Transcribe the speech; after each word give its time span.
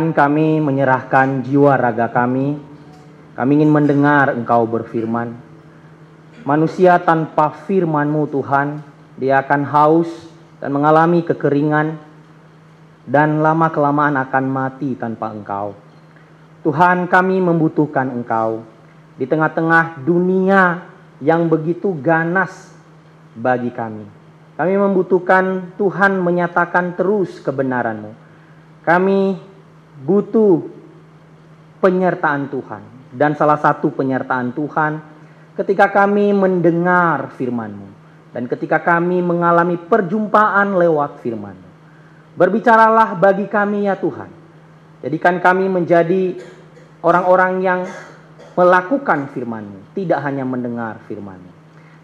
Tuhan 0.00 0.16
kami 0.16 0.64
menyerahkan 0.64 1.44
jiwa 1.44 1.76
raga 1.76 2.08
kami. 2.08 2.56
Kami 3.36 3.50
ingin 3.52 3.68
mendengar 3.68 4.32
Engkau 4.32 4.64
berfirman. 4.64 5.36
Manusia 6.40 6.96
tanpa 7.04 7.52
firman-Mu 7.68 8.24
Tuhan, 8.32 8.80
dia 9.20 9.44
akan 9.44 9.60
haus 9.68 10.08
dan 10.56 10.72
mengalami 10.72 11.20
kekeringan 11.20 12.00
dan 13.04 13.44
lama-kelamaan 13.44 14.16
akan 14.24 14.44
mati 14.48 14.96
tanpa 14.96 15.36
Engkau. 15.36 15.76
Tuhan 16.64 17.04
kami 17.04 17.36
membutuhkan 17.44 18.08
Engkau 18.08 18.64
di 19.20 19.28
tengah-tengah 19.28 20.00
dunia 20.00 20.80
yang 21.20 21.44
begitu 21.44 21.92
ganas 22.00 22.72
bagi 23.36 23.68
kami. 23.68 24.08
Kami 24.56 24.80
membutuhkan 24.80 25.76
Tuhan 25.76 26.24
menyatakan 26.24 26.96
terus 26.96 27.36
kebenaran-Mu. 27.44 28.16
Kami 28.80 29.49
butuh 30.00 30.64
penyertaan 31.80 32.48
Tuhan. 32.48 32.82
Dan 33.10 33.34
salah 33.34 33.58
satu 33.58 33.90
penyertaan 33.90 34.54
Tuhan 34.54 34.92
ketika 35.58 35.90
kami 35.90 36.30
mendengar 36.30 37.34
firman-Mu. 37.34 37.88
Dan 38.30 38.46
ketika 38.46 38.78
kami 38.78 39.18
mengalami 39.18 39.74
perjumpaan 39.74 40.78
lewat 40.78 41.18
firman-Mu. 41.18 41.68
Berbicaralah 42.38 43.18
bagi 43.18 43.50
kami 43.50 43.90
ya 43.90 43.98
Tuhan. 43.98 44.30
Jadikan 45.02 45.42
kami 45.42 45.66
menjadi 45.66 46.38
orang-orang 47.02 47.52
yang 47.60 47.80
melakukan 48.54 49.26
firman-Mu. 49.34 49.96
Tidak 49.98 50.20
hanya 50.22 50.46
mendengar 50.46 51.02
firman-Mu. 51.10 51.50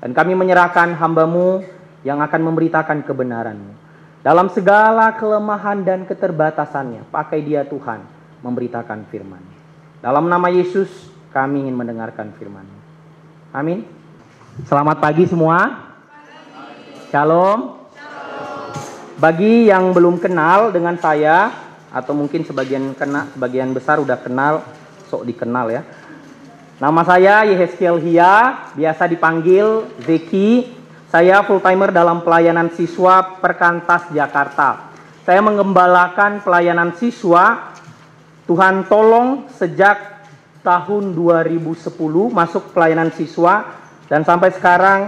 Dan 0.02 0.10
kami 0.10 0.34
menyerahkan 0.34 0.98
hamba-Mu 0.98 1.62
yang 2.02 2.18
akan 2.18 2.40
memberitakan 2.42 3.06
kebenaran-Mu. 3.06 3.85
Dalam 4.26 4.50
segala 4.50 5.14
kelemahan 5.14 5.86
dan 5.86 6.02
keterbatasannya, 6.02 7.06
pakai 7.14 7.46
dia 7.46 7.62
Tuhan 7.62 8.02
memberitakan 8.42 9.06
firman. 9.06 9.38
Dalam 10.02 10.26
nama 10.26 10.50
Yesus, 10.50 10.90
kami 11.30 11.62
ingin 11.62 11.78
mendengarkan 11.78 12.34
firman. 12.34 12.66
Amin. 13.54 13.86
Selamat 14.66 14.98
pagi 14.98 15.30
semua. 15.30 15.94
Shalom. 17.06 17.86
Bagi 19.22 19.70
yang 19.70 19.94
belum 19.94 20.18
kenal 20.18 20.74
dengan 20.74 20.98
saya, 20.98 21.54
atau 21.94 22.10
mungkin 22.10 22.42
sebagian 22.42 22.98
kena, 22.98 23.30
sebagian 23.30 23.70
besar 23.70 24.02
udah 24.02 24.18
kenal, 24.18 24.66
sok 25.06 25.22
dikenal 25.22 25.70
ya. 25.70 25.86
Nama 26.82 27.00
saya 27.06 27.46
Yehezkiel 27.46 28.02
Hia, 28.02 28.74
biasa 28.74 29.06
dipanggil 29.06 29.86
Zeki. 30.02 30.75
Saya 31.06 31.46
full 31.46 31.62
timer 31.62 31.94
dalam 31.94 32.26
pelayanan 32.26 32.74
siswa 32.74 33.38
Perkantas 33.38 34.10
Jakarta. 34.10 34.90
Saya 35.22 35.38
mengembalakan 35.38 36.42
pelayanan 36.42 36.98
siswa 36.98 37.74
Tuhan 38.46 38.90
tolong 38.90 39.46
sejak 39.54 40.22
tahun 40.66 41.14
2010 41.14 41.94
masuk 42.30 42.74
pelayanan 42.74 43.14
siswa 43.14 43.70
dan 44.10 44.26
sampai 44.26 44.50
sekarang 44.54 45.00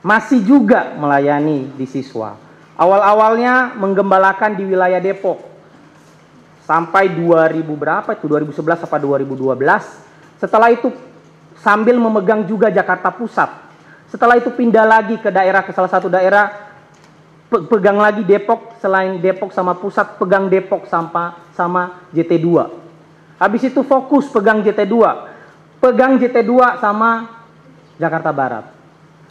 masih 0.00 0.40
juga 0.40 0.92
melayani 0.96 1.68
di 1.76 1.84
siswa. 1.84 2.36
Awal-awalnya 2.76 3.76
menggembalakan 3.76 4.56
di 4.56 4.64
wilayah 4.72 5.00
Depok. 5.04 5.40
Sampai 6.64 7.12
2000 7.12 7.60
berapa 7.76 8.08
itu 8.16 8.24
2011 8.24 8.88
apa 8.88 8.96
2012. 8.96 9.60
Setelah 10.40 10.68
itu 10.72 10.88
sambil 11.60 12.00
memegang 12.00 12.48
juga 12.48 12.72
Jakarta 12.72 13.12
Pusat. 13.12 13.71
Setelah 14.12 14.36
itu 14.36 14.52
pindah 14.52 14.84
lagi 14.84 15.16
ke 15.16 15.32
daerah 15.32 15.64
ke 15.64 15.72
salah 15.72 15.88
satu 15.88 16.12
daerah 16.12 16.52
pegang 17.48 17.96
lagi 17.96 18.20
Depok 18.28 18.76
selain 18.76 19.16
Depok 19.16 19.56
sama 19.56 19.72
pusat 19.72 20.20
pegang 20.20 20.52
Depok 20.52 20.84
sama 20.84 21.40
sama 21.56 22.04
JT2. 22.12 22.68
Habis 23.40 23.72
itu 23.72 23.80
fokus 23.80 24.28
pegang 24.28 24.60
JT2. 24.60 24.96
Pegang 25.80 26.20
JT2 26.20 26.76
sama 26.76 27.40
Jakarta 27.96 28.28
Barat. 28.36 28.68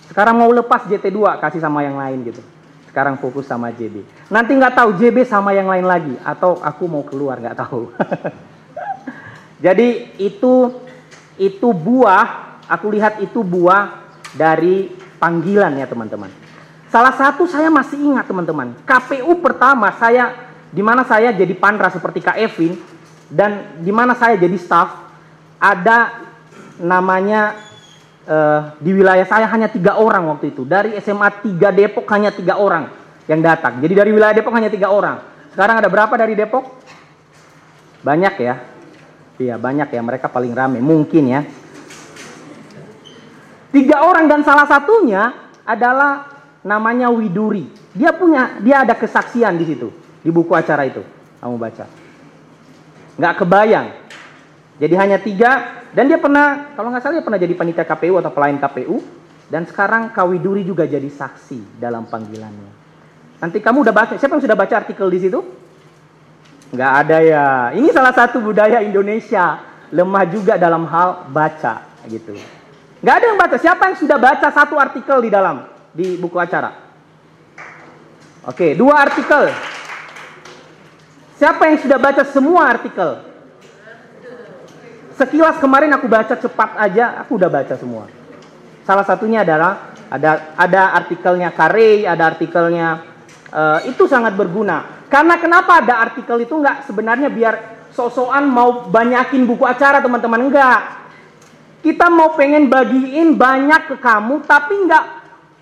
Sekarang 0.10 0.42
mau 0.42 0.50
lepas 0.50 0.90
JT2 0.90 1.38
kasih 1.38 1.62
sama 1.62 1.86
yang 1.86 2.02
lain 2.02 2.34
gitu. 2.34 2.42
Sekarang 2.90 3.22
fokus 3.22 3.46
sama 3.46 3.70
JB. 3.70 4.02
Nanti 4.34 4.58
nggak 4.58 4.82
tahu 4.82 4.98
JB 4.98 5.30
sama 5.30 5.54
yang 5.54 5.70
lain 5.70 5.86
lagi 5.86 6.18
atau 6.26 6.58
aku 6.58 6.90
mau 6.90 7.06
keluar 7.06 7.38
nggak 7.38 7.54
tahu. 7.56 7.94
Jadi 9.66 10.18
itu 10.18 10.74
itu 11.38 11.70
buah, 11.70 12.58
aku 12.66 12.92
lihat 12.92 13.22
itu 13.22 13.46
buah 13.46 14.02
dari 14.36 14.90
panggilan 15.20 15.76
ya 15.78 15.88
teman-teman. 15.88 16.32
Salah 16.92 17.16
satu 17.16 17.48
saya 17.48 17.72
masih 17.72 18.00
ingat 18.00 18.28
teman-teman, 18.28 18.76
KPU 18.84 19.40
pertama 19.40 19.92
saya 19.96 20.52
di 20.72 20.84
mana 20.84 21.08
saya 21.08 21.32
jadi 21.32 21.52
pandra 21.56 21.88
seperti 21.88 22.20
Kak 22.20 22.36
Evin 22.40 22.76
dan 23.32 23.80
di 23.80 23.92
mana 23.96 24.12
saya 24.12 24.36
jadi 24.36 24.56
staff 24.60 24.92
ada 25.56 26.28
namanya 26.84 27.56
uh, 28.28 28.76
di 28.80 28.92
wilayah 28.92 29.24
saya 29.24 29.48
hanya 29.48 29.72
tiga 29.72 29.96
orang 30.00 30.28
waktu 30.28 30.52
itu 30.52 30.68
dari 30.68 30.96
SMA 31.00 31.30
3 31.44 31.60
Depok 31.72 32.08
hanya 32.12 32.36
tiga 32.36 32.60
orang 32.60 32.92
yang 33.30 33.40
datang. 33.40 33.80
Jadi 33.80 33.94
dari 33.96 34.12
wilayah 34.12 34.36
Depok 34.36 34.52
hanya 34.52 34.68
tiga 34.68 34.92
orang. 34.92 35.22
Sekarang 35.56 35.80
ada 35.80 35.88
berapa 35.88 36.12
dari 36.16 36.36
Depok? 36.36 36.64
Banyak 38.04 38.36
ya. 38.42 38.56
Iya 39.40 39.56
banyak 39.56 39.90
ya 39.90 40.02
mereka 40.04 40.28
paling 40.28 40.52
rame 40.52 40.84
mungkin 40.84 41.24
ya. 41.30 41.42
Tiga 43.72 44.04
orang 44.04 44.28
dan 44.28 44.44
salah 44.44 44.68
satunya 44.68 45.32
adalah 45.64 46.28
namanya 46.62 47.08
Widuri. 47.08 47.72
Dia 47.96 48.12
punya, 48.12 48.60
dia 48.60 48.84
ada 48.84 48.96
kesaksian 48.96 49.56
di 49.56 49.66
situ 49.68 49.88
di 50.22 50.30
buku 50.30 50.52
acara 50.52 50.84
itu. 50.84 51.02
Kamu 51.40 51.56
baca. 51.56 51.88
Nggak 53.16 53.34
kebayang. 53.44 53.88
Jadi 54.78 54.96
hanya 55.00 55.18
tiga 55.24 55.84
dan 55.96 56.08
dia 56.08 56.20
pernah, 56.20 56.76
kalau 56.76 56.92
nggak 56.92 57.02
salah 57.04 57.16
dia 57.20 57.26
pernah 57.26 57.40
jadi 57.40 57.54
panitia 57.56 57.86
KPU 57.88 58.20
atau 58.20 58.32
pelayan 58.32 58.60
KPU 58.60 58.98
dan 59.52 59.68
sekarang 59.68 60.12
Kawiduri 60.16 60.64
juga 60.64 60.88
jadi 60.88 61.08
saksi 61.08 61.80
dalam 61.80 62.08
panggilannya. 62.08 62.72
Nanti 63.42 63.58
kamu 63.60 63.84
udah 63.88 63.96
baca, 63.96 64.14
siapa 64.16 64.38
yang 64.38 64.44
sudah 64.46 64.58
baca 64.58 64.74
artikel 64.80 65.08
di 65.10 65.20
situ? 65.28 65.40
Nggak 66.72 66.92
ada 67.04 67.18
ya. 67.20 67.46
Ini 67.76 67.88
salah 67.92 68.16
satu 68.16 68.40
budaya 68.40 68.80
Indonesia 68.80 69.60
lemah 69.92 70.24
juga 70.30 70.56
dalam 70.56 70.88
hal 70.88 71.28
baca 71.28 71.84
gitu. 72.08 72.38
Nggak 73.02 73.16
ada 73.18 73.26
yang 73.26 73.38
baca. 73.38 73.58
Siapa 73.58 73.84
yang 73.90 73.98
sudah 73.98 74.18
baca 74.22 74.48
satu 74.54 74.78
artikel 74.78 75.18
di 75.26 75.30
dalam 75.34 75.66
di 75.90 76.16
buku 76.22 76.38
acara? 76.38 76.70
Oke, 78.46 78.78
dua 78.78 79.06
artikel. 79.06 79.50
Siapa 81.42 81.74
yang 81.74 81.78
sudah 81.82 81.98
baca 81.98 82.22
semua 82.22 82.70
artikel? 82.70 83.26
Sekilas 85.18 85.58
kemarin 85.58 85.94
aku 85.94 86.06
baca 86.06 86.38
cepat 86.38 86.78
aja, 86.78 87.18
aku 87.22 87.38
udah 87.42 87.50
baca 87.50 87.74
semua. 87.78 88.06
Salah 88.86 89.06
satunya 89.06 89.42
adalah 89.42 89.94
ada 90.10 90.54
ada 90.58 90.94
artikelnya 90.98 91.50
Kare, 91.54 92.06
ada 92.06 92.34
artikelnya 92.34 93.02
uh, 93.50 93.80
itu 93.90 94.06
sangat 94.06 94.38
berguna. 94.38 95.06
Karena 95.10 95.42
kenapa 95.42 95.82
ada 95.82 96.02
artikel 96.06 96.46
itu 96.46 96.54
nggak 96.54 96.86
sebenarnya 96.86 97.30
biar 97.34 97.54
sosokan 97.94 98.46
mau 98.46 98.86
banyakin 98.90 99.46
buku 99.46 99.66
acara 99.66 100.02
teman-teman 100.02 100.50
enggak. 100.50 101.01
Kita 101.82 102.14
mau 102.14 102.38
pengen 102.38 102.70
bagiin 102.70 103.34
banyak 103.34 103.90
ke 103.90 103.96
kamu, 103.98 104.46
tapi 104.46 104.86
nggak 104.86 105.06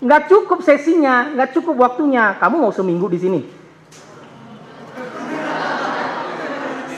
nggak 0.04 0.22
cukup 0.28 0.60
sesinya, 0.64 1.32
nggak 1.32 1.56
cukup 1.56 1.80
waktunya. 1.80 2.36
Kamu 2.36 2.60
mau 2.60 2.76
seminggu 2.76 3.08
di 3.08 3.20
sini. 3.20 3.42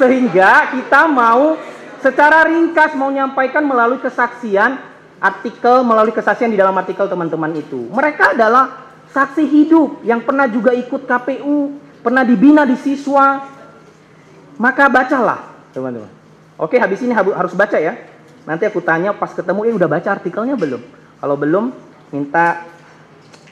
Sehingga 0.01 0.73
kita 0.73 1.05
mau 1.05 1.61
secara 2.01 2.49
ringkas 2.49 2.97
mau 2.97 3.13
nyampaikan 3.13 3.61
melalui 3.61 4.01
kesaksian 4.01 4.81
artikel 5.21 5.85
melalui 5.85 6.09
kesaksian 6.09 6.49
di 6.49 6.57
dalam 6.57 6.73
artikel 6.73 7.05
teman-teman 7.05 7.53
itu. 7.53 7.85
Mereka 7.93 8.33
adalah 8.33 8.89
saksi 9.13 9.45
hidup 9.45 10.01
yang 10.01 10.25
pernah 10.25 10.49
juga 10.49 10.73
ikut 10.73 11.05
KPU, 11.05 11.77
pernah 12.01 12.25
dibina 12.25 12.65
di 12.65 12.73
siswa. 12.73 13.45
Maka 14.57 14.89
bacalah, 14.89 15.45
teman-teman. 15.77 16.09
Oke, 16.57 16.81
habis 16.81 17.01
ini 17.05 17.13
harus 17.13 17.53
baca 17.53 17.77
ya. 17.77 18.10
Nanti 18.45 18.63
aku 18.65 18.81
tanya 18.81 19.13
pas 19.13 19.29
ketemu, 19.29 19.69
eh 19.69 19.73
udah 19.75 19.89
baca 19.89 20.09
artikelnya 20.11 20.57
belum? 20.57 20.81
Kalau 21.21 21.35
belum, 21.37 21.65
minta 22.09 22.65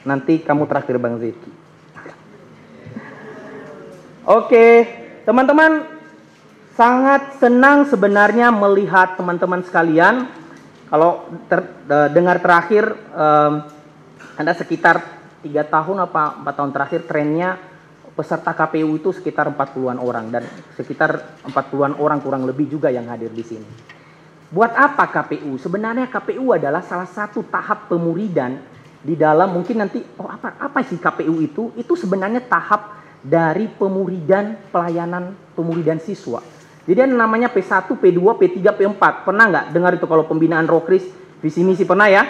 nanti 0.02 0.42
kamu 0.42 0.66
terakhir 0.66 0.96
Bang 0.98 1.22
Zeki. 1.22 1.50
Oke, 4.26 4.66
teman-teman, 5.24 5.86
sangat 6.74 7.38
senang 7.38 7.86
sebenarnya 7.86 8.50
melihat 8.50 9.14
teman-teman 9.14 9.62
sekalian. 9.64 10.28
Kalau 10.90 11.26
ter, 11.46 11.62
dengar 12.10 12.42
terakhir, 12.42 12.90
um, 13.14 13.62
ada 14.34 14.52
sekitar 14.54 15.02
tiga 15.40 15.64
tahun 15.64 16.04
apa 16.04 16.42
empat 16.42 16.54
tahun 16.56 16.72
terakhir 16.74 17.00
trennya 17.08 17.56
peserta 18.12 18.52
KPU 18.52 19.00
itu 19.00 19.16
sekitar 19.16 19.48
40-an 19.48 19.96
orang 19.96 20.28
dan 20.28 20.44
sekitar 20.76 21.40
40-an 21.48 21.96
orang 21.96 22.20
kurang 22.20 22.44
lebih 22.44 22.68
juga 22.68 22.92
yang 22.92 23.08
hadir 23.08 23.32
di 23.32 23.44
sini. 23.44 23.68
Buat 24.50 24.74
apa 24.74 25.06
KPU? 25.06 25.62
Sebenarnya 25.62 26.10
KPU 26.10 26.50
adalah 26.50 26.82
salah 26.82 27.06
satu 27.06 27.46
tahap 27.46 27.86
pemuridan 27.86 28.58
di 29.00 29.14
dalam 29.14 29.54
mungkin 29.54 29.78
nanti 29.78 30.02
oh 30.18 30.26
apa 30.26 30.58
apa 30.58 30.82
sih 30.82 30.98
KPU 30.98 31.38
itu? 31.38 31.70
Itu 31.78 31.94
sebenarnya 31.94 32.42
tahap 32.42 32.98
dari 33.22 33.70
pemuridan 33.70 34.58
pelayanan 34.74 35.38
pemuridan 35.54 36.02
siswa. 36.02 36.42
Jadi 36.82 36.98
ada 36.98 37.14
namanya 37.14 37.46
P1, 37.46 37.94
P2, 37.94 38.18
P3, 38.18 38.58
P4. 38.74 39.02
Pernah 39.22 39.44
nggak 39.46 39.66
dengar 39.70 39.94
itu 39.94 40.06
kalau 40.10 40.26
pembinaan 40.26 40.66
Rokris, 40.66 41.06
visi 41.38 41.62
misi 41.62 41.86
pernah 41.86 42.10
ya? 42.10 42.26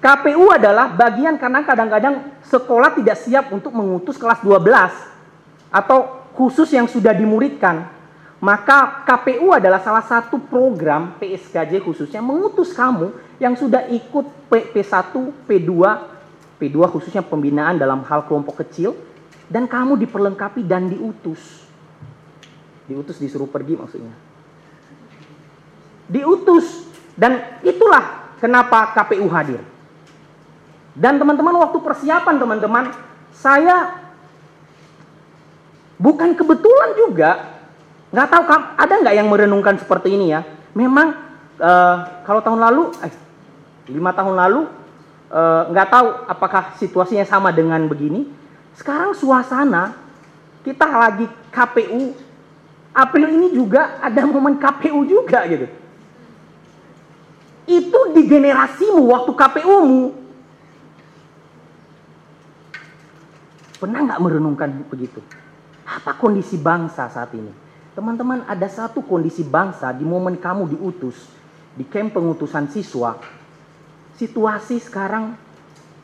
KPU 0.00 0.56
adalah 0.56 0.88
bagian 0.88 1.36
karena 1.36 1.60
kadang-kadang 1.68 2.32
sekolah 2.48 2.96
tidak 2.96 3.20
siap 3.20 3.52
untuk 3.52 3.76
mengutus 3.76 4.16
kelas 4.16 4.40
12 4.40 4.64
atau 5.68 6.24
khusus 6.32 6.72
yang 6.72 6.88
sudah 6.88 7.12
dimuridkan. 7.12 7.95
Maka 8.46 9.02
KPU 9.02 9.50
adalah 9.50 9.82
salah 9.82 10.06
satu 10.06 10.38
program 10.38 11.18
PSKJ 11.18 11.82
khususnya 11.82 12.22
mengutus 12.22 12.70
kamu 12.70 13.10
yang 13.42 13.58
sudah 13.58 13.90
ikut 13.90 14.22
P, 14.46 14.70
P1, 14.70 15.10
P2, 15.50 15.70
P2 16.62 16.78
khususnya 16.94 17.26
pembinaan 17.26 17.74
dalam 17.74 18.06
hal 18.06 18.22
kelompok 18.30 18.62
kecil 18.62 18.94
dan 19.50 19.66
kamu 19.66 19.98
diperlengkapi 19.98 20.62
dan 20.62 20.86
diutus. 20.86 21.66
Diutus 22.86 23.18
disuruh 23.18 23.50
pergi 23.50 23.74
maksudnya. 23.82 24.14
Diutus 26.06 26.86
dan 27.18 27.58
itulah 27.66 28.30
kenapa 28.38 28.94
KPU 28.94 29.26
hadir. 29.26 29.58
Dan 30.94 31.18
teman-teman 31.18 31.66
waktu 31.66 31.82
persiapan 31.82 32.38
teman-teman, 32.38 32.94
saya 33.34 34.06
bukan 35.98 36.30
kebetulan 36.38 36.94
juga 36.94 37.55
Nggak 38.16 38.32
tahu 38.32 38.44
ada 38.80 38.94
nggak 38.96 39.12
yang 39.20 39.28
merenungkan 39.28 39.76
seperti 39.76 40.16
ini 40.16 40.32
ya? 40.32 40.40
Memang 40.72 41.12
uh, 41.60 42.24
kalau 42.24 42.40
tahun 42.40 42.64
lalu, 42.64 42.82
eh, 43.04 43.12
lima 43.92 44.16
tahun 44.16 44.32
lalu 44.32 44.64
uh, 45.28 45.68
nggak 45.68 45.88
tahu 45.92 46.08
apakah 46.24 46.72
situasinya 46.80 47.28
sama 47.28 47.52
dengan 47.52 47.84
begini. 47.84 48.24
Sekarang 48.72 49.12
suasana 49.12 49.92
kita 50.64 50.88
lagi 50.88 51.28
KPU, 51.52 52.16
April 52.96 53.36
ini 53.36 53.52
juga 53.52 54.00
ada 54.00 54.24
momen 54.24 54.56
KPU 54.56 55.04
juga 55.04 55.44
gitu. 55.44 55.68
Itu 57.68 58.16
di 58.16 58.24
generasimu 58.24 59.12
waktu 59.12 59.32
KPU-mu. 59.36 60.04
Pernah 63.76 64.00
nggak 64.08 64.20
merenungkan 64.24 64.72
begitu? 64.88 65.20
Apa 65.84 66.16
kondisi 66.16 66.56
bangsa 66.56 67.12
saat 67.12 67.36
ini? 67.36 67.65
Teman-teman, 67.96 68.44
ada 68.44 68.68
satu 68.68 69.00
kondisi 69.00 69.40
bangsa 69.40 69.88
di 69.88 70.04
momen 70.04 70.36
kamu 70.36 70.68
diutus 70.76 71.16
di 71.72 71.80
camp 71.88 72.12
pengutusan 72.12 72.68
siswa. 72.68 73.16
Situasi 74.20 74.76
sekarang 74.76 75.32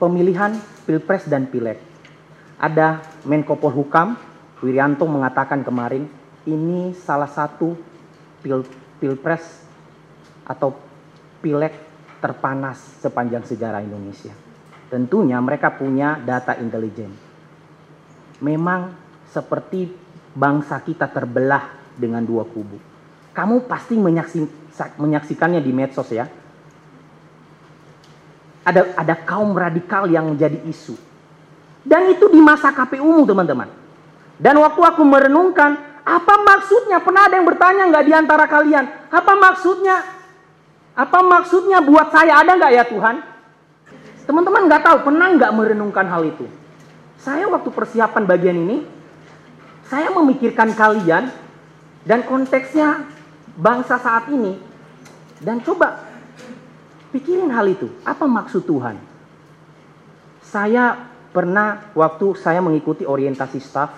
pemilihan 0.01 0.57
Pilpres 0.89 1.29
dan 1.29 1.53
Pileg. 1.53 1.77
Ada 2.57 3.05
Menko 3.29 3.61
Polhukam, 3.61 4.17
Wirianto 4.65 5.05
mengatakan 5.05 5.61
kemarin, 5.61 6.09
ini 6.49 6.97
salah 6.97 7.29
satu 7.29 7.77
pil, 8.41 8.65
Pilpres 8.97 9.61
atau 10.49 10.73
Pileg 11.45 11.77
terpanas 12.25 13.05
sepanjang 13.05 13.45
sejarah 13.45 13.85
Indonesia. 13.85 14.33
Tentunya 14.89 15.37
mereka 15.45 15.77
punya 15.77 16.17
data 16.17 16.57
intelijen. 16.57 17.13
Memang 18.41 18.97
seperti 19.29 19.93
bangsa 20.33 20.81
kita 20.81 21.13
terbelah 21.13 21.82
dengan 21.97 22.25
dua 22.25 22.45
kubu. 22.49 22.79
Kamu 23.33 23.65
pasti 23.65 23.97
menyaksikannya 24.97 25.61
di 25.65 25.73
medsos 25.73 26.09
ya. 26.13 26.29
Ada 28.63 28.95
ada 28.95 29.15
kaum 29.25 29.57
radikal 29.57 30.07
yang 30.07 30.31
menjadi 30.37 30.61
isu. 30.69 30.95
Dan 31.83 32.15
itu 32.15 32.31
di 32.31 32.39
masa 32.39 32.71
KPU 32.71 33.27
teman-teman. 33.27 33.67
Dan 34.39 34.59
waktu 34.63 34.79
aku 34.79 35.03
merenungkan, 35.03 35.75
apa 36.07 36.35
maksudnya? 36.47 37.03
Pernah 37.03 37.27
ada 37.27 37.35
yang 37.39 37.47
bertanya 37.47 37.83
nggak 37.91 38.05
di 38.07 38.13
antara 38.15 38.45
kalian? 38.47 38.85
Apa 39.11 39.33
maksudnya? 39.35 40.03
Apa 40.95 41.25
maksudnya 41.27 41.83
buat 41.83 42.15
saya 42.15 42.39
ada 42.39 42.55
nggak 42.55 42.73
ya 42.75 42.85
Tuhan? 42.87 43.17
Teman-teman 44.23 44.71
nggak 44.71 44.83
tahu, 44.87 44.97
pernah 45.11 45.27
nggak 45.35 45.53
merenungkan 45.57 46.07
hal 46.07 46.23
itu? 46.23 46.47
Saya 47.19 47.51
waktu 47.51 47.71
persiapan 47.75 48.23
bagian 48.23 48.55
ini, 48.55 48.87
saya 49.91 50.11
memikirkan 50.15 50.71
kalian 50.75 51.31
dan 52.03 52.27
konteksnya 52.27 53.07
bangsa 53.55 53.95
saat 54.01 54.27
ini 54.31 54.59
dan 55.43 55.61
coba 55.63 55.99
pikirin 57.15 57.51
hal 57.53 57.69
itu. 57.69 57.89
Apa 58.03 58.27
maksud 58.27 58.67
Tuhan? 58.67 58.97
Saya 60.43 60.97
pernah 61.33 61.81
waktu 61.97 62.37
saya 62.37 62.61
mengikuti 62.61 63.07
orientasi 63.09 63.61
staff 63.63 63.91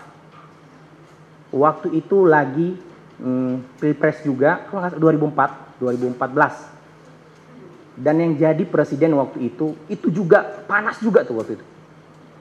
waktu 1.51 1.91
itu 1.99 2.27
lagi 2.27 2.77
hmm, 3.19 3.81
pilpres 3.83 4.23
juga 4.23 4.61
2004 4.71 5.83
2014 5.83 7.99
dan 7.99 8.19
yang 8.19 8.37
jadi 8.39 8.65
presiden 8.67 9.15
waktu 9.19 9.39
itu 9.51 9.75
itu 9.91 10.11
juga 10.15 10.45
panas 10.67 11.01
juga 11.03 11.25
tuh 11.27 11.37
waktu 11.43 11.53
itu. 11.59 11.65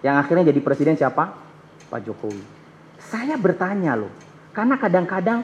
Yang 0.03 0.15
akhirnya 0.20 0.43
jadi 0.51 0.62
presiden 0.62 0.98
siapa? 1.00 1.34
Pak 1.89 2.00
Jokowi. 2.05 2.43
Saya 3.00 3.38
bertanya 3.38 3.96
loh 3.98 4.12
karena 4.53 4.77
kadang-kadang 4.77 5.41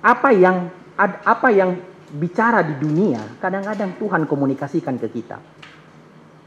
apa 0.00 0.30
yang 0.32 0.70
apa 0.96 1.48
yang 1.52 1.76
bicara 2.10 2.62
di 2.62 2.74
dunia, 2.78 3.20
kadang-kadang 3.38 3.94
Tuhan 3.98 4.22
komunikasikan 4.26 4.96
ke 4.98 5.10
kita. 5.10 5.38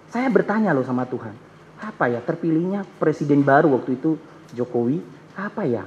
Saya 0.10 0.28
bertanya 0.32 0.72
loh 0.72 0.86
sama 0.86 1.04
Tuhan, 1.10 1.36
apa 1.82 2.06
ya 2.08 2.24
terpilihnya 2.24 2.86
presiden 3.00 3.44
baru 3.44 3.76
waktu 3.80 4.00
itu 4.00 4.16
Jokowi, 4.56 5.02
apa 5.36 5.64
ya 5.66 5.84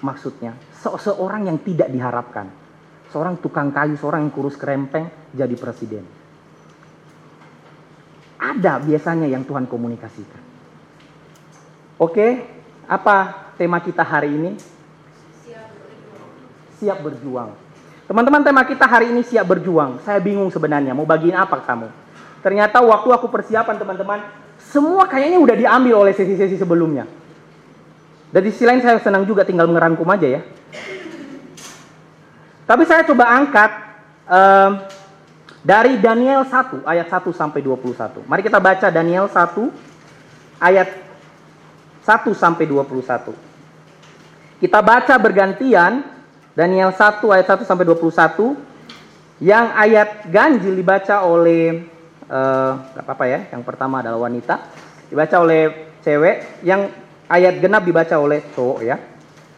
maksudnya? 0.00 0.54
Se 0.72 0.88
seorang 0.88 1.50
yang 1.50 1.58
tidak 1.60 1.90
diharapkan, 1.90 2.48
seorang 3.10 3.38
tukang 3.42 3.74
kayu, 3.74 3.98
seorang 3.98 4.26
yang 4.26 4.34
kurus 4.34 4.54
kerempeng 4.54 5.10
jadi 5.34 5.54
presiden. 5.58 6.04
Ada 8.42 8.82
biasanya 8.82 9.30
yang 9.30 9.46
Tuhan 9.46 9.70
komunikasikan. 9.70 10.42
Oke, 11.98 12.42
apa 12.90 13.41
tema 13.56 13.78
kita 13.80 14.04
hari 14.04 14.32
ini? 14.32 14.50
Siap 16.82 16.98
berjuang. 16.98 17.54
Teman-teman 18.10 18.42
tema 18.42 18.62
kita 18.66 18.84
hari 18.84 19.14
ini 19.14 19.22
siap 19.22 19.46
berjuang. 19.46 20.02
Saya 20.02 20.18
bingung 20.18 20.50
sebenarnya 20.50 20.92
mau 20.92 21.06
bagiin 21.06 21.38
apa 21.38 21.62
kamu. 21.62 21.88
Ternyata 22.42 22.82
waktu 22.82 23.08
aku 23.14 23.30
persiapan 23.30 23.78
teman-teman, 23.78 24.20
semua 24.58 25.06
kayaknya 25.06 25.38
udah 25.38 25.56
diambil 25.56 25.94
oleh 26.02 26.12
sesi-sesi 26.12 26.58
sebelumnya. 26.58 27.06
Dan 28.34 28.40
di 28.42 28.50
sisi 28.50 28.66
lain 28.66 28.82
saya 28.82 28.98
senang 28.98 29.22
juga 29.28 29.46
tinggal 29.46 29.70
mengerangkum 29.70 30.08
aja 30.10 30.26
ya. 30.26 30.40
Tapi 32.66 32.82
saya 32.88 33.06
coba 33.06 33.28
angkat 33.30 33.70
um, 34.26 34.70
dari 35.62 36.00
Daniel 36.02 36.42
1 36.42 36.82
ayat 36.82 37.06
1 37.06 37.30
sampai 37.30 37.60
21. 37.62 38.26
Mari 38.26 38.42
kita 38.42 38.58
baca 38.58 38.86
Daniel 38.90 39.30
1 39.30 39.38
ayat 40.58 40.88
1 42.02 42.34
sampai 42.34 42.66
21. 42.66 43.34
Kita 44.62 44.78
baca 44.78 45.14
bergantian 45.18 46.02
Daniel 46.54 46.92
1 46.94 47.22
ayat 47.34 47.46
1 47.58 47.66
sampai 47.66 47.86
21 47.86 49.42
yang 49.42 49.74
ayat 49.74 50.30
ganjil 50.30 50.74
dibaca 50.76 51.26
oleh 51.26 51.82
uh, 52.30 52.72
apa-apa 52.94 53.24
ya, 53.26 53.40
yang 53.50 53.66
pertama 53.66 53.98
adalah 53.98 54.22
wanita, 54.22 54.70
dibaca 55.10 55.36
oleh 55.42 55.90
cewek, 56.04 56.62
yang 56.62 56.86
ayat 57.26 57.58
genap 57.58 57.82
dibaca 57.82 58.14
oleh 58.22 58.38
cowok 58.54 58.80
ya. 58.86 58.96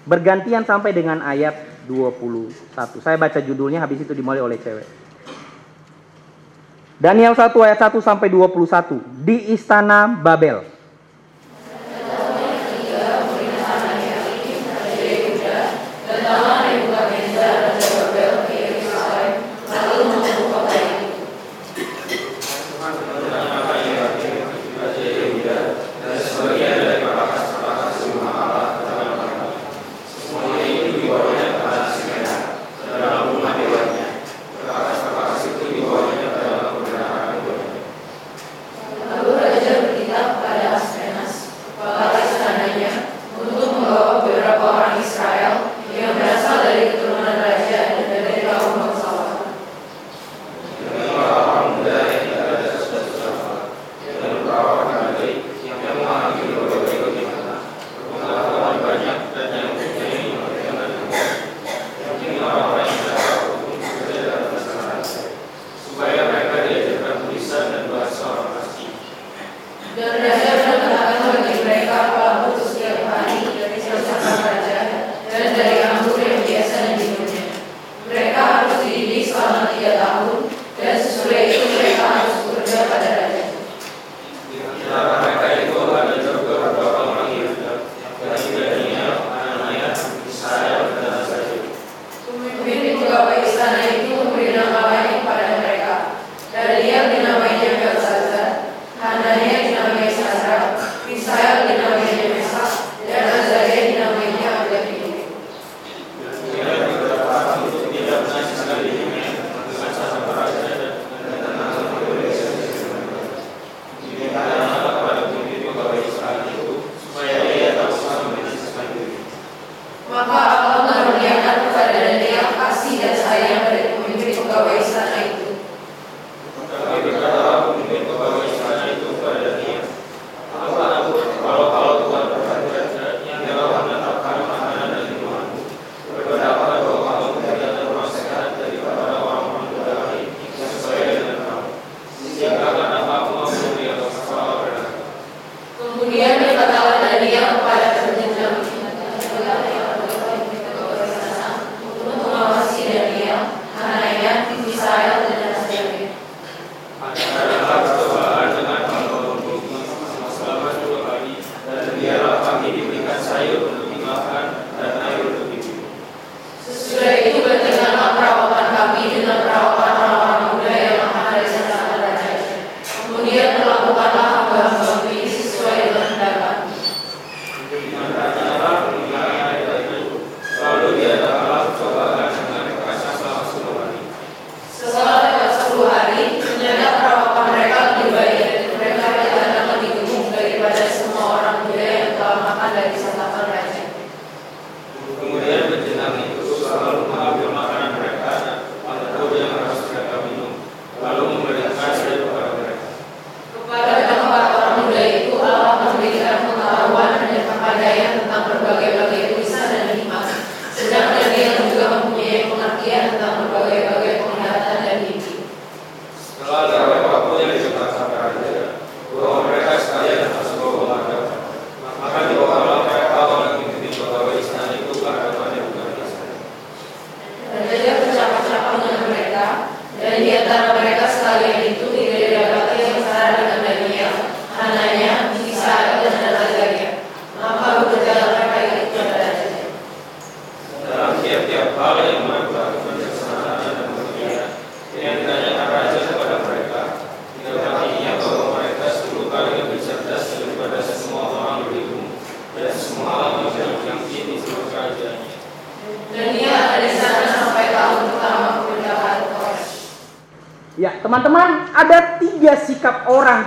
Bergantian 0.05 0.65
sampai 0.65 0.93
dengan 0.93 1.21
ayat 1.21 1.85
21. 1.89 3.01
Saya 3.01 3.17
baca 3.21 3.41
judulnya 3.41 3.81
habis 3.85 4.05
itu 4.05 4.13
dimulai 4.17 4.41
oleh 4.41 4.57
cewek. 4.57 4.89
Daniel 6.97 7.37
1 7.37 7.53
ayat 7.61 7.79
1 7.93 8.01
sampai 8.01 8.29
21 8.33 9.01
di 9.21 9.53
istana 9.53 10.09
Babel. 10.09 10.74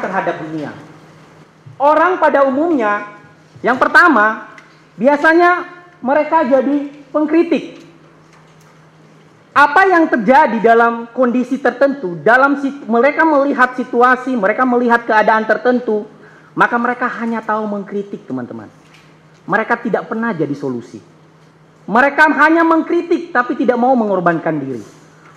Terhadap 0.07 0.39
dunia. 0.39 0.71
Orang 1.75 2.17
pada 2.23 2.47
umumnya, 2.47 3.19
yang 3.59 3.75
pertama, 3.75 4.55
biasanya 4.95 5.67
mereka 5.99 6.47
jadi 6.47 6.89
pengkritik. 7.11 7.83
Apa 9.51 9.89
yang 9.89 10.07
terjadi 10.07 10.61
dalam 10.61 11.09
kondisi 11.11 11.59
tertentu, 11.59 12.15
dalam 12.23 12.55
mereka 12.87 13.25
melihat 13.27 13.75
situasi, 13.75 14.37
mereka 14.37 14.63
melihat 14.63 15.03
keadaan 15.03 15.43
tertentu, 15.49 16.05
maka 16.53 16.77
mereka 16.77 17.09
hanya 17.21 17.41
tahu 17.41 17.65
mengkritik, 17.65 18.25
teman-teman. 18.25 18.69
Mereka 19.49 19.81
tidak 19.81 20.09
pernah 20.09 20.33
jadi 20.33 20.53
solusi. 20.53 21.01
Mereka 21.87 22.29
hanya 22.35 22.67
mengkritik 22.67 23.31
tapi 23.31 23.55
tidak 23.55 23.79
mau 23.79 23.95
mengorbankan 23.95 24.59
diri. 24.59 24.83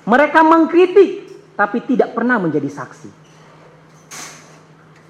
Mereka 0.04 0.40
mengkritik 0.42 1.10
tapi 1.54 1.78
tidak 1.86 2.12
pernah 2.12 2.42
menjadi 2.42 2.66
saksi. 2.66 3.29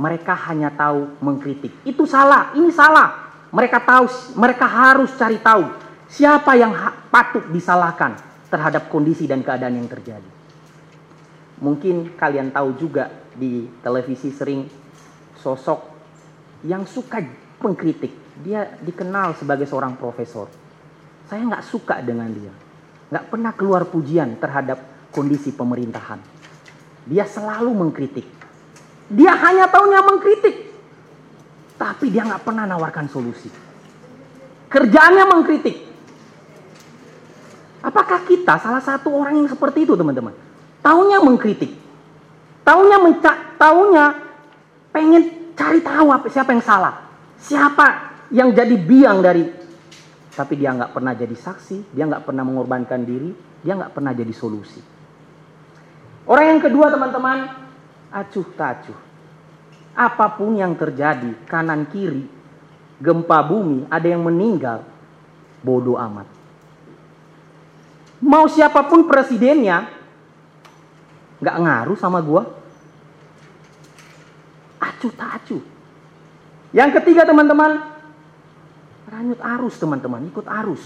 Mereka 0.01 0.33
hanya 0.49 0.73
tahu 0.73 1.21
mengkritik. 1.21 1.85
Itu 1.85 2.09
salah, 2.09 2.57
ini 2.57 2.73
salah. 2.73 3.37
Mereka 3.53 3.85
tahu, 3.85 4.07
mereka 4.41 4.65
harus 4.65 5.13
cari 5.21 5.37
tahu 5.37 5.69
siapa 6.09 6.57
yang 6.57 6.73
patut 7.13 7.45
disalahkan 7.53 8.17
terhadap 8.49 8.89
kondisi 8.89 9.29
dan 9.29 9.45
keadaan 9.45 9.77
yang 9.77 9.87
terjadi. 9.93 10.31
Mungkin 11.61 12.17
kalian 12.17 12.49
tahu 12.49 12.81
juga 12.81 13.13
di 13.37 13.69
televisi 13.85 14.33
sering 14.33 14.65
sosok 15.37 15.81
yang 16.65 16.89
suka 16.89 17.21
mengkritik. 17.61 18.41
Dia 18.41 18.65
dikenal 18.81 19.37
sebagai 19.37 19.69
seorang 19.69 20.01
profesor. 20.01 20.49
Saya 21.29 21.45
nggak 21.45 21.65
suka 21.69 22.01
dengan 22.01 22.33
dia. 22.33 22.53
Nggak 23.13 23.27
pernah 23.29 23.53
keluar 23.53 23.85
pujian 23.85 24.41
terhadap 24.41 24.81
kondisi 25.13 25.53
pemerintahan. 25.53 26.19
Dia 27.05 27.29
selalu 27.29 27.71
mengkritik. 27.77 28.40
Dia 29.11 29.35
hanya 29.35 29.67
tahunya 29.67 30.01
mengkritik. 30.07 30.57
Tapi 31.75 32.07
dia 32.13 32.23
nggak 32.23 32.47
pernah 32.47 32.65
nawarkan 32.69 33.11
solusi. 33.11 33.51
Kerjaannya 34.71 35.25
mengkritik. 35.27 35.77
Apakah 37.81 38.23
kita 38.29 38.61
salah 38.61 38.85
satu 38.85 39.11
orang 39.11 39.41
yang 39.43 39.49
seperti 39.49 39.89
itu 39.89 39.97
teman-teman? 39.97 40.37
Taunya 40.85 41.19
mengkritik. 41.19 41.73
Taunya 42.63 43.01
menca 43.01 43.33
taunya 43.57 44.15
pengen 44.93 45.53
cari 45.57 45.81
tahu 45.81 46.09
apa 46.13 46.29
siapa 46.29 46.53
yang 46.53 46.63
salah. 46.63 46.95
Siapa 47.41 47.87
yang 48.31 48.53
jadi 48.53 48.77
biang 48.77 49.25
dari 49.25 49.43
tapi 50.31 50.57
dia 50.57 50.73
nggak 50.73 50.95
pernah 50.95 51.13
jadi 51.13 51.37
saksi, 51.37 51.93
dia 51.93 52.07
nggak 52.07 52.25
pernah 52.25 52.47
mengorbankan 52.47 53.03
diri, 53.05 53.35
dia 53.61 53.77
nggak 53.77 53.93
pernah 53.93 54.15
jadi 54.15 54.31
solusi. 54.33 54.81
Orang 56.25 56.57
yang 56.57 56.61
kedua 56.63 56.89
teman-teman, 56.89 57.39
acuh 58.11 58.47
tak 58.59 58.71
acuh. 58.83 58.99
Apa 59.95 60.39
pun 60.39 60.55
yang 60.55 60.75
terjadi, 60.79 61.35
kanan 61.51 61.87
kiri, 61.91 62.27
gempa 63.03 63.43
bumi, 63.43 63.87
ada 63.91 64.07
yang 64.07 64.23
meninggal, 64.23 64.87
bodoh 65.65 65.99
amat. 65.99 66.27
Mau 68.21 68.45
siapa 68.47 68.85
pun 68.87 69.09
presidennya, 69.09 69.89
nggak 71.41 71.57
ngaruh 71.57 71.99
sama 71.99 72.21
gua. 72.21 72.45
Acuh 74.79 75.13
tak 75.17 75.41
acuh. 75.41 75.63
Yang 76.71 77.01
ketiga 77.01 77.27
teman-teman, 77.27 77.83
ranyut 79.11 79.41
arus 79.43 79.75
teman-teman, 79.81 80.23
ikut 80.29 80.47
arus. 80.63 80.85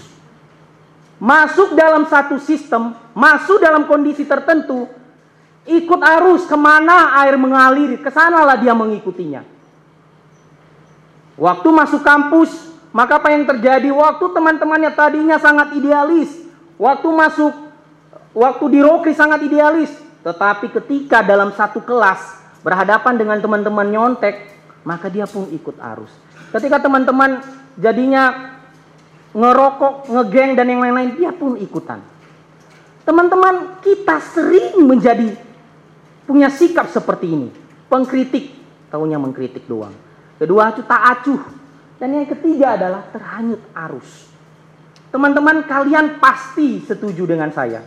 Masuk 1.21 1.77
dalam 1.77 2.09
satu 2.09 2.41
sistem, 2.41 2.95
masuk 3.15 3.61
dalam 3.61 3.87
kondisi 3.87 4.27
tertentu, 4.27 4.89
ikut 5.65 6.01
arus 6.01 6.45
ke 6.45 6.57
mana 6.57 7.17
air 7.25 7.35
mengalir, 7.35 7.97
ke 7.97 8.09
sanalah 8.13 8.57
dia 8.57 8.71
mengikutinya. 8.77 9.41
Waktu 11.35 11.67
masuk 11.67 12.05
kampus, 12.05 12.53
maka 12.95 13.19
apa 13.19 13.33
yang 13.33 13.43
terjadi? 13.43 13.91
Waktu 13.91 14.25
teman-temannya 14.31 14.91
tadinya 14.95 15.35
sangat 15.35 15.75
idealis, 15.75 16.31
waktu 16.79 17.07
masuk, 17.11 17.53
waktu 18.31 18.65
di 18.71 18.79
Rokri 18.79 19.11
sangat 19.11 19.43
idealis, 19.43 19.91
tetapi 20.23 20.71
ketika 20.71 21.19
dalam 21.19 21.51
satu 21.51 21.83
kelas 21.83 22.39
berhadapan 22.63 23.19
dengan 23.19 23.37
teman-teman 23.43 23.89
nyontek, 23.89 24.47
maka 24.87 25.11
dia 25.11 25.27
pun 25.27 25.49
ikut 25.51 25.75
arus. 25.81 26.13
Ketika 26.55 26.79
teman-teman 26.79 27.43
jadinya 27.75 28.55
ngerokok, 29.35 30.07
ngegeng 30.07 30.55
dan 30.55 30.71
yang 30.71 30.79
lain-lain, 30.79 31.19
dia 31.19 31.35
pun 31.35 31.59
ikutan. 31.59 31.99
Teman-teman, 33.03 33.83
kita 33.83 34.23
sering 34.23 34.87
menjadi 34.87 35.35
punya 36.25 36.49
sikap 36.49 36.89
seperti 36.89 37.31
ini. 37.31 37.49
Pengkritik, 37.85 38.51
tahunya 38.89 39.21
mengkritik 39.21 39.69
doang. 39.69 39.93
Kedua, 40.41 40.73
acuh 40.73 40.85
tak 40.85 41.01
acuh. 41.15 41.41
Dan 41.95 42.11
yang 42.11 42.27
ketiga 42.27 42.75
adalah 42.75 43.07
terhanyut 43.13 43.61
arus. 43.87 44.27
Teman-teman, 45.13 45.63
kalian 45.63 46.19
pasti 46.19 46.83
setuju 46.83 47.23
dengan 47.23 47.47
saya 47.55 47.79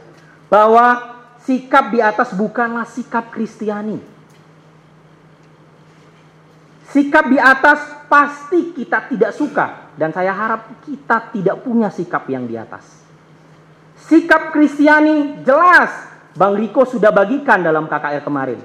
bahwa 0.49 1.19
sikap 1.45 1.93
di 1.93 2.01
atas 2.01 2.33
bukanlah 2.33 2.89
sikap 2.89 3.29
Kristiani. 3.29 4.01
Sikap 6.89 7.29
di 7.29 7.37
atas 7.37 7.85
pasti 8.09 8.73
kita 8.73 9.13
tidak 9.13 9.37
suka 9.37 9.93
dan 10.01 10.09
saya 10.09 10.33
harap 10.33 10.81
kita 10.89 11.29
tidak 11.37 11.61
punya 11.61 11.93
sikap 11.93 12.25
yang 12.33 12.49
di 12.49 12.57
atas. 12.57 13.05
Sikap 14.09 14.57
Kristiani 14.57 15.45
jelas 15.45 16.08
Bang 16.39 16.55
Riko 16.55 16.87
sudah 16.87 17.11
bagikan 17.11 17.67
dalam 17.67 17.91
KKR 17.91 18.23
kemarin. 18.23 18.63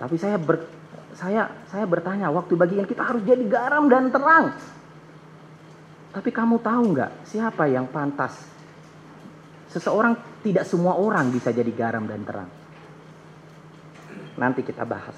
Tapi 0.00 0.16
saya 0.16 0.40
ber, 0.40 0.64
saya 1.12 1.52
saya 1.68 1.84
bertanya 1.84 2.32
waktu 2.32 2.56
bagian 2.56 2.88
kita 2.88 3.04
harus 3.04 3.20
jadi 3.28 3.44
garam 3.44 3.92
dan 3.92 4.08
terang. 4.08 4.56
Tapi 6.16 6.30
kamu 6.32 6.64
tahu 6.64 6.82
nggak 6.96 7.28
siapa 7.28 7.68
yang 7.68 7.92
pantas? 7.92 8.32
Seseorang 9.68 10.16
tidak 10.40 10.64
semua 10.64 10.96
orang 10.96 11.28
bisa 11.28 11.52
jadi 11.52 11.68
garam 11.72 12.08
dan 12.08 12.24
terang. 12.24 12.48
Nanti 14.40 14.64
kita 14.64 14.88
bahas. 14.88 15.16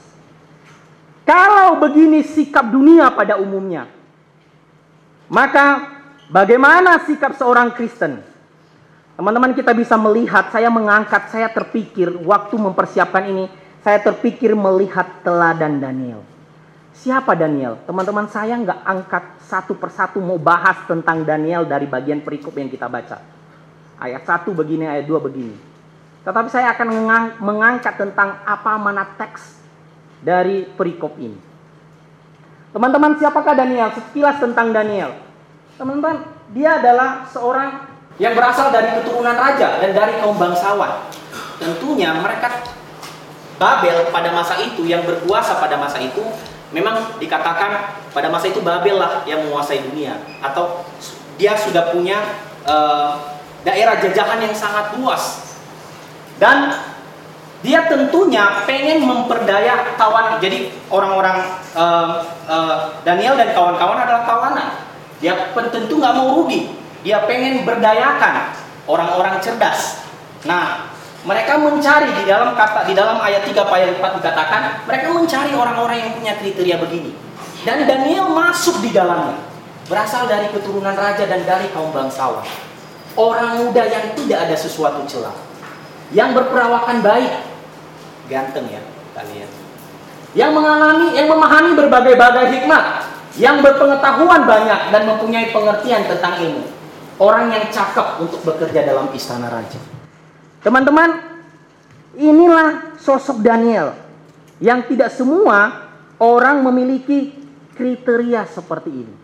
Kalau 1.22 1.78
begini 1.78 2.26
sikap 2.26 2.66
dunia 2.68 3.14
pada 3.14 3.38
umumnya, 3.38 3.86
Maka 5.28 5.88
bagaimana 6.28 7.00
sikap 7.04 7.36
seorang 7.36 7.72
Kristen? 7.72 8.20
Teman-teman 9.14 9.54
kita 9.54 9.70
bisa 9.70 9.94
melihat, 9.94 10.50
saya 10.50 10.66
mengangkat, 10.74 11.30
saya 11.30 11.46
terpikir 11.46 12.10
waktu 12.26 12.58
mempersiapkan 12.58 13.30
ini, 13.30 13.46
saya 13.86 14.02
terpikir 14.02 14.58
melihat 14.58 15.06
teladan 15.22 15.78
Daniel. 15.78 16.26
Siapa 16.94 17.38
Daniel? 17.38 17.78
Teman-teman 17.86 18.26
saya 18.26 18.58
nggak 18.58 18.80
angkat 18.82 19.24
satu 19.46 19.78
persatu 19.78 20.18
mau 20.18 20.38
bahas 20.38 20.82
tentang 20.90 21.22
Daniel 21.22 21.62
dari 21.62 21.86
bagian 21.86 22.22
perikop 22.26 22.58
yang 22.58 22.66
kita 22.66 22.90
baca. 22.90 23.22
Ayat 24.02 24.26
satu 24.26 24.50
begini, 24.50 24.86
ayat 24.86 25.06
dua 25.06 25.22
begini. 25.22 25.54
Tetapi 26.26 26.48
saya 26.50 26.74
akan 26.74 26.88
mengangkat 27.38 27.94
tentang 27.94 28.42
apa 28.42 28.74
mana 28.80 29.06
teks 29.14 29.62
dari 30.24 30.66
perikop 30.66 31.14
ini. 31.22 31.38
Teman-teman 32.74 33.14
siapakah 33.22 33.54
Daniel? 33.54 33.94
Sekilas 33.94 34.42
tentang 34.42 34.74
Daniel. 34.74 35.14
Teman-teman, 35.78 36.26
dia 36.50 36.82
adalah 36.82 37.30
seorang 37.30 37.93
yang 38.18 38.38
berasal 38.38 38.70
dari 38.70 38.94
keturunan 38.94 39.34
raja 39.34 39.82
dan 39.82 39.90
dari 39.90 40.14
kaum 40.22 40.38
bangsawan. 40.38 41.10
Tentunya 41.58 42.14
mereka 42.18 42.62
Babel 43.54 44.10
pada 44.10 44.34
masa 44.34 44.58
itu 44.58 44.82
yang 44.82 45.06
berkuasa 45.06 45.62
pada 45.62 45.78
masa 45.78 46.02
itu 46.02 46.22
memang 46.74 47.18
dikatakan 47.22 48.02
pada 48.10 48.26
masa 48.30 48.50
itu 48.50 48.62
Babel 48.62 48.98
lah 48.98 49.22
yang 49.26 49.46
menguasai 49.46 49.82
dunia. 49.82 50.18
Atau 50.42 50.86
dia 51.38 51.58
sudah 51.58 51.90
punya 51.90 52.22
uh, 52.66 53.18
daerah 53.66 53.98
jajahan 53.98 54.42
yang 54.42 54.54
sangat 54.54 54.94
luas. 54.98 55.54
Dan 56.38 56.74
dia 57.62 57.86
tentunya 57.86 58.62
pengen 58.66 59.06
memperdaya 59.06 59.96
kawan 59.96 60.38
jadi 60.42 60.70
orang-orang 60.90 61.38
uh, 61.78 62.22
uh, 62.46 62.76
Daniel 63.06 63.38
dan 63.38 63.54
kawan-kawan 63.54 63.98
adalah 64.02 64.22
kawanan. 64.26 64.68
Dia 65.18 65.54
tentu 65.54 65.98
nggak 65.98 66.14
mau 66.14 66.42
rugi 66.42 66.83
dia 67.04 67.20
pengen 67.28 67.68
berdayakan 67.68 68.56
orang-orang 68.88 69.36
cerdas. 69.44 70.00
Nah, 70.48 70.88
mereka 71.28 71.60
mencari 71.60 72.08
di 72.16 72.24
dalam 72.24 72.56
kata 72.56 72.88
di 72.88 72.96
dalam 72.96 73.20
ayat 73.20 73.44
3 73.44 73.60
ayat 73.60 74.00
4 74.00 74.18
dikatakan, 74.24 74.88
mereka 74.88 75.12
mencari 75.12 75.52
orang-orang 75.52 76.00
yang 76.00 76.10
punya 76.16 76.32
kriteria 76.40 76.80
begini. 76.80 77.12
Dan 77.68 77.84
Daniel 77.84 78.32
masuk 78.32 78.80
di 78.80 78.88
dalamnya. 78.92 79.36
Berasal 79.84 80.24
dari 80.24 80.48
keturunan 80.48 80.96
raja 80.96 81.28
dan 81.28 81.44
dari 81.44 81.68
kaum 81.76 81.92
bangsawan. 81.92 82.44
Orang 83.20 83.60
muda 83.60 83.84
yang 83.84 84.16
tidak 84.16 84.48
ada 84.48 84.56
sesuatu 84.56 85.04
celah. 85.04 85.36
Yang 86.08 86.40
berperawakan 86.40 87.04
baik. 87.04 87.32
Ganteng 88.32 88.64
ya 88.72 88.80
kalian. 89.12 89.48
Yang 90.32 90.50
mengalami, 90.56 91.08
yang 91.12 91.28
memahami 91.28 91.70
berbagai-bagai 91.76 92.44
hikmat. 92.52 92.84
Yang 93.36 93.56
berpengetahuan 93.60 94.48
banyak 94.48 94.80
dan 94.88 95.02
mempunyai 95.04 95.52
pengertian 95.52 96.08
tentang 96.08 96.40
ilmu 96.40 96.73
orang 97.18 97.54
yang 97.54 97.66
cakep 97.70 98.22
untuk 98.22 98.40
bekerja 98.42 98.82
dalam 98.82 99.10
istana 99.14 99.50
raja. 99.50 99.78
Teman-teman, 100.64 101.10
inilah 102.18 102.96
sosok 102.98 103.44
Daniel 103.44 103.94
yang 104.58 104.86
tidak 104.88 105.12
semua 105.12 105.90
orang 106.18 106.64
memiliki 106.64 107.34
kriteria 107.74 108.48
seperti 108.48 108.90
ini. 108.90 109.16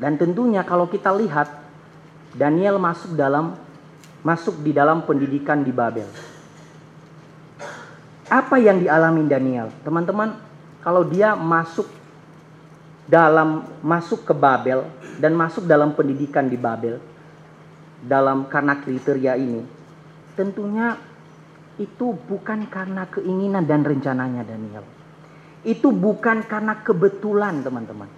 Dan 0.00 0.16
tentunya 0.16 0.64
kalau 0.64 0.88
kita 0.88 1.12
lihat 1.12 1.48
Daniel 2.32 2.80
masuk 2.80 3.12
dalam 3.18 3.58
masuk 4.24 4.60
di 4.64 4.72
dalam 4.72 5.04
pendidikan 5.04 5.60
di 5.64 5.72
Babel. 5.72 6.08
Apa 8.30 8.62
yang 8.62 8.78
dialami 8.78 9.26
Daniel? 9.26 9.74
Teman-teman, 9.82 10.38
kalau 10.80 11.02
dia 11.02 11.34
masuk 11.34 11.99
dalam 13.10 13.66
masuk 13.82 14.22
ke 14.22 14.30
Babel 14.30 14.86
dan 15.18 15.34
masuk 15.34 15.66
dalam 15.66 15.98
pendidikan 15.98 16.46
di 16.46 16.54
Babel 16.54 17.02
dalam 18.00 18.46
karena 18.46 18.78
kriteria 18.78 19.34
ini 19.34 19.60
tentunya 20.38 20.94
itu 21.80 22.12
bukan 22.12 22.68
karena 22.68 23.08
keinginan 23.08 23.64
dan 23.64 23.80
rencananya 23.80 24.44
Daniel. 24.44 24.84
Itu 25.64 25.92
bukan 25.92 26.44
karena 26.44 26.84
kebetulan 26.84 27.64
teman-teman. 27.64 28.08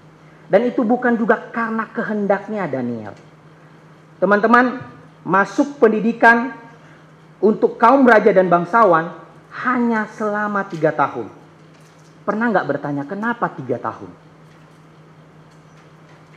Dan 0.50 0.66
itu 0.66 0.82
bukan 0.82 1.14
juga 1.14 1.50
karena 1.54 1.86
kehendaknya 1.90 2.66
Daniel. 2.66 3.14
Teman-teman, 4.18 4.82
masuk 5.22 5.78
pendidikan 5.78 6.54
untuk 7.38 7.78
kaum 7.78 8.02
raja 8.06 8.34
dan 8.34 8.50
bangsawan 8.50 9.14
hanya 9.62 10.10
selama 10.14 10.66
tiga 10.66 10.90
tahun. 10.90 11.30
Pernah 12.22 12.46
nggak 12.50 12.68
bertanya 12.70 13.02
kenapa 13.06 13.50
tiga 13.50 13.78
tahun? 13.78 14.10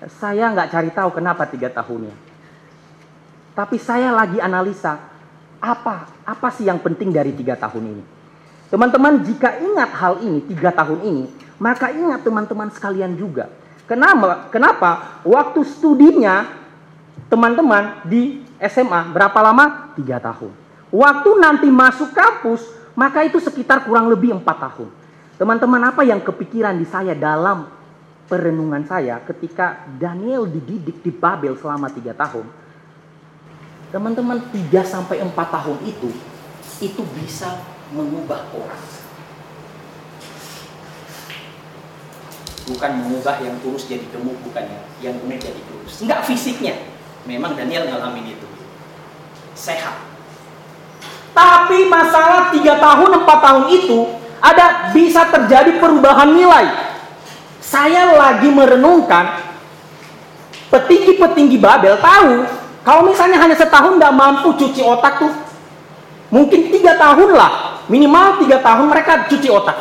Saya 0.05 0.53
nggak 0.53 0.69
cari 0.69 0.89
tahu 0.93 1.09
kenapa 1.17 1.49
tiga 1.49 1.69
tahunnya. 1.73 2.13
Tapi 3.55 3.77
saya 3.79 4.11
lagi 4.13 4.37
analisa 4.37 4.99
apa 5.57 6.05
apa 6.27 6.47
sih 6.53 6.67
yang 6.67 6.77
penting 6.77 7.09
dari 7.09 7.33
tiga 7.33 7.57
tahun 7.57 7.83
ini. 7.97 8.03
Teman-teman 8.69 9.21
jika 9.23 9.61
ingat 9.61 9.89
hal 9.95 10.21
ini 10.21 10.43
tiga 10.45 10.73
tahun 10.73 10.99
ini, 11.05 11.23
maka 11.57 11.89
ingat 11.93 12.21
teman-teman 12.25 12.69
sekalian 12.73 13.15
juga. 13.15 13.49
Kenapa? 13.85 14.49
Kenapa? 14.49 15.21
Waktu 15.21 15.61
studinya 15.65 16.49
teman-teman 17.29 18.01
di 18.05 18.41
SMA 18.57 19.13
berapa 19.13 19.39
lama? 19.41 19.93
Tiga 19.93 20.17
tahun. 20.17 20.51
Waktu 20.89 21.29
nanti 21.37 21.67
masuk 21.69 22.13
kampus, 22.13 22.65
maka 22.97 23.21
itu 23.25 23.37
sekitar 23.37 23.85
kurang 23.85 24.09
lebih 24.09 24.33
empat 24.33 24.57
tahun. 24.57 24.89
Teman-teman 25.35 25.81
apa 25.91 26.01
yang 26.01 26.23
kepikiran 26.23 26.73
di 26.79 26.87
saya 26.87 27.13
dalam 27.13 27.67
perenungan 28.25 28.81
saya 28.89 29.21
ketika 29.21 29.85
Daniel 30.01 30.49
dididik 30.49 31.01
di 31.05 31.13
Babel 31.13 31.53
selama 31.57 31.89
tiga 31.93 32.13
tahun. 32.17 32.45
Teman-teman, 33.93 34.51
tiga 34.51 34.81
sampai 34.83 35.23
empat 35.23 35.55
tahun 35.55 35.79
itu, 35.87 36.09
itu 36.83 37.01
bisa 37.15 37.63
mengubah 37.93 38.49
orang. 38.51 38.83
Bukan 42.65 42.91
mengubah 42.97 43.45
yang 43.45 43.55
kurus 43.61 43.85
jadi 43.85 44.03
gemuk, 44.09 44.41
bukan 44.41 44.65
ya. 44.65 44.81
Yang 44.99 45.15
gemuk 45.21 45.39
jadi 45.39 45.61
kurus. 45.69 45.93
Enggak 46.01 46.25
fisiknya. 46.25 46.75
Memang 47.29 47.53
Daniel 47.53 47.87
ngalamin 47.87 48.35
itu. 48.35 48.47
Sehat. 49.53 50.01
Tapi 51.31 51.85
masalah 51.87 52.49
tiga 52.49 52.81
tahun, 52.81 53.21
empat 53.21 53.39
tahun 53.39 53.65
itu, 53.69 54.17
ada 54.41 54.91
bisa 54.91 55.29
terjadi 55.29 55.77
perubahan 55.77 56.33
nilai 56.33 56.94
saya 57.75 58.15
lagi 58.15 58.47
merenungkan 58.47 59.35
petinggi-petinggi 60.71 61.59
Babel 61.59 61.99
tahu 61.99 62.47
kalau 62.87 63.03
misalnya 63.03 63.35
hanya 63.43 63.59
setahun 63.59 63.99
tidak 63.99 64.15
mampu 64.15 64.55
cuci 64.55 64.79
otak 64.79 65.19
tuh. 65.19 65.33
Mungkin 66.31 66.71
tiga 66.71 66.95
tahun 66.95 67.35
lah 67.35 67.83
minimal 67.91 68.39
tiga 68.39 68.63
tahun 68.63 68.87
mereka 68.87 69.27
cuci 69.27 69.51
otak. 69.51 69.75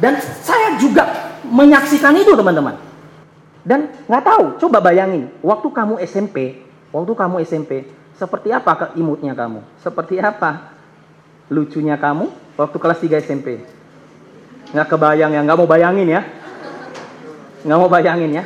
Dan 0.00 0.16
saya 0.40 0.80
juga 0.80 1.36
menyaksikan 1.44 2.16
itu 2.16 2.32
teman-teman. 2.32 2.80
Dan 3.66 3.92
nggak 4.08 4.24
tahu 4.24 4.44
coba 4.64 4.80
bayangin 4.80 5.28
waktu 5.44 5.68
kamu 5.68 6.00
SMP 6.08 6.64
waktu 6.88 7.12
kamu 7.12 7.44
SMP 7.44 7.84
seperti 8.16 8.48
apa 8.48 8.96
imutnya 8.96 9.36
kamu? 9.36 9.60
Seperti 9.84 10.16
apa 10.24 10.72
lucunya 11.52 12.00
kamu 12.00 12.32
waktu 12.56 12.76
kelas 12.80 12.98
3 13.04 13.20
SMP 13.20 13.75
Nggak 14.76 14.92
kebayang 14.92 15.32
ya, 15.32 15.40
nggak 15.40 15.56
mau 15.56 15.64
bayangin 15.64 16.04
ya. 16.04 16.22
Nggak 17.64 17.78
mau 17.80 17.88
bayangin 17.88 18.28
ya. 18.36 18.44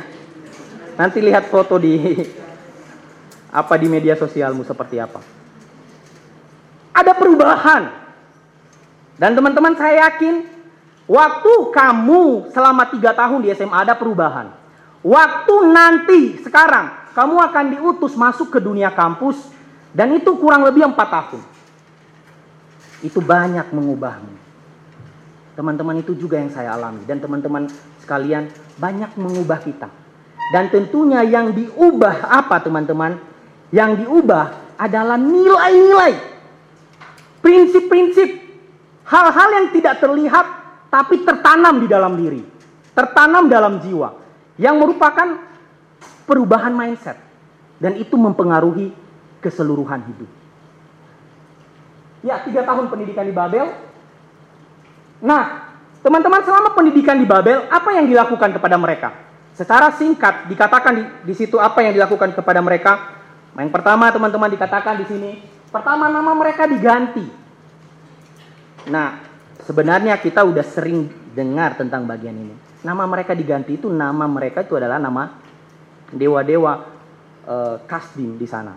Nanti 0.95 1.19
lihat 1.19 1.51
foto 1.51 1.75
di 1.75 1.99
apa 3.59 3.75
di 3.75 3.91
media 3.91 4.15
sosialmu 4.15 4.63
seperti 4.63 4.95
apa. 4.95 5.19
Ada 6.95 7.11
perubahan. 7.19 7.83
Dan 9.19 9.35
teman-teman 9.35 9.75
saya 9.75 10.07
yakin 10.07 10.47
waktu 11.11 11.53
kamu 11.75 12.47
selama 12.55 12.87
tiga 12.87 13.11
tahun 13.11 13.43
di 13.43 13.51
SMA 13.51 13.83
ada 13.83 13.99
perubahan. 13.99 14.55
Waktu 15.03 15.55
nanti 15.67 16.39
sekarang 16.47 17.11
kamu 17.11 17.35
akan 17.51 17.65
diutus 17.75 18.15
masuk 18.15 18.55
ke 18.55 18.63
dunia 18.63 18.87
kampus 18.95 19.35
dan 19.91 20.15
itu 20.15 20.31
kurang 20.39 20.63
lebih 20.63 20.95
empat 20.95 21.11
tahun. 21.11 21.43
Itu 23.03 23.19
banyak 23.19 23.67
mengubahmu. 23.75 24.50
Teman-teman 25.51 25.99
itu 25.99 26.15
juga 26.15 26.39
yang 26.39 26.51
saya 26.51 26.73
alami. 26.75 27.03
Dan 27.03 27.19
teman-teman 27.19 27.67
sekalian 27.99 28.47
banyak 28.79 29.11
mengubah 29.19 29.59
kita. 29.59 29.89
Dan 30.51 30.67
tentunya 30.67 31.23
yang 31.23 31.55
diubah 31.55 32.27
apa 32.27 32.59
teman-teman? 32.59 33.15
Yang 33.71 34.03
diubah 34.03 34.75
adalah 34.75 35.15
nilai-nilai, 35.15 36.17
prinsip-prinsip, 37.39 38.29
hal-hal 39.07 39.49
yang 39.61 39.67
tidak 39.71 40.01
terlihat 40.03 40.45
tapi 40.91 41.23
tertanam 41.23 41.79
di 41.79 41.87
dalam 41.87 42.19
diri, 42.19 42.43
tertanam 42.91 43.47
dalam 43.47 43.79
jiwa, 43.79 44.11
yang 44.59 44.75
merupakan 44.75 45.39
perubahan 46.27 46.75
mindset. 46.75 47.15
Dan 47.79 47.95
itu 47.97 48.13
mempengaruhi 48.19 48.91
keseluruhan 49.39 50.03
hidup. 50.05 50.29
Ya, 52.21 52.37
tiga 52.45 52.61
tahun 52.61 52.91
pendidikan 52.93 53.25
di 53.25 53.33
Babel, 53.33 53.73
Nah, 55.21 55.71
Teman-teman, 56.01 56.41
selama 56.41 56.73
pendidikan 56.73 57.13
di 57.13 57.29
Babel, 57.29 57.69
apa 57.69 57.93
yang 57.93 58.09
dilakukan 58.09 58.57
kepada 58.57 58.73
mereka? 58.73 59.13
Secara 59.53 59.93
singkat 59.93 60.49
dikatakan 60.49 60.93
di, 60.97 61.03
di 61.29 61.33
situ 61.37 61.61
apa 61.61 61.85
yang 61.85 61.93
dilakukan 61.93 62.33
kepada 62.33 62.57
mereka. 62.57 63.21
Yang 63.53 63.69
pertama, 63.69 64.09
teman-teman 64.09 64.49
dikatakan 64.49 64.97
di 64.97 65.05
sini, 65.05 65.31
pertama 65.69 66.09
nama 66.09 66.33
mereka 66.33 66.65
diganti. 66.65 67.21
Nah, 68.89 69.21
sebenarnya 69.61 70.17
kita 70.17 70.41
udah 70.41 70.65
sering 70.65 71.05
dengar 71.37 71.77
tentang 71.77 72.09
bagian 72.09 72.33
ini. 72.33 72.57
Nama 72.81 73.05
mereka 73.05 73.37
diganti 73.37 73.77
itu 73.77 73.93
nama 73.93 74.25
mereka 74.25 74.65
itu 74.65 74.73
adalah 74.73 74.97
nama 74.97 75.37
dewa-dewa 76.09 76.97
Kasdim 77.85 78.41
di 78.41 78.49
sana. 78.49 78.73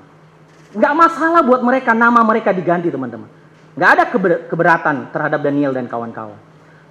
Nggak 0.76 0.92
masalah 0.92 1.40
buat 1.40 1.64
mereka 1.64 1.96
nama 1.96 2.20
mereka 2.20 2.52
diganti 2.52 2.92
teman-teman. 2.92 3.32
Nggak 3.74 3.90
ada 3.90 4.04
keberatan 4.46 4.96
terhadap 5.10 5.40
Daniel 5.42 5.74
dan 5.74 5.90
kawan-kawan. 5.90 6.38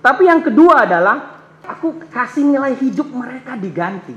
Tapi 0.03 0.27
yang 0.27 0.43
kedua 0.43 0.83
adalah 0.83 1.39
aku 1.63 2.11
kasih 2.11 2.43
nilai 2.43 2.75
hidup 2.75 3.07
mereka 3.07 3.55
diganti. 3.55 4.15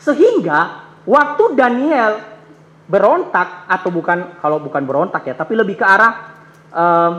Sehingga 0.00 0.88
waktu 1.04 1.44
Daniel 1.52 2.24
berontak 2.88 3.68
atau 3.68 3.92
bukan 3.92 4.40
kalau 4.40 4.64
bukan 4.64 4.82
berontak 4.88 5.28
ya, 5.28 5.36
tapi 5.36 5.60
lebih 5.60 5.76
ke 5.76 5.84
arah 5.84 6.12
um, 6.72 7.12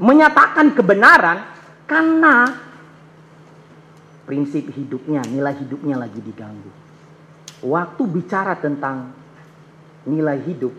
menyatakan 0.00 0.72
kebenaran 0.72 1.44
karena 1.84 2.56
prinsip 4.24 4.72
hidupnya, 4.72 5.20
nilai 5.28 5.60
hidupnya 5.60 6.00
lagi 6.00 6.24
diganggu. 6.24 6.72
Waktu 7.60 8.02
bicara 8.08 8.56
tentang 8.56 9.12
nilai 10.08 10.40
hidup, 10.40 10.72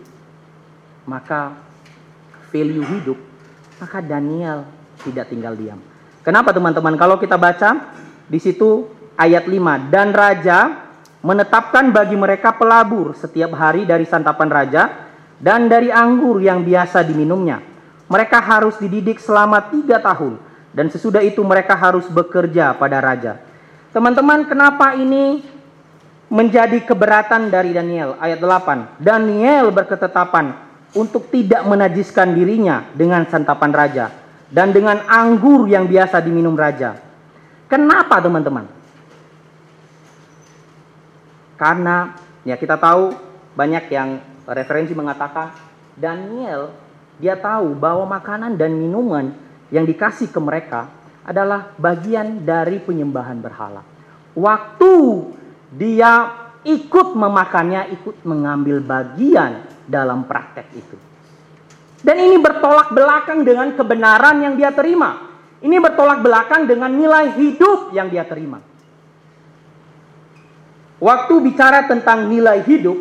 maka 1.06 1.54
value 2.52 2.84
hidup, 2.84 3.18
maka 3.80 4.04
Daniel 4.04 4.68
tidak 5.02 5.32
tinggal 5.32 5.56
diam. 5.56 5.80
Kenapa 6.22 6.54
teman-teman? 6.54 6.94
Kalau 6.94 7.16
kita 7.18 7.34
baca 7.34 7.90
di 8.28 8.38
situ 8.38 8.86
ayat 9.18 9.48
5 9.48 9.90
dan 9.90 10.14
raja 10.14 10.58
menetapkan 11.24 11.90
bagi 11.90 12.14
mereka 12.14 12.54
pelabur 12.54 13.16
setiap 13.16 13.56
hari 13.56 13.88
dari 13.88 14.06
santapan 14.06 14.48
raja 14.52 14.82
dan 15.42 15.66
dari 15.66 15.90
anggur 15.90 16.38
yang 16.38 16.62
biasa 16.62 17.02
diminumnya. 17.02 17.58
Mereka 18.06 18.38
harus 18.38 18.78
dididik 18.78 19.18
selama 19.18 19.72
tiga 19.72 19.98
tahun 19.98 20.38
dan 20.76 20.92
sesudah 20.92 21.24
itu 21.24 21.40
mereka 21.42 21.74
harus 21.74 22.06
bekerja 22.06 22.76
pada 22.76 23.00
raja. 23.00 23.40
Teman-teman, 23.92 24.48
kenapa 24.48 24.96
ini 24.96 25.44
menjadi 26.32 26.80
keberatan 26.80 27.52
dari 27.52 27.76
Daniel 27.76 28.16
ayat 28.16 28.40
8? 28.40 29.02
Daniel 29.02 29.68
berketetapan 29.68 30.71
untuk 30.92 31.32
tidak 31.32 31.64
menajiskan 31.64 32.36
dirinya 32.36 32.84
dengan 32.92 33.24
santapan 33.28 33.72
raja 33.72 34.06
dan 34.52 34.70
dengan 34.70 35.00
anggur 35.08 35.64
yang 35.64 35.88
biasa 35.88 36.20
diminum 36.20 36.52
raja. 36.52 37.00
Kenapa 37.68 38.20
teman-teman? 38.20 38.68
Karena 41.56 42.12
ya 42.44 42.60
kita 42.60 42.76
tahu 42.76 43.16
banyak 43.56 43.88
yang 43.88 44.20
referensi 44.44 44.92
mengatakan 44.92 45.56
Daniel 45.96 46.74
dia 47.16 47.38
tahu 47.38 47.72
bahwa 47.76 48.18
makanan 48.20 48.60
dan 48.60 48.76
minuman 48.76 49.32
yang 49.72 49.88
dikasih 49.88 50.28
ke 50.28 50.40
mereka 50.42 50.92
adalah 51.24 51.72
bagian 51.78 52.44
dari 52.44 52.82
penyembahan 52.82 53.38
berhala. 53.40 53.86
Waktu 54.36 54.92
dia 55.72 56.28
ikut 56.66 57.14
memakannya, 57.14 57.94
ikut 57.94 58.26
mengambil 58.26 58.82
bagian 58.82 59.71
dalam 59.92 60.24
praktek 60.24 60.66
itu. 60.72 60.96
Dan 62.00 62.16
ini 62.18 62.40
bertolak 62.40 62.96
belakang 62.96 63.44
dengan 63.44 63.76
kebenaran 63.76 64.40
yang 64.40 64.54
dia 64.56 64.72
terima. 64.72 65.28
Ini 65.60 65.76
bertolak 65.78 66.24
belakang 66.24 66.66
dengan 66.66 66.90
nilai 66.90 67.36
hidup 67.36 67.92
yang 67.94 68.08
dia 68.10 68.24
terima. 68.26 68.58
Waktu 70.98 71.34
bicara 71.44 71.86
tentang 71.86 72.26
nilai 72.26 72.64
hidup, 72.66 72.98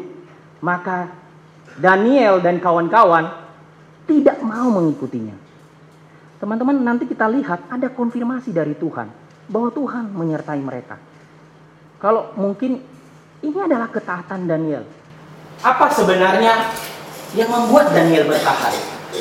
maka 0.61 1.09
Daniel 1.79 2.37
dan 2.43 2.61
kawan-kawan 2.61 3.29
tidak 4.05 4.37
mau 4.45 4.69
mengikutinya. 4.69 5.33
Teman-teman, 6.37 6.77
nanti 6.81 7.05
kita 7.05 7.29
lihat 7.29 7.69
ada 7.69 7.89
konfirmasi 7.89 8.53
dari 8.53 8.73
Tuhan 8.77 9.09
bahwa 9.49 9.69
Tuhan 9.73 10.13
menyertai 10.13 10.61
mereka. 10.61 10.97
Kalau 12.01 12.33
mungkin 12.37 12.81
ini 13.41 13.59
adalah 13.61 13.89
ketaatan 13.89 14.49
Daniel. 14.49 14.85
Apa 15.61 15.85
sebenarnya 15.93 16.73
yang 17.37 17.49
membuat 17.49 17.93
Daniel 17.93 18.27
bertahan. 18.27 18.73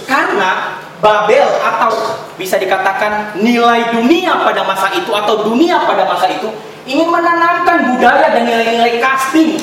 Karena 0.09 0.81
Babel 1.01 1.49
atau 1.65 2.21
bisa 2.37 2.61
dikatakan 2.61 3.41
nilai 3.41 3.97
dunia 3.97 4.45
pada 4.45 4.65
masa 4.69 4.93
itu 4.93 5.09
atau 5.09 5.49
dunia 5.49 5.81
pada 5.89 6.05
masa 6.05 6.29
itu 6.29 6.49
ingin 6.85 7.09
menanamkan 7.09 7.97
budaya 7.97 8.33
dan 8.37 8.45
nilai-nilai 8.45 9.01
casting 9.01 9.57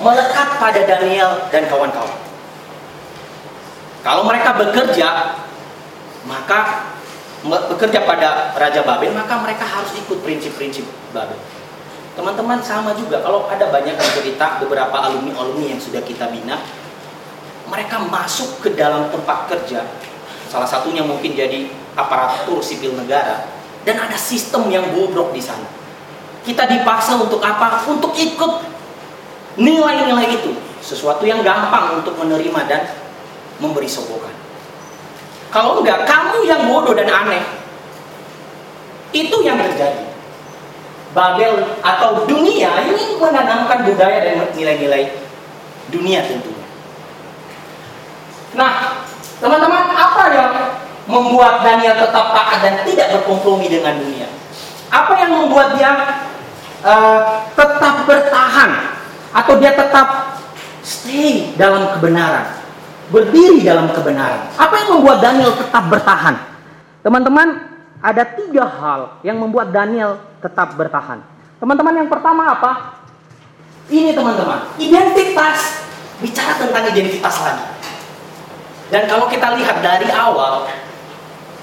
melekat 0.00 0.48
pada 0.56 0.80
Daniel 0.88 1.48
dan 1.52 1.68
kawan-kawan. 1.68 2.16
Kalau 4.00 4.24
mereka 4.24 4.56
bekerja, 4.56 5.36
maka 6.24 6.88
bekerja 7.44 8.08
pada 8.08 8.56
Raja 8.56 8.80
Babel, 8.86 9.12
maka 9.12 9.42
mereka 9.44 9.68
harus 9.68 9.92
ikut 9.98 10.24
prinsip-prinsip 10.24 10.86
Babel. 11.12 11.36
Teman-teman 12.18 12.58
sama 12.58 12.90
juga, 12.98 13.22
kalau 13.22 13.46
ada 13.46 13.70
banyak 13.70 13.94
cerita 13.94 14.58
beberapa 14.58 15.06
alumni-alumni 15.06 15.70
yang 15.70 15.78
sudah 15.78 16.02
kita 16.02 16.26
bina, 16.34 16.58
mereka 17.70 18.02
masuk 18.02 18.58
ke 18.58 18.74
dalam 18.74 19.06
tempat 19.14 19.46
kerja 19.46 19.86
salah 20.50 20.66
satunya 20.66 21.06
mungkin 21.06 21.38
jadi 21.38 21.70
aparatur 21.94 22.58
sipil 22.58 22.98
negara 22.98 23.46
dan 23.86 24.02
ada 24.02 24.18
sistem 24.18 24.66
yang 24.66 24.90
bobrok 24.90 25.30
di 25.30 25.38
sana. 25.38 25.70
Kita 26.42 26.66
dipaksa 26.66 27.22
untuk 27.22 27.38
apa? 27.38 27.86
Untuk 27.86 28.10
ikut 28.18 28.52
nilai-nilai 29.54 30.42
itu. 30.42 30.58
Sesuatu 30.82 31.22
yang 31.22 31.46
gampang 31.46 32.02
untuk 32.02 32.18
menerima 32.18 32.60
dan 32.66 32.82
memberi 33.62 33.86
sogokan. 33.86 34.34
Kalau 35.54 35.86
enggak 35.86 36.02
kamu 36.02 36.50
yang 36.50 36.66
bodoh 36.66 36.98
dan 36.98 37.06
aneh. 37.06 37.46
Itu 39.14 39.38
yang 39.46 39.60
terjadi 39.60 40.07
Babel 41.16 41.80
atau 41.80 42.28
dunia 42.28 42.84
ini 42.84 43.16
menanamkan 43.16 43.88
budaya 43.88 44.18
dan 44.20 44.44
nilai-nilai 44.52 45.08
dunia 45.88 46.20
tentu 46.28 46.58
Nah, 48.56 49.04
teman-teman, 49.38 49.92
apa 49.92 50.22
yang 50.32 50.52
membuat 51.04 51.60
Daniel 51.60 52.00
tetap 52.00 52.32
taat 52.32 52.58
dan 52.64 52.74
tidak 52.88 53.12
berkompromi 53.12 53.68
dengan 53.68 54.00
dunia? 54.00 54.28
Apa 54.88 55.20
yang 55.20 55.30
membuat 55.36 55.76
dia 55.76 55.92
uh, 56.80 57.44
tetap 57.52 58.08
bertahan 58.08 58.96
atau 59.36 59.52
dia 59.60 59.76
tetap 59.76 60.40
stay 60.80 61.52
dalam 61.60 61.92
kebenaran, 61.96 62.56
berdiri 63.12 63.60
dalam 63.60 63.92
kebenaran? 63.92 64.48
Apa 64.56 64.74
yang 64.80 64.88
membuat 64.96 65.20
Daniel 65.20 65.52
tetap 65.52 65.92
bertahan? 65.92 66.40
Teman-teman, 67.04 67.67
ada 67.98 68.22
tiga 68.22 68.64
hal 68.66 69.00
yang 69.26 69.38
membuat 69.38 69.74
Daniel 69.74 70.22
tetap 70.38 70.78
bertahan. 70.78 71.18
Teman-teman, 71.58 71.94
yang 72.04 72.10
pertama 72.10 72.54
apa? 72.54 73.02
Ini 73.90 74.14
teman-teman, 74.14 74.68
identitas. 74.78 75.88
Bicara 76.18 76.58
tentang 76.58 76.82
identitas 76.90 77.36
lagi. 77.46 77.66
Dan 78.90 79.06
kalau 79.06 79.30
kita 79.30 79.54
lihat 79.54 79.78
dari 79.84 80.10
awal 80.10 80.66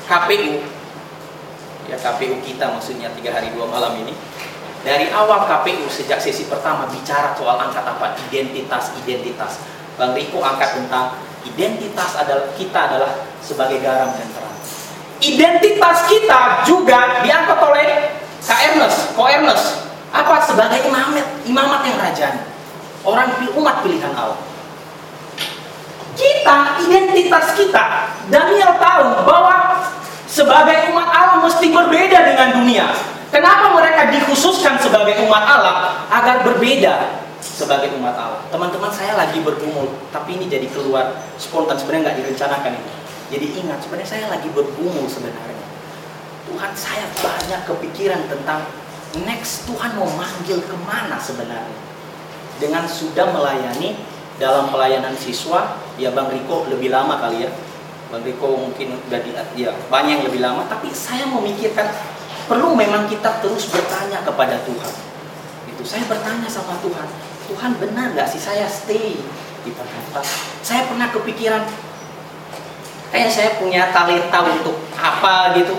KPU, 0.08 0.64
ya 1.92 1.98
KPU 2.00 2.40
kita 2.40 2.72
maksudnya 2.72 3.12
tiga 3.20 3.36
hari 3.36 3.52
dua 3.52 3.68
malam 3.68 4.00
ini, 4.00 4.16
dari 4.86 5.10
awal 5.10 5.50
KPU 5.50 5.90
sejak 5.90 6.22
sesi 6.22 6.46
pertama 6.46 6.86
bicara 6.86 7.34
soal 7.34 7.58
angkat 7.58 7.82
apa? 7.82 8.14
Identitas, 8.30 8.94
identitas. 9.02 9.66
Bang 9.98 10.14
Riko 10.14 10.44
angkat 10.46 10.78
tentang 10.78 11.18
identitas 11.42 12.14
adalah 12.20 12.54
kita 12.54 12.80
adalah 12.94 13.12
sebagai 13.42 13.82
garam 13.82 14.14
dan 14.14 14.30
terang. 14.30 14.45
Identitas 15.24 15.98
kita 16.12 16.68
juga 16.68 17.24
diangkat 17.24 17.60
oleh 17.60 17.88
Kak 18.46 18.60
Ernest, 18.72 19.16
Ko. 19.16 19.26
Apa? 20.16 20.36
Sebagai 20.48 20.80
imamat, 20.88 21.28
imamat 21.44 21.82
yang 21.84 21.98
rajani. 22.00 22.42
Orang 23.06 23.36
umat 23.56 23.86
pilihan 23.86 24.14
Allah. 24.16 24.40
Kita, 26.16 26.80
identitas 26.80 27.52
kita, 27.60 28.08
Daniel 28.32 28.80
tahu 28.80 29.28
bahwa 29.28 29.84
sebagai 30.26 30.96
umat 30.96 31.10
Allah 31.12 31.44
mesti 31.44 31.68
berbeda 31.76 32.20
dengan 32.24 32.50
dunia. 32.64 32.88
Kenapa 33.36 33.76
mereka 33.76 34.08
dikhususkan 34.16 34.80
sebagai 34.80 35.20
umat 35.28 35.44
Allah 35.44 36.08
agar 36.08 36.48
berbeda 36.48 37.20
sebagai 37.44 37.92
umat 38.00 38.16
Allah? 38.16 38.42
Teman-teman 38.48 38.88
saya 38.96 39.20
lagi 39.20 39.44
bergumul, 39.44 39.92
tapi 40.16 40.40
ini 40.40 40.48
jadi 40.48 40.72
keluar 40.72 41.20
spontan 41.36 41.76
sebenarnya 41.76 42.10
nggak 42.10 42.18
direncanakan 42.24 42.72
ini. 42.80 43.05
Jadi 43.34 43.58
ingat 43.58 43.82
sebenarnya 43.82 44.10
saya 44.10 44.26
lagi 44.30 44.50
bergumul 44.54 45.10
sebenarnya. 45.10 45.66
Tuhan 46.46 46.72
saya 46.78 47.06
banyak 47.18 47.62
kepikiran 47.66 48.30
tentang 48.30 48.70
next 49.26 49.66
Tuhan 49.66 49.98
mau 49.98 50.06
manggil 50.14 50.62
ke 50.62 50.76
mana 50.86 51.18
sebenarnya. 51.18 51.82
Dengan 52.62 52.86
sudah 52.88 53.34
melayani 53.34 54.00
dalam 54.40 54.72
pelayanan 54.72 55.18
siswa 55.18 55.80
ya 56.00 56.14
Bang 56.14 56.32
Riko 56.32 56.70
lebih 56.70 56.94
lama 56.94 57.18
kali 57.18 57.50
ya. 57.50 57.52
Bang 58.14 58.22
Riko 58.22 58.56
mungkin 58.56 59.02
udah 59.10 59.20
di 59.26 59.34
ya 59.58 59.74
banyak 59.90 60.22
yang 60.22 60.26
lebih 60.30 60.42
lama. 60.46 60.70
Tapi 60.70 60.94
saya 60.94 61.26
memikirkan 61.26 61.90
perlu 62.46 62.78
memang 62.78 63.10
kita 63.10 63.42
terus 63.42 63.66
bertanya 63.74 64.22
kepada 64.22 64.62
Tuhan. 64.64 64.94
Itu 65.74 65.82
saya 65.82 66.06
bertanya 66.06 66.46
sama 66.46 66.78
Tuhan 66.80 67.10
Tuhan 67.50 67.78
benar 67.78 68.14
nggak 68.14 68.28
sih 68.30 68.42
saya 68.42 68.66
stay 68.66 69.18
di 69.66 69.70
Jakarta 69.74 70.22
saya 70.66 70.90
pernah 70.90 71.10
kepikiran 71.14 71.62
kayak 73.16 73.32
saya 73.32 73.56
punya 73.56 73.96
talenta 73.96 74.44
untuk 74.44 74.76
apa 75.00 75.56
gitu. 75.56 75.72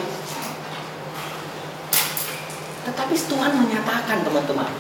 Tetapi 2.89 3.13
Tuhan 3.13 3.53
menyatakan 3.61 4.25
teman-teman. 4.25 4.73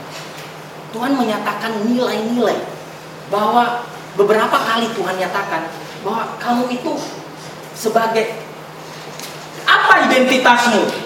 Tuhan 0.96 1.12
menyatakan 1.20 1.84
nilai-nilai 1.84 2.56
bahwa 3.28 3.84
beberapa 4.16 4.56
kali 4.56 4.88
Tuhan 4.96 5.20
nyatakan 5.20 5.68
bahwa 6.00 6.40
kamu 6.40 6.80
itu 6.80 6.96
sebagai 7.76 8.40
apa 9.68 10.08
identitasmu? 10.08 11.04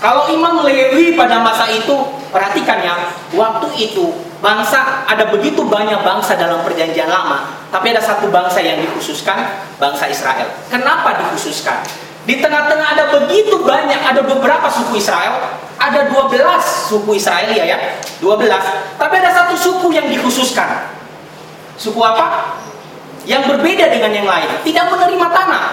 Kalau 0.00 0.32
Imam 0.32 0.64
Lewi 0.64 1.12
pada 1.12 1.44
masa 1.44 1.68
itu, 1.68 1.94
perhatikan 2.32 2.80
ya, 2.80 3.12
waktu 3.36 3.68
itu 3.76 4.31
bangsa 4.42 5.06
ada 5.06 5.30
begitu 5.30 5.62
banyak 5.62 6.02
bangsa 6.02 6.34
dalam 6.34 6.66
perjanjian 6.66 7.06
lama, 7.06 7.62
tapi 7.70 7.94
ada 7.94 8.02
satu 8.02 8.26
bangsa 8.28 8.58
yang 8.58 8.82
dikhususkan, 8.82 9.38
bangsa 9.78 10.10
Israel. 10.10 10.50
Kenapa 10.66 11.14
dikhususkan? 11.22 11.86
Di 12.26 12.42
tengah-tengah 12.42 12.88
ada 12.98 13.04
begitu 13.14 13.62
banyak, 13.62 13.98
ada 14.02 14.22
beberapa 14.26 14.66
suku 14.66 14.98
Israel, 14.98 15.62
ada 15.78 16.10
12 16.10 16.34
suku 16.90 17.18
Israel 17.18 17.50
ya 17.54 17.64
ya, 17.66 17.78
12. 18.18 18.98
Tapi 18.98 19.14
ada 19.22 19.30
satu 19.30 19.54
suku 19.54 19.94
yang 19.94 20.10
dikhususkan. 20.10 20.90
Suku 21.78 21.98
apa? 22.02 22.58
Yang 23.26 23.54
berbeda 23.54 23.90
dengan 23.94 24.10
yang 24.10 24.26
lain, 24.26 24.50
tidak 24.66 24.90
menerima 24.90 25.26
tanah. 25.30 25.64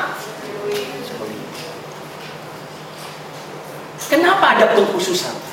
Kenapa 4.10 4.58
ada 4.58 4.66
pengkhususan? 4.74 5.49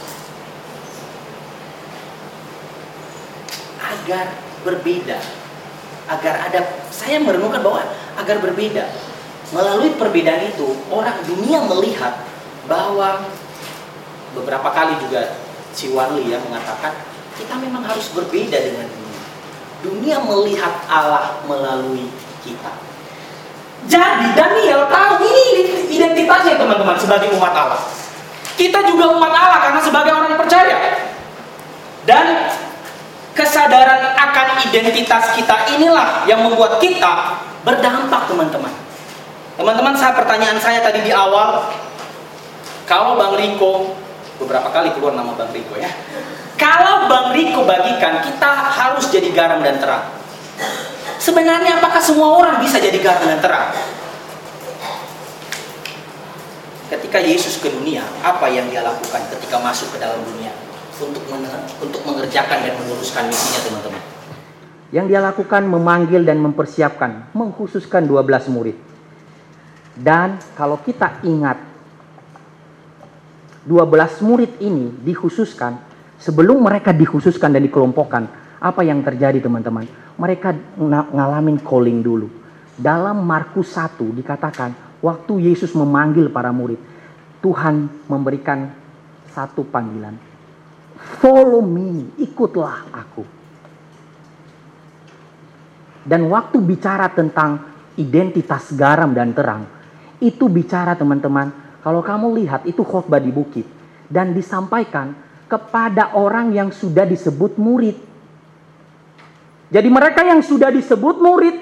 Agar 3.87 4.35
berbeda. 4.67 5.19
Agar 6.07 6.35
ada, 6.51 6.61
saya 6.91 7.23
merenungkan 7.23 7.63
bahwa 7.63 7.83
agar 8.19 8.43
berbeda. 8.43 8.87
Melalui 9.55 9.95
perbedaan 9.95 10.43
itu, 10.51 10.75
orang 10.91 11.23
dunia 11.23 11.63
melihat 11.71 12.19
bahwa 12.67 13.31
beberapa 14.35 14.69
kali 14.75 14.99
juga 14.99 15.39
si 15.71 15.95
Warli 15.95 16.29
ya 16.29 16.43
mengatakan 16.43 16.93
kita 17.37 17.55
memang 17.61 17.85
harus 17.87 18.11
berbeda 18.11 18.59
dengan 18.59 18.87
dunia. 18.91 19.23
Dunia 19.85 20.17
melihat 20.25 20.73
Allah 20.91 21.39
melalui 21.47 22.11
kita. 22.43 22.73
Jadi 23.87 24.35
Daniel 24.35 24.89
tahu 24.91 25.23
ini 25.23 25.45
identitasnya 25.95 26.59
teman-teman 26.59 26.97
sebagai 26.99 27.31
umat 27.39 27.55
Allah. 27.55 27.83
Kita 28.57 28.83
juga 28.89 29.15
umat 29.15 29.31
Allah 29.31 29.59
karena 29.69 29.81
sebagai 29.85 30.13
orang 30.17 30.35
percaya. 30.35 30.77
Dan 32.09 32.51
kesadaran 33.37 34.17
akan 34.17 34.65
identitas 34.65 35.37
kita 35.37 35.69
inilah 35.77 36.25
yang 36.25 36.41
membuat 36.41 36.81
kita 36.81 37.37
berdampak 37.63 38.25
teman-teman. 38.33 38.73
Teman-teman, 39.61 39.93
saya 39.93 40.17
pertanyaan 40.17 40.57
saya 40.57 40.81
tadi 40.81 41.05
di 41.05 41.13
awal, 41.13 41.69
kalau 42.89 43.21
Bang 43.21 43.37
Riko 43.37 43.93
beberapa 44.41 44.73
kali 44.73 44.93
keluar 44.97 45.13
nama 45.13 45.37
Bang 45.37 45.53
Riko 45.53 45.77
ya. 45.77 45.93
Kalau 46.57 47.09
Bang 47.13 47.37
Riko 47.37 47.69
bagikan, 47.69 48.25
kita 48.25 48.51
harus 48.73 49.13
jadi 49.13 49.29
garam 49.37 49.61
dan 49.61 49.77
terang. 49.77 50.09
Sebenarnya 51.21 51.81
apakah 51.81 52.01
semua 52.01 52.41
orang 52.41 52.65
bisa 52.65 52.81
jadi 52.81 52.97
garam 53.05 53.29
dan 53.29 53.41
terang? 53.45 53.71
ketika 56.87 57.19
Yesus 57.19 57.59
ke 57.59 57.67
dunia, 57.67 58.07
apa 58.23 58.47
yang 58.47 58.71
dia 58.71 58.79
lakukan 58.79 59.19
ketika 59.35 59.59
masuk 59.59 59.91
ke 59.91 59.99
dalam 59.99 60.23
dunia 60.23 60.55
untuk 61.03 61.25
untuk 61.83 62.03
mengerjakan 62.09 62.59
dan 62.65 62.75
meneruskan 62.81 63.25
misinya 63.29 63.61
teman-teman? 63.69 64.03
Yang 64.95 65.07
dia 65.13 65.21
lakukan 65.21 65.63
memanggil 65.67 66.23
dan 66.25 66.39
mempersiapkan, 66.41 67.35
mengkhususkan 67.37 68.07
12 68.07 68.49
murid. 68.55 68.77
Dan 69.97 70.41
kalau 70.57 70.81
kita 70.81 71.21
ingat 71.25 71.59
12 73.67 74.23
murid 74.23 74.53
ini 74.63 74.95
dikhususkan 75.03 75.81
sebelum 76.23 76.63
mereka 76.63 76.95
dikhususkan 76.95 77.51
dan 77.51 77.67
dikelompokkan, 77.67 78.29
apa 78.63 78.81
yang 78.87 79.03
terjadi 79.03 79.43
teman-teman? 79.43 79.85
Mereka 80.17 80.79
ngalamin 81.13 81.61
calling 81.61 82.01
dulu. 82.01 82.29
Dalam 82.77 83.25
Markus 83.25 83.73
1 83.73 84.01
dikatakan 84.17 85.01
waktu 85.01 85.51
Yesus 85.51 85.73
memanggil 85.77 86.29
para 86.29 86.53
murid, 86.53 86.81
Tuhan 87.41 87.89
memberikan 88.09 88.71
satu 89.33 89.65
panggilan. 89.69 90.26
Follow 90.97 91.61
me, 91.61 92.17
ikutlah 92.17 92.89
aku. 92.91 93.25
Dan 96.07 96.31
waktu 96.31 96.63
bicara 96.63 97.11
tentang 97.11 97.67
identitas 97.99 98.71
garam 98.73 99.11
dan 99.11 99.35
terang, 99.35 99.67
itu 100.23 100.47
bicara 100.47 100.95
teman-teman, 100.95 101.51
kalau 101.83 102.01
kamu 102.01 102.43
lihat 102.43 102.63
itu 102.65 102.81
khotbah 102.87 103.19
di 103.19 103.35
bukit 103.35 103.67
dan 104.07 104.31
disampaikan 104.31 105.19
kepada 105.51 106.15
orang 106.15 106.55
yang 106.55 106.71
sudah 106.71 107.03
disebut 107.03 107.59
murid. 107.59 107.99
Jadi 109.67 109.89
mereka 109.91 110.23
yang 110.23 110.43
sudah 110.47 110.71
disebut 110.71 111.19
murid 111.19 111.57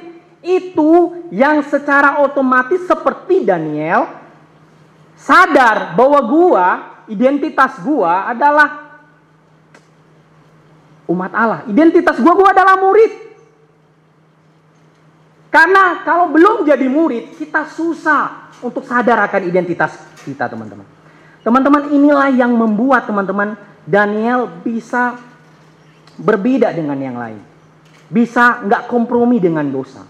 itu 0.45 1.25
yang 1.33 1.65
secara 1.65 2.21
otomatis 2.21 2.85
seperti 2.85 3.49
Daniel 3.49 4.13
sadar 5.17 5.97
bahwa 5.97 6.21
gua, 6.21 6.67
identitas 7.09 7.81
gua 7.81 8.29
adalah 8.29 8.84
umat 11.09 11.33
Allah. 11.33 11.61
Identitas 11.69 12.17
gua 12.21 12.35
gua 12.37 12.51
adalah 12.53 12.81
murid. 12.81 13.13
Karena 15.55 16.03
kalau 16.03 16.35
belum 16.35 16.67
jadi 16.67 16.87
murid, 16.91 17.39
kita 17.39 17.71
susah 17.71 18.51
untuk 18.59 18.83
sadar 18.83 19.23
akan 19.31 19.43
identitas 19.47 19.95
kita, 20.27 20.51
teman-teman. 20.51 20.83
Teman-teman, 21.47 21.95
inilah 21.95 22.29
yang 22.35 22.51
membuat 22.51 23.07
teman-teman 23.07 23.55
Daniel 23.87 24.51
bisa 24.65 25.15
berbeda 26.19 26.75
dengan 26.75 26.99
yang 26.99 27.15
lain. 27.15 27.39
Bisa 28.11 28.67
nggak 28.67 28.91
kompromi 28.91 29.39
dengan 29.39 29.63
dosa. 29.71 30.03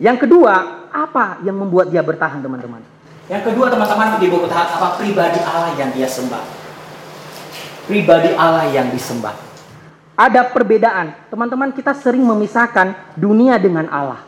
Yang 0.00 0.24
kedua, 0.24 0.88
apa 0.88 1.44
yang 1.44 1.60
membuat 1.60 1.92
dia 1.92 2.00
bertahan 2.00 2.40
teman-teman? 2.40 2.80
Yang 3.28 3.52
kedua 3.52 3.72
teman-teman 3.72 4.20
di 4.20 4.26
buku 4.28 4.46
tahap 4.48 4.80
apa 4.80 4.88
pribadi 5.00 5.40
Allah 5.44 5.72
yang 5.76 5.90
dia 5.92 6.08
sembah. 6.08 6.44
Pribadi 7.88 8.30
Allah 8.36 8.68
yang 8.72 8.88
disembah. 8.88 9.53
Ada 10.14 10.46
perbedaan. 10.46 11.30
Teman-teman 11.30 11.74
kita 11.74 11.90
sering 11.94 12.22
memisahkan 12.22 13.18
dunia 13.18 13.58
dengan 13.58 13.90
Allah. 13.90 14.22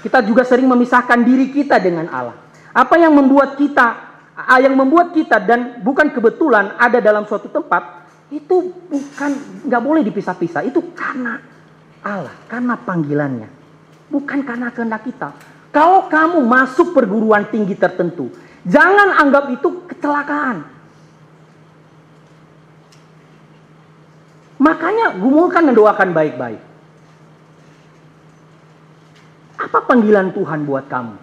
Kita 0.00 0.20
juga 0.24 0.44
sering 0.44 0.68
memisahkan 0.68 1.20
diri 1.24 1.48
kita 1.52 1.80
dengan 1.80 2.08
Allah. 2.12 2.36
Apa 2.72 3.00
yang 3.00 3.16
membuat 3.16 3.56
kita 3.56 4.08
yang 4.56 4.72
membuat 4.72 5.12
kita 5.12 5.36
dan 5.36 5.84
bukan 5.84 6.08
kebetulan 6.16 6.72
ada 6.80 6.96
dalam 6.96 7.28
suatu 7.28 7.52
tempat 7.52 8.08
itu 8.32 8.72
bukan 8.88 9.30
nggak 9.68 9.82
boleh 9.84 10.00
dipisah-pisah 10.00 10.64
itu 10.64 10.80
karena 10.96 11.36
Allah 12.00 12.32
karena 12.48 12.78
panggilannya 12.80 13.60
bukan 14.10 14.42
karena 14.42 14.68
kehendak 14.74 15.06
kita. 15.06 15.30
Kalau 15.70 16.10
kamu 16.10 16.42
masuk 16.42 16.90
perguruan 16.90 17.46
tinggi 17.46 17.78
tertentu, 17.78 18.34
jangan 18.66 19.22
anggap 19.22 19.54
itu 19.54 19.86
kecelakaan. 19.86 20.66
Makanya 24.60 25.16
gumulkan 25.16 25.72
dan 25.72 25.74
doakan 25.74 26.10
baik-baik. 26.12 26.60
Apa 29.56 29.78
panggilan 29.88 30.36
Tuhan 30.36 30.68
buat 30.68 30.84
kamu? 30.84 31.16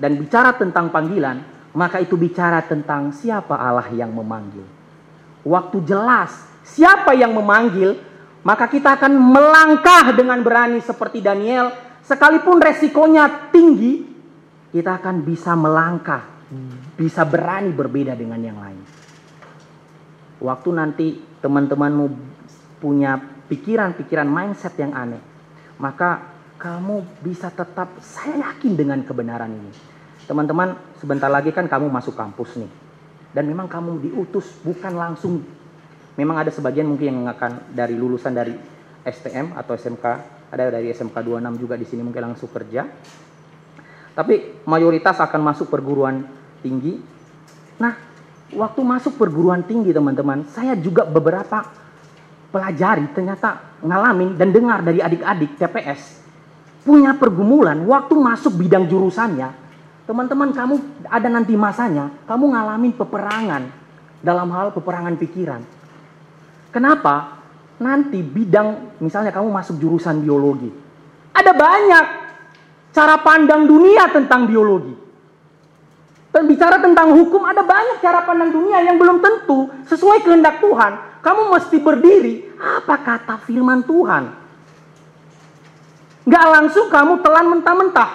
Dan 0.00 0.16
bicara 0.16 0.56
tentang 0.56 0.88
panggilan, 0.88 1.44
maka 1.76 2.00
itu 2.00 2.16
bicara 2.16 2.64
tentang 2.64 3.12
siapa 3.12 3.56
Allah 3.56 3.88
yang 3.92 4.12
memanggil. 4.16 4.64
Waktu 5.44 5.84
jelas 5.84 6.32
siapa 6.64 7.12
yang 7.12 7.36
memanggil, 7.36 8.00
maka 8.44 8.64
kita 8.68 8.96
akan 8.96 9.12
melangkah 9.12 10.12
dengan 10.16 10.40
berani 10.40 10.80
seperti 10.80 11.20
Daniel, 11.20 11.72
sekalipun 12.00 12.60
resikonya 12.60 13.52
tinggi, 13.52 14.04
kita 14.72 15.00
akan 15.00 15.20
bisa 15.24 15.52
melangkah, 15.52 16.24
bisa 16.96 17.24
berani 17.28 17.72
berbeda 17.72 18.16
dengan 18.16 18.40
yang 18.40 18.58
lain. 18.60 18.93
Waktu 20.44 20.68
nanti 20.76 21.06
teman-temanmu 21.40 22.06
punya 22.84 23.16
pikiran-pikiran 23.48 24.28
mindset 24.28 24.76
yang 24.76 24.92
aneh, 24.92 25.20
maka 25.80 26.36
kamu 26.60 27.00
bisa 27.24 27.48
tetap 27.48 27.96
saya 28.04 28.52
yakin 28.52 28.76
dengan 28.76 29.00
kebenaran 29.00 29.48
ini. 29.48 29.72
Teman-teman, 30.28 30.76
sebentar 31.00 31.32
lagi 31.32 31.48
kan 31.48 31.64
kamu 31.64 31.88
masuk 31.88 32.12
kampus 32.12 32.60
nih. 32.60 32.68
Dan 33.32 33.48
memang 33.48 33.66
kamu 33.66 34.04
diutus 34.04 34.60
bukan 34.62 34.94
langsung 34.94 35.42
Memang 36.14 36.46
ada 36.46 36.50
sebagian 36.54 36.86
mungkin 36.86 37.10
yang 37.10 37.26
akan 37.26 37.74
dari 37.74 37.98
lulusan 37.98 38.30
dari 38.30 38.54
STM 39.02 39.58
atau 39.58 39.74
SMK 39.74 40.06
Ada 40.54 40.70
dari 40.70 40.94
SMK 40.94 41.18
26 41.18 41.58
juga 41.58 41.74
di 41.74 41.82
sini 41.82 42.06
mungkin 42.06 42.30
langsung 42.30 42.46
kerja. 42.46 42.86
Tapi 44.14 44.62
mayoritas 44.70 45.18
akan 45.18 45.42
masuk 45.42 45.66
perguruan 45.66 46.22
tinggi. 46.62 46.94
Nah, 47.82 48.13
waktu 48.54 48.80
masuk 48.82 49.18
perguruan 49.18 49.62
tinggi 49.66 49.90
teman-teman, 49.90 50.46
saya 50.50 50.78
juga 50.78 51.04
beberapa 51.04 51.66
pelajari 52.54 53.10
ternyata 53.10 53.78
ngalamin 53.82 54.38
dan 54.38 54.54
dengar 54.54 54.78
dari 54.86 55.02
adik-adik 55.02 55.58
TPS 55.58 56.22
punya 56.86 57.16
pergumulan 57.16 57.80
waktu 57.88 58.14
masuk 58.14 58.54
bidang 58.60 58.86
jurusannya. 58.86 59.64
Teman-teman 60.04 60.52
kamu 60.52 60.74
ada 61.08 61.28
nanti 61.32 61.56
masanya 61.56 62.12
kamu 62.28 62.52
ngalamin 62.52 62.92
peperangan 62.92 63.62
dalam 64.20 64.48
hal 64.52 64.70
peperangan 64.70 65.16
pikiran. 65.16 65.64
Kenapa? 66.70 67.40
Nanti 67.80 68.20
bidang 68.22 69.00
misalnya 69.00 69.32
kamu 69.32 69.48
masuk 69.50 69.80
jurusan 69.80 70.22
biologi. 70.22 70.68
Ada 71.34 71.50
banyak 71.56 72.06
cara 72.94 73.16
pandang 73.18 73.66
dunia 73.66 74.06
tentang 74.12 74.46
biologi. 74.46 75.03
Dan 76.34 76.50
bicara 76.50 76.82
tentang 76.82 77.14
hukum 77.14 77.46
ada 77.46 77.62
banyak 77.62 78.02
cara 78.02 78.26
pandang 78.26 78.50
dunia 78.50 78.82
yang 78.82 78.98
belum 78.98 79.22
tentu 79.22 79.70
sesuai 79.86 80.26
kehendak 80.26 80.58
Tuhan. 80.58 81.22
Kamu 81.22 81.54
mesti 81.54 81.78
berdiri 81.78 82.50
apa 82.58 82.98
kata 82.98 83.38
firman 83.46 83.86
Tuhan. 83.86 84.34
Gak 86.26 86.46
langsung 86.50 86.90
kamu 86.90 87.22
telan 87.22 87.54
mentah-mentah. 87.54 88.10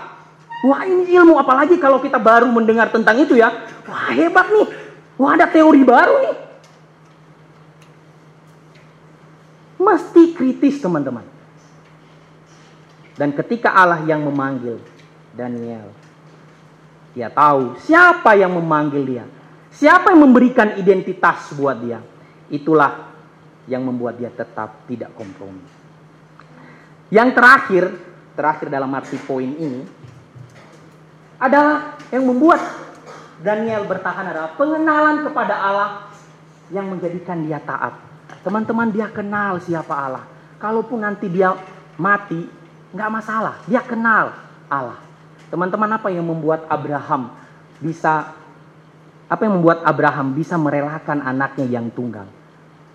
Wah 0.68 0.84
ini 0.84 1.08
ilmu 1.16 1.40
apalagi 1.40 1.80
kalau 1.80 2.04
kita 2.04 2.20
baru 2.20 2.52
mendengar 2.52 2.92
tentang 2.92 3.24
itu 3.24 3.40
ya. 3.40 3.56
Wah 3.88 4.12
hebat 4.12 4.52
nih. 4.52 4.68
Wah 5.16 5.40
ada 5.40 5.48
teori 5.48 5.80
baru 5.88 6.16
nih. 6.20 6.36
Mesti 9.80 10.36
kritis 10.36 10.84
teman-teman. 10.84 11.24
Dan 13.16 13.32
ketika 13.32 13.72
Allah 13.72 14.04
yang 14.04 14.28
memanggil 14.28 14.84
Daniel, 15.32 15.88
dia 17.20 17.28
tahu 17.28 17.76
siapa 17.84 18.40
yang 18.40 18.56
memanggil 18.56 19.04
dia. 19.04 19.26
Siapa 19.76 20.16
yang 20.16 20.24
memberikan 20.24 20.80
identitas 20.80 21.52
buat 21.52 21.76
dia. 21.76 22.00
Itulah 22.48 23.12
yang 23.68 23.84
membuat 23.84 24.16
dia 24.16 24.32
tetap 24.32 24.88
tidak 24.88 25.12
kompromi. 25.20 25.62
Yang 27.12 27.30
terakhir, 27.36 27.84
terakhir 28.40 28.68
dalam 28.72 28.88
arti 28.96 29.20
poin 29.20 29.52
ini, 29.52 29.84
adalah 31.36 32.00
yang 32.08 32.24
membuat 32.24 32.64
Daniel 33.40 33.84
bertahan 33.84 34.32
adalah 34.32 34.56
pengenalan 34.56 35.28
kepada 35.28 35.56
Allah 35.60 35.90
yang 36.72 36.88
menjadikan 36.88 37.44
dia 37.44 37.60
taat. 37.60 38.00
Teman-teman 38.48 38.96
dia 38.96 39.12
kenal 39.12 39.60
siapa 39.60 39.92
Allah. 39.92 40.24
Kalaupun 40.60 41.04
nanti 41.04 41.28
dia 41.28 41.56
mati, 42.00 42.48
nggak 42.96 43.12
masalah. 43.12 43.56
Dia 43.68 43.84
kenal 43.84 44.36
Allah. 44.68 45.09
Teman-teman 45.50 45.90
apa 45.98 46.14
yang 46.14 46.26
membuat 46.26 46.70
Abraham 46.70 47.34
bisa 47.82 48.38
apa 49.30 49.42
yang 49.46 49.62
membuat 49.62 49.86
Abraham 49.86 50.34
bisa 50.34 50.58
merelakan 50.58 51.22
anaknya 51.22 51.66
yang 51.70 51.94
tunggal? 51.94 52.26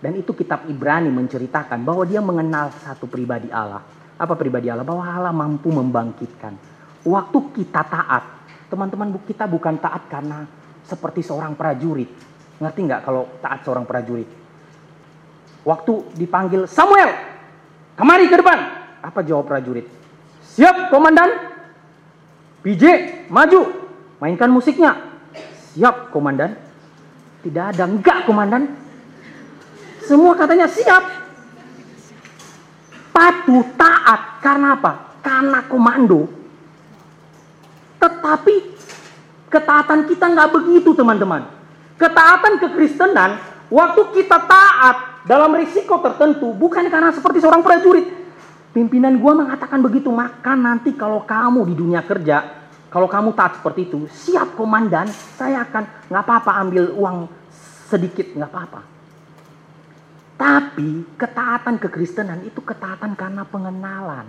Dan 0.03 0.19
itu 0.19 0.35
kitab 0.35 0.67
Ibrani 0.67 1.09
menceritakan 1.09 1.87
bahwa 1.87 2.03
dia 2.05 2.19
mengenal 2.19 2.75
satu 2.83 3.07
pribadi 3.07 3.49
Allah. 3.55 3.81
Apa 4.19 4.35
pribadi 4.35 4.69
Allah? 4.69 4.85
Bahwa 4.85 5.07
Allah 5.07 5.33
mampu 5.33 5.71
membangkitkan. 5.71 6.59
Waktu 7.07 7.39
kita 7.55 7.87
taat, 7.87 8.25
teman-teman 8.69 9.15
kita 9.25 9.47
bukan 9.47 9.79
taat 9.79 10.11
karena 10.11 10.45
seperti 10.85 11.23
seorang 11.23 11.57
prajurit. 11.57 12.11
Ngerti 12.61 12.81
nggak 12.85 13.01
kalau 13.07 13.31
taat 13.41 13.63
seorang 13.65 13.87
prajurit? 13.87 14.29
Waktu 15.65 15.93
dipanggil 16.21 16.69
Samuel, 16.69 17.15
kemari 17.97 18.29
ke 18.29 18.37
depan. 18.37 18.59
Apa 19.01 19.25
jawab 19.25 19.49
prajurit? 19.49 19.89
Siap, 20.45 20.93
komandan. 20.93 21.54
PJ, 22.65 22.85
maju. 23.29 23.61
Mainkan 24.25 24.49
musiknya. 24.49 24.97
Siap, 25.77 26.09
komandan. 26.09 26.57
Tidak 27.45 27.77
ada, 27.77 27.85
enggak, 27.85 28.25
komandan. 28.25 28.73
Semua 30.01 30.33
katanya 30.33 30.65
siap. 30.65 31.05
Patuh, 33.13 33.65
taat. 33.77 34.41
Karena 34.41 34.81
apa? 34.81 34.93
Karena 35.21 35.61
komando. 35.69 36.25
Tetapi 38.01 38.55
ketaatan 39.53 40.09
kita 40.09 40.25
nggak 40.33 40.51
begitu, 40.57 40.97
teman-teman. 40.97 41.45
Ketaatan 42.01 42.65
kekristenan, 42.65 43.37
waktu 43.69 44.03
kita 44.17 44.41
taat 44.49 44.97
dalam 45.29 45.53
risiko 45.53 46.01
tertentu, 46.01 46.57
bukan 46.57 46.89
karena 46.89 47.13
seperti 47.13 47.45
seorang 47.45 47.61
prajurit. 47.61 48.24
Pimpinan 48.75 49.15
gua 49.23 49.39
mengatakan 49.39 49.79
begitu, 49.79 50.11
maka 50.11 50.59
nanti 50.59 50.99
kalau 50.99 51.23
kamu 51.23 51.63
di 51.71 51.75
dunia 51.79 52.03
kerja, 52.03 52.67
kalau 52.91 53.07
kamu 53.07 53.31
taat 53.39 53.63
seperti 53.63 53.87
itu, 53.87 54.11
siap 54.11 54.59
komandan, 54.59 55.07
saya 55.39 55.63
akan 55.63 56.11
nggak 56.11 56.23
apa-apa 56.27 56.53
ambil 56.59 56.85
uang 56.99 57.31
sedikit, 57.87 58.35
nggak 58.35 58.51
apa-apa. 58.51 58.81
Tapi 60.35 61.07
ketaatan 61.15 61.79
kekristenan 61.79 62.43
itu 62.43 62.59
ketaatan 62.59 63.15
karena 63.15 63.47
pengenalan. 63.47 64.27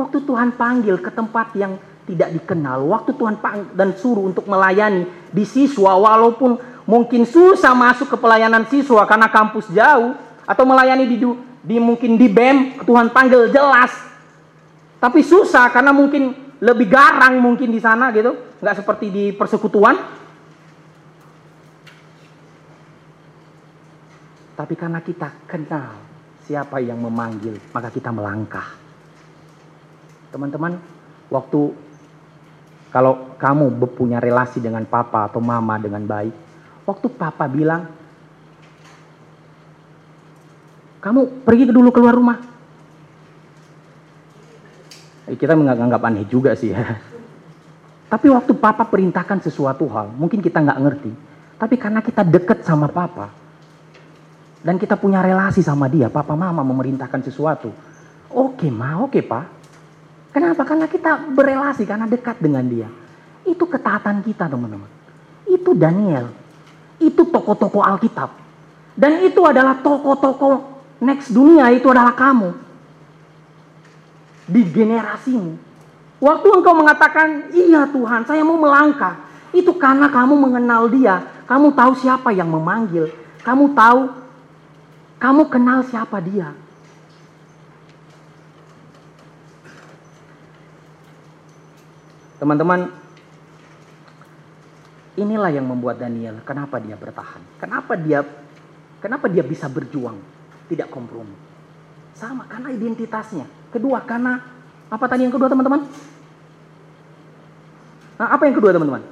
Waktu 0.00 0.24
Tuhan 0.24 0.56
panggil 0.56 0.96
ke 0.96 1.12
tempat 1.12 1.52
yang 1.52 1.76
tidak 2.08 2.32
dikenal, 2.32 2.80
waktu 2.88 3.12
Tuhan 3.12 3.36
dan 3.76 3.92
suruh 3.92 4.24
untuk 4.24 4.48
melayani 4.48 5.04
di 5.28 5.44
siswa, 5.44 6.00
walaupun 6.00 6.56
mungkin 6.88 7.28
susah 7.28 7.76
masuk 7.76 8.12
ke 8.12 8.16
pelayanan 8.16 8.64
siswa 8.72 9.04
karena 9.04 9.28
kampus 9.28 9.68
jauh, 9.68 10.16
atau 10.46 10.64
melayani 10.64 11.04
di, 11.10 11.16
di 11.66 11.82
mungkin 11.82 12.14
di 12.14 12.30
BEM, 12.30 12.86
Tuhan 12.86 13.10
panggil 13.10 13.50
jelas. 13.50 13.90
Tapi 15.02 15.20
susah 15.26 15.66
karena 15.74 15.90
mungkin 15.90 16.30
lebih 16.62 16.86
garang 16.86 17.42
mungkin 17.42 17.74
di 17.74 17.82
sana 17.82 18.14
gitu, 18.14 18.32
nggak 18.62 18.76
seperti 18.78 19.06
di 19.10 19.24
persekutuan. 19.34 19.98
Tapi 24.56 24.74
karena 24.78 25.02
kita 25.04 25.44
kenal 25.44 26.00
siapa 26.46 26.80
yang 26.80 27.02
memanggil, 27.02 27.58
maka 27.74 27.92
kita 27.92 28.08
melangkah. 28.14 28.72
Teman-teman, 30.32 30.80
waktu 31.28 31.60
kalau 32.88 33.36
kamu 33.36 33.76
punya 33.92 34.22
relasi 34.22 34.62
dengan 34.62 34.86
papa 34.88 35.28
atau 35.28 35.42
mama 35.42 35.76
dengan 35.76 36.06
baik, 36.08 36.32
waktu 36.88 37.06
papa 37.12 37.44
bilang, 37.50 37.90
kamu 41.00 41.46
pergi 41.46 41.64
dulu 41.70 41.90
keluar 41.92 42.14
rumah, 42.16 42.38
kita 45.26 45.58
menganggap 45.58 46.00
aneh 46.06 46.24
juga 46.30 46.54
sih 46.54 46.70
ya. 46.70 46.82
Tapi 48.06 48.30
waktu 48.30 48.54
papa 48.54 48.86
perintahkan 48.86 49.42
sesuatu 49.42 49.90
hal, 49.90 50.14
mungkin 50.14 50.38
kita 50.38 50.62
nggak 50.62 50.78
ngerti. 50.78 51.12
Tapi 51.58 51.74
karena 51.74 51.98
kita 51.98 52.22
deket 52.22 52.62
sama 52.62 52.86
papa, 52.86 53.32
dan 54.62 54.78
kita 54.78 54.94
punya 54.94 55.22
relasi 55.22 55.62
sama 55.62 55.90
dia, 55.90 56.06
papa 56.06 56.38
mama 56.38 56.62
memerintahkan 56.62 57.22
sesuatu. 57.26 57.74
Oke 58.30 58.70
ma, 58.70 59.02
oke 59.02 59.22
pak. 59.22 59.44
Kenapa? 60.30 60.68
Karena 60.68 60.84
kita 60.84 61.32
berelasi, 61.32 61.88
karena 61.88 62.04
dekat 62.04 62.36
dengan 62.38 62.66
dia. 62.68 62.86
Itu 63.46 63.64
ketaatan 63.64 64.20
kita 64.20 64.52
teman-teman. 64.52 64.90
Itu 65.48 65.72
Daniel. 65.72 66.28
Itu 67.00 67.24
tokoh-tokoh 67.24 67.80
Alkitab. 67.80 68.30
Dan 68.92 69.24
itu 69.24 69.40
adalah 69.48 69.80
tokoh-tokoh 69.80 70.75
next 71.02 71.32
dunia, 71.32 71.72
itu 71.72 71.86
adalah 71.90 72.16
kamu 72.16 72.54
di 74.46 74.62
generasimu. 74.62 75.58
Waktu 76.22 76.48
engkau 76.48 76.74
mengatakan, 76.74 77.52
iya 77.52 77.84
Tuhan 77.90 78.24
saya 78.24 78.40
mau 78.46 78.56
melangkah. 78.56 79.20
Itu 79.52 79.76
karena 79.76 80.08
kamu 80.08 80.34
mengenal 80.36 80.88
dia. 80.88 81.22
Kamu 81.44 81.76
tahu 81.76 81.92
siapa 82.00 82.32
yang 82.32 82.48
memanggil. 82.48 83.12
Kamu 83.44 83.76
tahu, 83.76 84.10
kamu 85.20 85.42
kenal 85.52 85.84
siapa 85.86 86.18
dia. 86.18 86.50
Teman-teman, 92.36 92.92
inilah 95.16 95.50
yang 95.52 95.64
membuat 95.64 95.96
Daniel, 96.00 96.44
kenapa 96.44 96.76
dia 96.76 96.96
bertahan. 96.96 97.40
Kenapa 97.56 97.96
dia 97.96 98.20
kenapa 99.00 99.30
dia 99.30 99.44
bisa 99.44 99.70
berjuang, 99.70 100.20
tidak 100.66 100.90
kompromi. 100.90 101.34
Sama, 102.16 102.48
karena 102.48 102.72
identitasnya. 102.72 103.44
Kedua, 103.70 104.00
karena 104.02 104.40
apa 104.88 105.04
tadi 105.10 105.26
yang 105.26 105.34
kedua 105.34 105.50
teman-teman? 105.50 105.84
Nah, 108.16 108.28
apa 108.32 108.42
yang 108.48 108.56
kedua 108.56 108.72
teman-teman? 108.72 109.02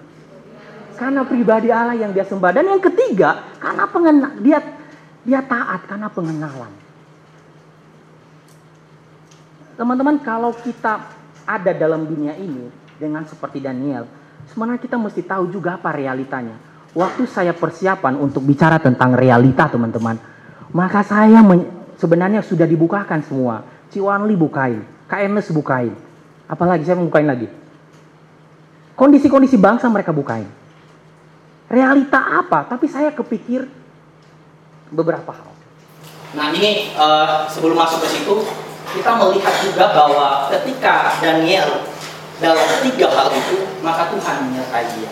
Karena 0.95 1.21
pribadi 1.27 1.69
Allah 1.69 1.99
yang 1.99 2.15
dia 2.15 2.25
sembah. 2.25 2.51
Dan 2.55 2.71
yang 2.71 2.81
ketiga, 2.81 3.45
karena 3.61 3.85
pengenal, 3.91 4.33
dia 4.41 4.59
dia 5.25 5.41
taat 5.45 5.85
karena 5.85 6.09
pengenalan. 6.09 6.73
Teman-teman, 9.75 10.17
kalau 10.23 10.55
kita 10.55 11.03
ada 11.45 11.73
dalam 11.75 12.07
dunia 12.07 12.39
ini 12.39 12.71
dengan 12.97 13.27
seperti 13.27 13.59
Daniel, 13.59 14.07
sebenarnya 14.49 14.81
kita 14.81 14.97
mesti 14.97 15.27
tahu 15.27 15.51
juga 15.51 15.77
apa 15.77 15.91
realitanya. 15.93 16.57
Waktu 16.95 17.27
saya 17.27 17.51
persiapan 17.51 18.15
untuk 18.23 18.47
bicara 18.47 18.79
tentang 18.79 19.19
realita, 19.19 19.67
teman-teman, 19.67 20.15
maka 20.75 21.07
saya 21.07 21.41
sebenarnya 21.97 22.43
sudah 22.43 22.67
dibukakan 22.67 23.23
semua 23.23 23.63
Ciwanli 23.95 24.35
bukain, 24.35 24.83
KNS 25.07 25.55
bukain. 25.55 25.95
Apalagi 26.51 26.83
saya 26.83 26.99
mau 26.99 27.07
bukain 27.07 27.31
lagi. 27.31 27.47
Kondisi-kondisi 28.99 29.55
bangsa 29.55 29.87
mereka 29.87 30.11
bukain. 30.11 30.51
Realita 31.71 32.43
apa? 32.43 32.67
Tapi 32.67 32.91
saya 32.91 33.15
kepikir 33.15 33.71
beberapa 34.91 35.31
hal. 35.31 35.51
Nah 36.35 36.51
ini 36.59 36.91
eh, 36.91 37.37
sebelum 37.47 37.79
masuk 37.79 38.03
ke 38.03 38.19
situ 38.19 38.35
kita 38.99 39.15
melihat 39.15 39.55
juga 39.63 39.95
bahwa 39.95 40.51
ketika 40.51 41.15
Daniel 41.23 41.87
dalam 42.43 42.67
tiga 42.83 43.07
hal 43.15 43.31
itu 43.31 43.63
maka 43.79 44.11
Tuhan 44.11 44.51
menyertai 44.51 44.87
dia. 44.99 45.11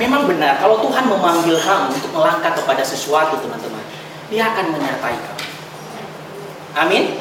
Memang 0.00 0.24
benar 0.24 0.56
kalau 0.56 0.80
Tuhan 0.88 1.04
memanggil 1.04 1.60
kamu 1.60 1.92
untuk 1.92 2.12
melangkah 2.16 2.56
kepada 2.56 2.80
sesuatu 2.80 3.36
teman-teman, 3.44 3.81
Dia 4.32 4.56
akan 4.56 4.66
menyertai 4.72 5.16
kamu. 5.20 5.44
Amin. 6.72 7.20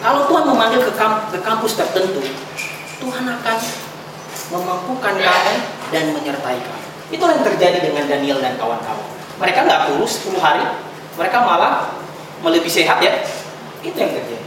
Kalau 0.00 0.24
Tuhan 0.24 0.44
memanggil 0.48 0.80
ke, 0.80 0.92
kam- 0.96 1.28
ke 1.28 1.38
kampus 1.44 1.76
tertentu, 1.76 2.24
Tuhan 3.04 3.24
akan 3.28 3.56
memampukan 4.48 5.14
kamu 5.20 5.54
dan 5.92 6.04
menyertai 6.16 6.56
kamu. 6.56 6.84
Itulah 7.12 7.36
yang 7.36 7.44
terjadi 7.44 7.78
dengan 7.84 8.08
Daniel 8.08 8.40
dan 8.40 8.56
kawan-kawan. 8.56 9.08
Mereka 9.36 9.68
nggak 9.68 9.80
kurus 9.92 10.24
10 10.24 10.40
hari, 10.40 10.64
mereka 11.20 11.44
malah 11.44 11.92
lebih 12.40 12.72
sehat 12.72 12.96
ya. 13.04 13.20
Itu 13.84 13.96
yang 14.00 14.16
terjadi. 14.16 14.46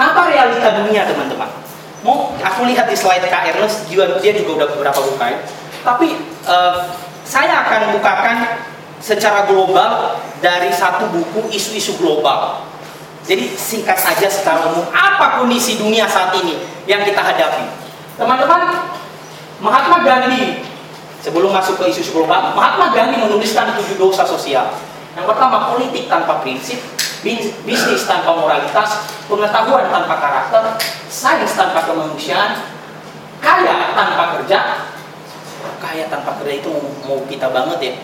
Nah, 0.00 0.16
realita 0.32 0.80
dunia 0.80 1.04
teman-teman? 1.04 1.50
Mau 2.00 2.32
aku 2.40 2.64
lihat 2.64 2.88
di 2.88 2.96
slide 2.96 3.28
Kak 3.28 3.52
Ernest, 3.52 3.84
dia 3.92 4.32
juga 4.32 4.64
udah 4.64 4.68
beberapa 4.72 5.00
bukain. 5.04 5.44
Tapi 5.84 6.16
eh, 6.48 6.78
saya 7.28 7.68
akan 7.68 8.00
bukakan 8.00 8.36
secara 9.00 9.48
global 9.48 10.20
dari 10.44 10.68
satu 10.70 11.08
buku 11.08 11.48
isu-isu 11.50 11.96
global. 11.96 12.68
Jadi 13.24 13.52
singkat 13.56 13.96
saja 14.00 14.28
secara 14.28 14.68
umum, 14.72 14.84
apa 14.92 15.40
kondisi 15.40 15.76
dunia 15.76 16.08
saat 16.08 16.32
ini 16.40 16.56
yang 16.88 17.04
kita 17.04 17.20
hadapi? 17.20 17.68
Teman-teman, 18.16 18.88
Mahatma 19.60 20.04
Gandhi 20.04 20.64
sebelum 21.20 21.52
masuk 21.52 21.76
ke 21.80 21.92
isu-isu 21.92 22.16
global, 22.16 22.52
Mahatma 22.56 22.92
Gandhi 22.92 23.20
menuliskan 23.20 23.76
tujuh 23.76 23.96
dosa 24.00 24.24
sosial. 24.24 24.72
Yang 25.16 25.26
pertama, 25.26 25.74
politik 25.74 26.08
tanpa 26.08 26.40
prinsip, 26.40 26.80
bis- 27.20 27.52
bisnis 27.66 28.08
tanpa 28.08 28.32
moralitas, 28.32 29.04
pengetahuan 29.28 29.90
tanpa 29.92 30.16
karakter, 30.16 30.62
sains 31.10 31.52
tanpa 31.58 31.84
kemanusiaan, 31.84 32.62
kaya 33.42 33.92
tanpa 33.92 34.38
kerja. 34.40 34.88
Kaya 35.80 36.08
tanpa 36.08 36.40
kerja 36.40 36.54
itu 36.60 36.72
mau 37.04 37.20
kita 37.28 37.52
banget 37.52 37.78
ya. 37.82 37.94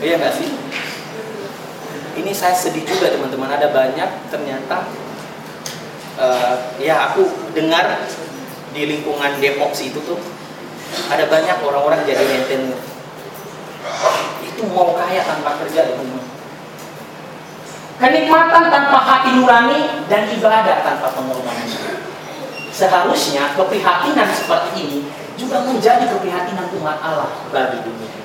Iya 0.00 0.14
nggak 0.16 0.34
sih? 0.40 0.48
Ini 2.20 2.32
saya 2.32 2.56
sedih 2.56 2.84
juga 2.88 3.12
teman-teman. 3.12 3.52
Ada 3.52 3.68
banyak 3.68 4.10
ternyata 4.32 4.88
eh, 6.16 6.56
ya 6.80 7.12
aku 7.12 7.28
dengar 7.52 8.08
di 8.72 8.82
lingkungan 8.86 9.36
Depok 9.42 9.74
itu 9.76 9.98
tuh 10.02 10.18
ada 11.10 11.24
banyak 11.28 11.56
orang-orang 11.62 12.00
jadi 12.08 12.24
rentenir. 12.24 12.80
Itu 14.44 14.62
mau 14.72 14.96
kaya 14.96 15.22
tanpa 15.24 15.60
kerja 15.64 15.86
teman-teman. 15.90 16.26
Kenikmatan 18.00 18.72
tanpa 18.72 18.98
hati 19.04 19.36
nurani 19.36 20.08
dan 20.08 20.24
ibadah 20.32 20.80
tanpa 20.80 21.12
pengorbanan. 21.12 21.68
Seharusnya 22.72 23.52
keprihatinan 23.52 24.28
seperti 24.32 24.70
ini 24.80 24.98
juga 25.36 25.60
menjadi 25.68 26.08
keprihatinan 26.08 26.72
umat 26.80 26.96
Allah 27.04 27.28
bagi 27.52 27.84
dunia. 27.84 28.19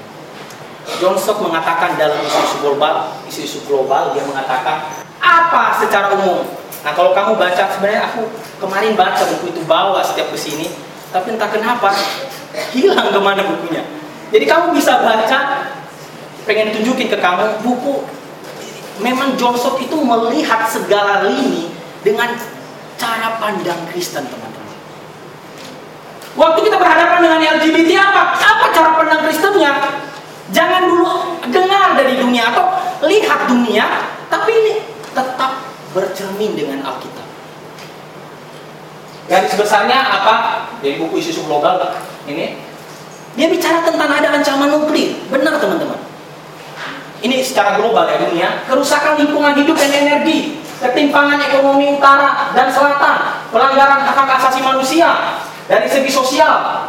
John 1.01 1.17
Stock 1.17 1.41
mengatakan 1.41 1.97
dalam 1.97 2.21
isu-isu 2.21 2.61
global, 2.61 3.17
isu-isu 3.25 3.59
global 3.65 4.13
dia 4.13 4.21
mengatakan 4.23 4.85
apa 5.17 5.81
secara 5.81 6.13
umum. 6.13 6.45
Nah 6.85 6.93
kalau 6.93 7.17
kamu 7.17 7.33
baca 7.41 7.63
sebenarnya 7.73 8.13
aku 8.13 8.29
kemarin 8.61 8.93
baca 8.93 9.25
buku 9.25 9.49
itu 9.49 9.61
bawa 9.65 10.05
setiap 10.05 10.29
ke 10.29 10.37
sini, 10.37 10.69
tapi 11.09 11.33
entah 11.33 11.49
kenapa 11.49 11.89
hilang 12.71 13.09
ke 13.09 13.19
mana 13.19 13.41
bukunya. 13.41 13.81
Jadi 14.29 14.45
kamu 14.45 14.77
bisa 14.77 15.01
baca, 15.01 15.39
pengen 16.45 16.73
tunjukin 16.77 17.09
ke 17.09 17.17
kamu 17.17 17.65
buku. 17.65 18.05
Memang 19.01 19.35
John 19.35 19.57
Stock 19.59 19.81
itu 19.81 19.97
melihat 19.99 20.63
segala 20.71 21.27
lini 21.27 21.67
dengan 22.05 22.31
cara 22.95 23.35
pandang 23.41 23.81
Kristen 23.91 24.23
teman-teman. 24.23 24.77
Waktu 26.35 26.59
kita 26.63 26.77
berhadapan 26.79 27.19
dengan 27.19 27.39
LGBT 27.59 27.91
apa? 27.99 28.23
Apa 28.39 28.65
cara 28.71 28.89
pandang 28.95 29.21
Kristennya? 29.27 29.71
Jangan 30.53 30.81
dulu 30.85 31.41
dengar 31.49 31.97
dari 31.97 32.21
dunia 32.21 32.53
atau 32.53 32.77
lihat 33.05 33.49
dunia, 33.49 33.85
tapi 34.29 34.51
ini 34.53 34.73
tetap 35.15 35.57
bercermin 35.95 36.53
dengan 36.53 36.85
Alkitab. 36.85 37.25
Garis 39.25 39.57
besarnya 39.57 40.05
apa? 40.05 40.35
Dari 40.85 41.01
buku 41.01 41.17
isu 41.17 41.49
global 41.49 41.81
ini, 42.29 42.61
dia 43.33 43.47
bicara 43.49 43.81
tentang 43.81 44.05
ada 44.05 44.37
ancaman 44.37 44.69
nuklir. 44.69 45.17
Benar 45.33 45.57
teman-teman. 45.57 45.97
Ini 47.25 47.41
secara 47.41 47.81
global 47.81 48.05
ya 48.05 48.21
dunia, 48.21 48.49
kerusakan 48.69 49.17
lingkungan 49.17 49.57
hidup 49.57 49.73
dan 49.73 49.89
energi, 49.89 50.61
ketimpangan 50.77 51.41
ekonomi 51.41 51.97
utara 51.97 52.53
dan 52.53 52.69
selatan, 52.69 53.41
pelanggaran 53.49 54.05
hak 54.05 54.29
asasi 54.37 54.61
manusia 54.61 55.41
dari 55.65 55.89
segi 55.89 56.11
sosial, 56.13 56.85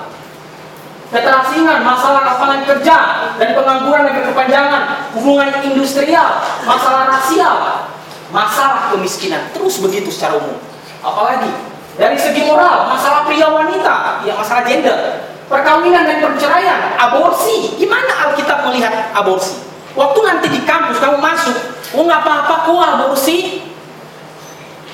keterasingan, 1.11 1.87
masalah 1.87 2.23
lapangan 2.27 2.61
kerja 2.67 2.99
dan 3.39 3.49
pengangguran 3.55 4.11
yang 4.11 4.17
berkepanjangan, 4.23 4.83
hubungan 5.15 5.51
industrial, 5.63 6.43
masalah 6.67 7.11
rasial, 7.11 7.87
masalah 8.35 8.91
kemiskinan, 8.91 9.47
terus 9.55 9.79
begitu 9.79 10.11
secara 10.11 10.39
umum. 10.39 10.59
Apalagi 11.03 11.51
dari 11.97 12.19
segi 12.19 12.45
moral, 12.45 12.91
masalah 12.91 13.25
pria 13.25 13.47
wanita, 13.47 14.27
ya 14.27 14.35
masalah 14.35 14.67
gender, 14.67 15.23
perkawinan 15.47 16.05
dan 16.05 16.19
perceraian, 16.21 16.99
aborsi. 16.99 17.79
Gimana 17.79 18.31
Alkitab 18.31 18.67
melihat 18.67 19.15
aborsi? 19.15 19.63
Waktu 19.97 20.19
nanti 20.29 20.47
di 20.53 20.61
kampus 20.67 21.01
kamu 21.01 21.23
masuk, 21.23 21.57
oh 21.97 22.05
nggak 22.05 22.21
apa-apa 22.21 22.55
kok 22.69 22.85
aborsi. 23.01 23.65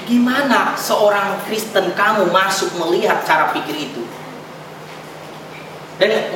Gimana 0.06 0.76
seorang 0.76 1.40
Kristen 1.46 1.94
kamu 1.96 2.28
masuk 2.30 2.74
melihat 2.78 3.24
cara 3.24 3.50
pikir 3.50 3.74
itu? 3.90 4.02
Dan 6.00 6.32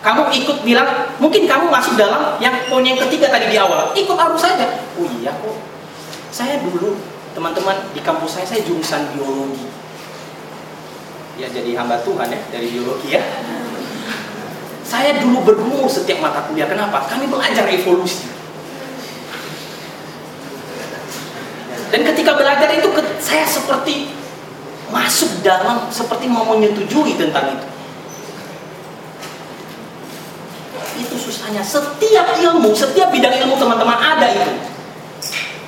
kamu 0.00 0.22
ikut 0.32 0.64
bilang 0.64 0.88
mungkin 1.20 1.44
kamu 1.44 1.68
masuk 1.68 2.00
dalam 2.00 2.40
yang 2.40 2.56
poin 2.72 2.80
yang 2.80 2.96
ketiga 2.96 3.28
tadi 3.28 3.52
di 3.52 3.56
awal. 3.60 3.92
Ikut 3.92 4.16
arus 4.16 4.40
saja. 4.40 4.80
Oh 4.96 5.04
iya 5.20 5.32
kok. 5.36 5.56
Saya 6.32 6.56
dulu 6.64 6.96
teman-teman 7.36 7.76
di 7.92 8.00
kampus 8.00 8.40
saya 8.40 8.46
saya 8.48 8.64
jurusan 8.64 9.12
biologi. 9.12 9.68
Ya 11.36 11.52
jadi 11.52 11.76
hamba 11.76 12.00
Tuhan 12.00 12.32
ya 12.32 12.40
dari 12.48 12.68
biologi 12.72 13.12
ya. 13.12 13.22
Saya 14.88 15.20
dulu 15.20 15.44
bergumul 15.44 15.86
setiap 15.86 16.24
mata 16.24 16.48
kuliah. 16.48 16.66
Kenapa? 16.66 17.04
Kami 17.04 17.28
belajar 17.28 17.68
evolusi. 17.68 18.26
Dan 21.92 22.06
ketika 22.06 22.38
belajar 22.38 22.70
itu 22.72 22.88
saya 23.20 23.44
seperti 23.44 24.14
masuk 24.90 25.44
dalam 25.44 25.86
seperti 25.92 26.26
mau 26.26 26.46
menyetujui 26.50 27.14
tentang 27.14 27.54
itu 27.54 27.69
itu 30.98 31.14
susahnya. 31.14 31.62
Setiap 31.62 32.34
ilmu 32.40 32.72
setiap 32.74 33.12
bidang 33.14 33.34
ilmu 33.44 33.54
teman-teman 33.58 33.98
ada 33.98 34.26
itu. 34.30 34.52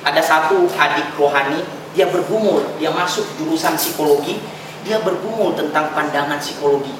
Ada 0.03 0.19
satu 0.19 0.67
adik 0.75 1.15
rohani 1.15 1.63
dia 1.93 2.09
bergumul 2.09 2.65
dia 2.81 2.89
masuk 2.89 3.23
jurusan 3.37 3.77
psikologi 3.77 4.41
dia 4.83 4.99
bergumul 4.99 5.55
tentang 5.55 5.95
pandangan 5.95 6.41
psikologi. 6.41 6.91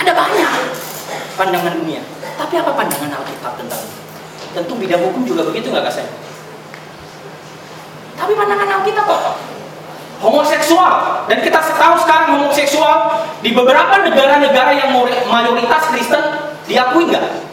Ada 0.00 0.10
banyak 0.10 0.50
pandangan 1.38 1.72
dunia. 1.78 2.02
Tapi 2.34 2.54
apa 2.58 2.70
pandangan 2.74 3.22
Alkitab 3.22 3.54
tentang 3.60 3.78
itu? 3.78 3.98
Tentu 4.54 4.72
bidang 4.78 5.02
hukum 5.06 5.22
juga 5.22 5.46
begitu 5.46 5.70
nggak 5.70 5.86
kak 5.86 6.24
tapi 8.14 8.32
pandangan 8.40 8.80
Alkitab 8.80 9.04
apa 9.04 9.32
homoseksual. 10.24 11.28
Dan 11.28 11.44
kita 11.44 11.60
tahu 11.60 11.94
sekarang 12.00 12.40
homoseksual 12.40 13.20
di 13.44 13.52
beberapa 13.52 14.00
negara-negara 14.00 14.72
yang 14.72 14.96
mayoritas 15.28 15.92
Kristen 15.92 16.24
diakui 16.64 17.12
nggak? 17.12 17.44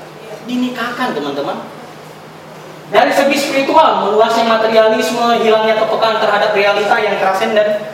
Dinikahkan 0.48 1.12
teman-teman. 1.12 1.68
Dari 2.92 3.12
segi 3.12 3.36
spiritual 3.40 4.08
meluasnya 4.08 4.48
materialisme 4.48 5.44
hilangnya 5.44 5.80
kepekaan 5.80 6.20
terhadap 6.24 6.52
realita 6.56 6.96
yang 7.00 7.16
transenden. 7.20 7.88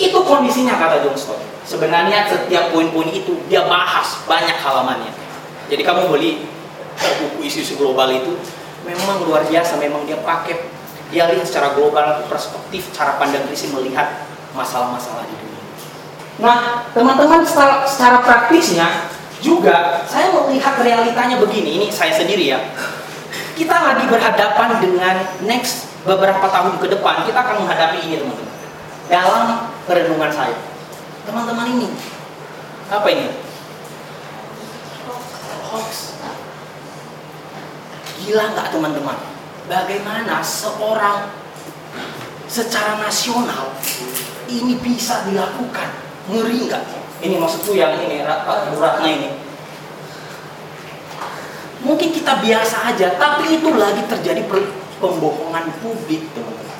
Itu 0.00 0.24
kondisinya 0.24 0.76
kata 0.76 1.04
John 1.04 1.16
Stott 1.16 1.58
sebenarnya 1.68 2.24
setiap 2.24 2.72
poin-poin 2.72 3.12
itu 3.12 3.36
dia 3.52 3.68
bahas 3.68 4.24
banyak 4.24 4.56
halamannya. 4.56 5.12
Jadi 5.68 5.84
kamu 5.84 6.08
beli 6.08 6.48
buku 6.96 7.44
isu-isu 7.44 7.76
global 7.76 8.08
itu 8.08 8.32
memang 8.88 9.20
luar 9.28 9.44
biasa 9.44 9.76
memang 9.76 10.08
dia 10.08 10.16
pakai 10.24 10.72
dia 11.08 11.24
lihat 11.28 11.46
secara 11.48 11.72
global 11.72 12.24
perspektif 12.28 12.92
cara 12.92 13.16
pandang 13.16 13.48
Kristen 13.48 13.72
melihat 13.72 14.28
masalah-masalah 14.52 15.24
di 15.24 15.34
dunia. 15.40 15.62
Nah, 16.38 16.84
teman-teman 16.92 17.42
secara, 17.42 17.88
secara 17.88 18.20
praktisnya 18.20 19.08
juga 19.40 20.04
saya 20.04 20.34
melihat 20.34 20.76
realitanya 20.82 21.40
begini. 21.40 21.80
Ini 21.82 21.86
saya 21.88 22.12
sendiri 22.12 22.52
ya. 22.52 22.60
kita 23.58 23.74
lagi 23.74 24.06
berhadapan 24.06 24.78
dengan 24.78 25.18
next 25.42 25.90
beberapa 26.06 26.46
tahun 26.46 26.78
ke 26.78 26.94
depan 26.94 27.26
kita 27.26 27.38
akan 27.42 27.66
menghadapi 27.66 27.98
ini 28.06 28.22
teman-teman. 28.22 28.56
Dalam 29.08 29.44
perenungan 29.88 30.30
saya, 30.30 30.54
teman-teman 31.26 31.66
ini 31.74 31.88
apa 32.88 33.08
ini? 33.08 33.28
Hoax. 35.68 36.16
Gila 38.24 38.44
nggak 38.52 38.68
teman-teman? 38.72 39.27
Bagaimana 39.68 40.40
seorang 40.40 41.28
secara 42.48 42.96
nasional 42.96 43.76
ini 44.48 44.80
bisa 44.80 45.28
dilakukan? 45.28 45.92
Ngeri 46.32 46.72
nggak? 46.72 46.84
Ini 47.20 47.36
maksudku 47.36 47.76
yang 47.76 47.92
ini 48.00 48.24
Rat- 48.24 48.48
Ratna 48.48 49.04
ini. 49.04 49.28
Mungkin 51.84 52.10
kita 52.16 52.40
biasa 52.40 52.90
aja, 52.90 53.20
tapi 53.20 53.60
itu 53.60 53.68
lagi 53.76 54.02
terjadi 54.08 54.42
pembohongan 54.98 55.68
publik, 55.84 56.26
teman-teman. 56.32 56.78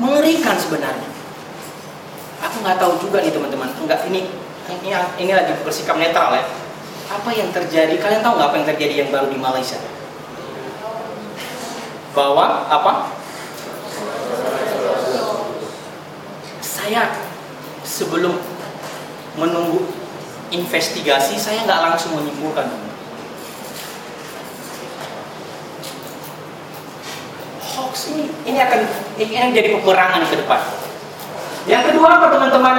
Mengerikan 0.00 0.56
sebenarnya. 0.58 1.08
Aku 2.40 2.56
nggak 2.64 2.80
tahu 2.80 2.98
juga 3.04 3.20
nih 3.20 3.30
teman-teman. 3.30 3.68
Enggak 3.84 4.08
ini 4.08 4.32
ini 4.80 4.88
ini 5.20 5.32
lagi 5.36 5.52
bersikap 5.60 6.00
netral 6.00 6.34
ya. 6.40 6.44
Apa 7.12 7.30
yang 7.36 7.52
terjadi? 7.52 7.94
Kalian 8.00 8.24
tahu 8.24 8.40
nggak 8.40 8.48
apa 8.48 8.56
yang 8.58 8.68
terjadi 8.74 8.94
yang 9.04 9.10
baru 9.12 9.28
di 9.28 9.38
Malaysia? 9.38 9.76
Bahwa 12.14 12.70
apa? 12.70 13.10
Saya 16.62 17.10
sebelum 17.82 18.38
menunggu 19.34 19.90
investigasi, 20.54 21.34
saya 21.34 21.66
nggak 21.66 21.82
langsung 21.90 22.14
menyimpulkan. 22.14 22.70
Hoax 27.74 28.14
ini 28.14 28.30
ini 28.46 28.58
akan 28.62 28.80
ini 29.18 29.34
yang 29.34 29.50
jadi 29.50 29.74
peperangan 29.74 30.22
ke 30.30 30.38
depan. 30.38 30.60
Yang 31.66 31.82
kedua 31.90 32.08
apa 32.22 32.26
teman-teman? 32.30 32.76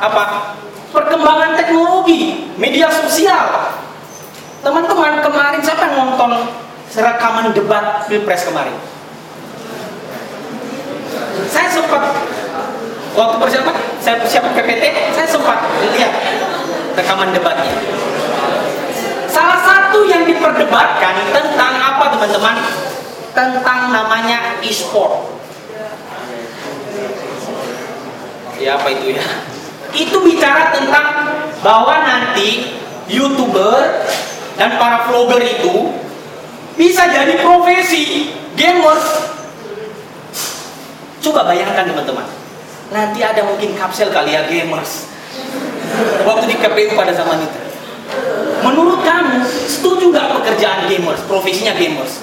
Apa? 0.00 0.56
Perkembangan 0.88 1.52
teknologi, 1.60 2.48
media 2.56 2.88
sosial. 2.88 3.76
Teman-teman 4.64 5.20
kemarin 5.20 5.60
siapa 5.60 5.92
yang 5.92 6.16
nonton 6.16 6.61
rekaman 7.00 7.56
debat 7.56 8.04
pilpres 8.04 8.44
kemarin? 8.44 8.76
Saya 11.48 11.68
sempat 11.72 12.02
waktu 13.16 13.36
persiapan 13.40 13.74
saya 14.02 14.16
persiapan 14.20 14.52
PPT, 14.52 14.84
saya 15.16 15.28
sempat 15.28 15.64
lihat 15.80 16.12
rekaman 16.92 17.32
debatnya. 17.32 17.72
Salah 19.32 19.60
satu 19.64 20.04
yang 20.04 20.28
diperdebatkan 20.28 21.32
tentang 21.32 21.72
apa 21.80 22.04
teman-teman? 22.12 22.56
Tentang 23.32 23.78
namanya 23.88 24.60
e-sport. 24.60 25.24
Ya 28.60 28.76
apa 28.76 28.92
itu 28.92 29.16
ya? 29.16 29.24
Itu 29.96 30.20
bicara 30.20 30.68
tentang 30.76 31.32
bahwa 31.64 31.96
nanti 32.04 32.76
youtuber 33.08 34.04
dan 34.60 34.76
para 34.76 35.08
vlogger 35.08 35.40
itu 35.40 35.96
bisa 36.76 37.08
jadi 37.08 37.40
profesi 37.40 38.32
gamers. 38.56 39.32
Coba 41.22 41.46
bayangkan 41.46 41.86
teman-teman. 41.86 42.26
Nanti 42.92 43.20
ada 43.24 43.40
mungkin 43.46 43.72
kapsel 43.78 44.12
kali 44.12 44.36
ya 44.36 44.44
gamers. 44.48 45.08
Waktu 46.24 46.44
di 46.48 46.56
KPU 46.60 46.92
pada 46.98 47.12
zaman 47.12 47.40
itu. 47.40 47.60
Menurut 48.62 49.00
kamu, 49.02 49.42
setuju 49.66 50.12
nggak 50.12 50.28
pekerjaan 50.40 50.86
gamers, 50.86 51.20
profesinya 51.26 51.74
gamers? 51.74 52.20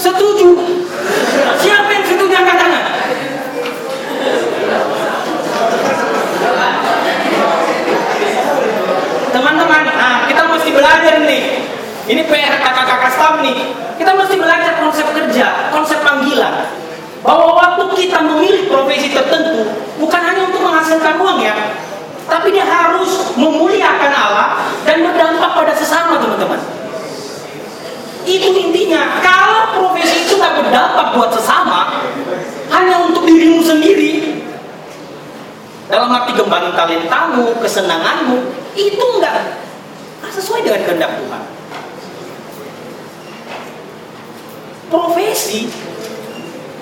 Setuju. 0.00 0.48
Siapa 1.60 1.88
yang 1.92 2.04
setuju 2.08 2.34
angkat 2.34 2.56
tangan? 2.56 2.84
Teman-teman, 9.30 9.82
nah 9.86 10.26
kita 10.26 10.42
mesti 10.48 10.70
belajar 10.72 11.14
nih. 11.28 11.59
Ini 12.10 12.26
PR 12.26 12.58
kakak-kakak 12.58 13.12
staff 13.14 13.38
nih. 13.38 13.70
Kita 13.94 14.10
mesti 14.18 14.34
belajar 14.34 14.82
konsep 14.82 15.06
kerja, 15.14 15.70
konsep 15.70 16.02
panggilan. 16.02 16.66
Bahwa 17.22 17.54
waktu 17.54 17.86
kita 17.94 18.18
memilih 18.18 18.66
profesi 18.66 19.14
tertentu, 19.14 19.70
bukan 20.02 20.18
hanya 20.18 20.50
untuk 20.50 20.58
menghasilkan 20.58 21.22
uang 21.22 21.38
ya, 21.38 21.54
tapi 22.26 22.50
dia 22.50 22.66
harus 22.66 23.30
memuliakan 23.38 24.10
Allah 24.10 24.66
dan 24.82 25.06
berdampak 25.06 25.54
pada 25.54 25.70
sesama 25.76 26.18
teman-teman. 26.18 26.58
Itu 28.26 28.48
intinya. 28.58 29.22
Kalau 29.22 29.70
profesi 29.78 30.26
itu 30.26 30.34
nggak 30.34 30.66
berdampak 30.66 31.06
buat 31.14 31.30
sesama, 31.30 31.94
hanya 32.74 33.06
untuk 33.06 33.22
dirimu 33.22 33.62
sendiri, 33.62 34.42
dalam 35.86 36.10
arti 36.10 36.34
kembangin 36.34 36.74
talentamu, 36.74 37.54
kesenanganmu, 37.62 38.50
itu 38.74 38.98
enggak 38.98 39.62
sesuai 40.26 40.66
dengan 40.66 40.82
kehendak 40.82 41.14
Tuhan. 41.14 41.59
Profesi 44.90 45.70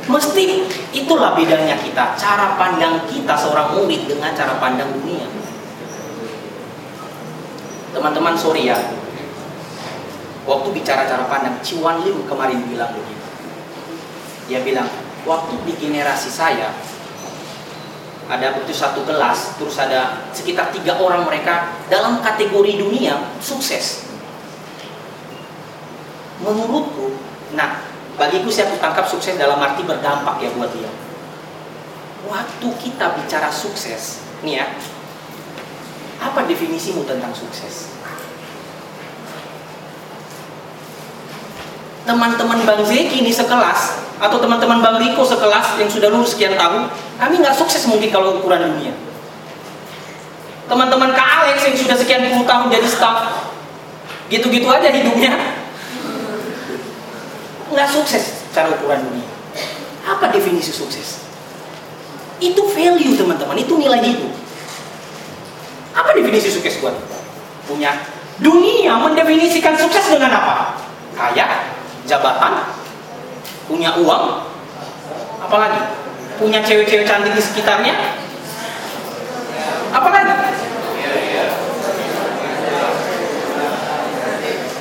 mesti 0.08 0.64
itulah 0.96 1.36
bedanya 1.36 1.76
kita, 1.76 2.16
cara 2.16 2.56
pandang 2.56 3.04
kita 3.04 3.36
seorang 3.36 3.76
murid 3.76 4.08
dengan 4.08 4.32
cara 4.32 4.56
pandang 4.56 4.88
dunia. 4.96 5.28
Teman-teman 7.92 8.32
sorry 8.32 8.72
ya, 8.72 8.80
waktu 10.48 10.68
bicara 10.72 11.04
cara 11.04 11.28
pandang, 11.28 11.60
Ciwan 11.60 12.00
Lim 12.00 12.24
kemarin 12.24 12.64
bilang 12.64 12.96
begini. 12.96 13.24
Dia 14.48 14.64
bilang, 14.64 14.88
waktu 15.28 15.60
di 15.68 15.76
generasi 15.76 16.32
saya, 16.32 16.72
ada 18.32 18.56
begitu 18.56 18.72
satu 18.72 19.04
kelas, 19.04 19.60
terus 19.60 19.76
ada 19.76 20.24
sekitar 20.32 20.72
tiga 20.72 20.96
orang 20.96 21.28
mereka 21.28 21.76
dalam 21.92 22.24
kategori 22.24 22.80
dunia 22.80 23.36
sukses. 23.44 24.08
Menurutku, 26.40 27.12
nah 27.52 27.97
bagiku 28.18 28.50
saya 28.50 28.74
tangkap 28.76 29.06
sukses 29.06 29.38
dalam 29.38 29.62
arti 29.62 29.86
berdampak 29.86 30.42
ya 30.42 30.50
buat 30.58 30.74
dia. 30.74 30.90
Waktu 32.26 32.68
kita 32.82 33.14
bicara 33.14 33.48
sukses, 33.48 34.26
nih 34.42 34.60
ya, 34.60 34.66
apa 36.18 36.44
definisimu 36.44 37.06
tentang 37.06 37.30
sukses? 37.30 37.94
Teman-teman 42.02 42.66
Bang 42.66 42.82
Zeki 42.82 43.22
ini 43.22 43.30
sekelas 43.30 44.02
atau 44.18 44.42
teman-teman 44.42 44.82
Bang 44.82 44.98
Riko 44.98 45.22
sekelas 45.22 45.78
yang 45.78 45.86
sudah 45.86 46.10
lulus 46.10 46.34
sekian 46.34 46.58
tahun, 46.58 46.90
kami 47.22 47.38
nggak 47.38 47.54
sukses 47.54 47.86
mungkin 47.86 48.10
kalau 48.10 48.42
ukuran 48.42 48.66
dunia. 48.66 48.92
Teman-teman 50.66 51.14
Kak 51.14 51.28
Alex 51.46 51.64
yang 51.70 51.76
sudah 51.78 51.96
sekian 51.96 52.28
puluh 52.34 52.44
tahun 52.44 52.68
jadi 52.68 52.88
staff, 52.88 53.46
gitu-gitu 54.28 54.68
aja 54.68 54.90
hidupnya, 54.90 55.57
nggak 57.72 57.88
sukses 57.88 58.44
cara 58.52 58.72
ukuran 58.72 59.04
dunia. 59.04 59.28
Apa 60.08 60.32
definisi 60.32 60.72
sukses? 60.72 61.20
Itu 62.38 62.64
value 62.70 63.18
teman-teman, 63.18 63.58
itu 63.58 63.74
nilai 63.76 64.00
hidup. 64.00 64.32
Apa 65.92 66.14
definisi 66.14 66.48
sukses 66.48 66.78
buat? 66.80 66.94
Punya 67.66 67.92
dunia 68.38 68.96
mendefinisikan 68.96 69.74
sukses 69.74 70.08
dengan 70.08 70.32
apa? 70.32 70.78
Kaya, 71.18 71.74
jabatan, 72.06 72.62
punya 73.66 73.98
uang, 73.98 74.46
apalagi 75.42 75.82
punya 76.38 76.62
cewek-cewek 76.62 77.02
cantik 77.02 77.34
di 77.34 77.42
sekitarnya, 77.42 78.14
apalagi 79.90 80.30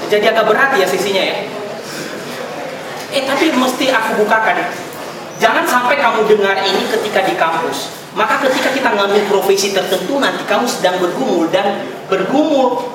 jadi 0.07 0.31
agak 0.31 0.45
berat 0.47 0.71
ya 0.77 0.87
sisinya 0.87 1.23
ya. 1.25 1.56
Eh 3.17 3.25
tapi 3.25 3.49
mesti 3.49 3.89
aku 3.89 4.21
bukakan. 4.21 4.61
Jangan 5.41 5.65
sampai 5.65 5.97
kamu 5.97 6.29
dengar 6.29 6.53
ini 6.61 6.85
ketika 6.85 7.25
di 7.25 7.33
kampus. 7.33 7.89
Maka 8.13 8.45
ketika 8.45 8.69
kita 8.69 8.93
ngambil 8.93 9.25
profesi 9.25 9.73
tertentu 9.73 10.21
nanti 10.21 10.45
kamu 10.45 10.69
sedang 10.69 11.01
bergumul 11.01 11.49
dan 11.49 11.81
bergumul 12.13 12.93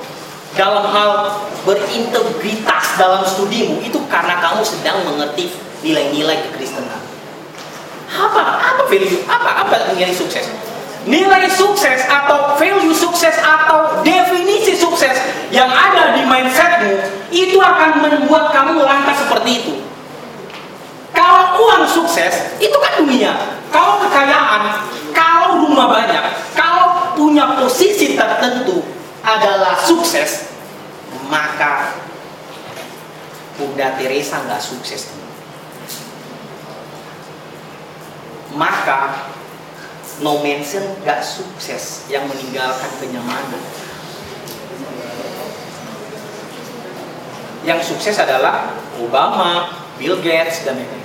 dalam 0.54 0.86
hal 0.94 1.42
berintegritas 1.66 2.94
dalam 2.94 3.26
studimu 3.26 3.82
itu 3.82 3.98
karena 4.06 4.38
kamu 4.38 4.62
sedang 4.62 5.02
mengerti 5.02 5.50
nilai-nilai 5.82 6.38
kekristenan. 6.50 7.02
Apa 8.14 8.62
apa 8.62 8.82
value? 8.86 9.26
Apa 9.26 9.66
apa 9.66 9.74
nilai 9.98 10.14
sukses? 10.14 10.46
Nilai 11.02 11.50
sukses 11.50 12.06
atau 12.06 12.54
value 12.54 12.94
sukses 12.94 13.34
atau 13.42 14.06
definisi 14.06 14.78
sukses 14.78 15.18
yang 15.50 15.66
ada 15.66 16.14
di 16.14 16.22
mindsetmu 16.22 16.94
itu 17.34 17.58
akan 17.58 18.06
membuat 18.06 18.54
kamu 18.54 18.86
lantas 18.86 19.18
seperti 19.18 19.66
itu. 19.66 19.74
Kalau 21.12 21.60
uang 21.60 21.84
sukses, 21.84 22.56
itu 22.56 22.76
kan 22.80 23.04
dunia. 23.04 23.32
Kalau 23.68 24.00
kekayaan, 24.04 24.88
kalau 25.12 25.64
rumah 25.64 25.88
banyak, 25.92 26.24
kalau 26.56 27.12
punya 27.16 27.56
posisi 27.60 28.16
tertentu 28.16 28.80
adalah 29.22 29.76
sukses, 29.76 30.52
maka 31.28 32.02
Bunda 33.56 33.94
Teresa 34.00 34.40
nggak 34.44 34.60
sukses. 34.60 35.12
Maka 38.52 39.32
no 40.20 40.44
mention 40.44 40.84
nggak 41.04 41.20
sukses 41.24 42.08
yang 42.08 42.28
meninggalkan 42.28 42.90
kenyamanan. 43.00 43.62
Yang 47.62 47.94
sukses 47.94 48.18
adalah 48.18 48.74
Obama, 48.98 49.70
Bill 49.96 50.18
Gates 50.18 50.66
dan 50.66 50.76
lain-lain. 50.82 51.01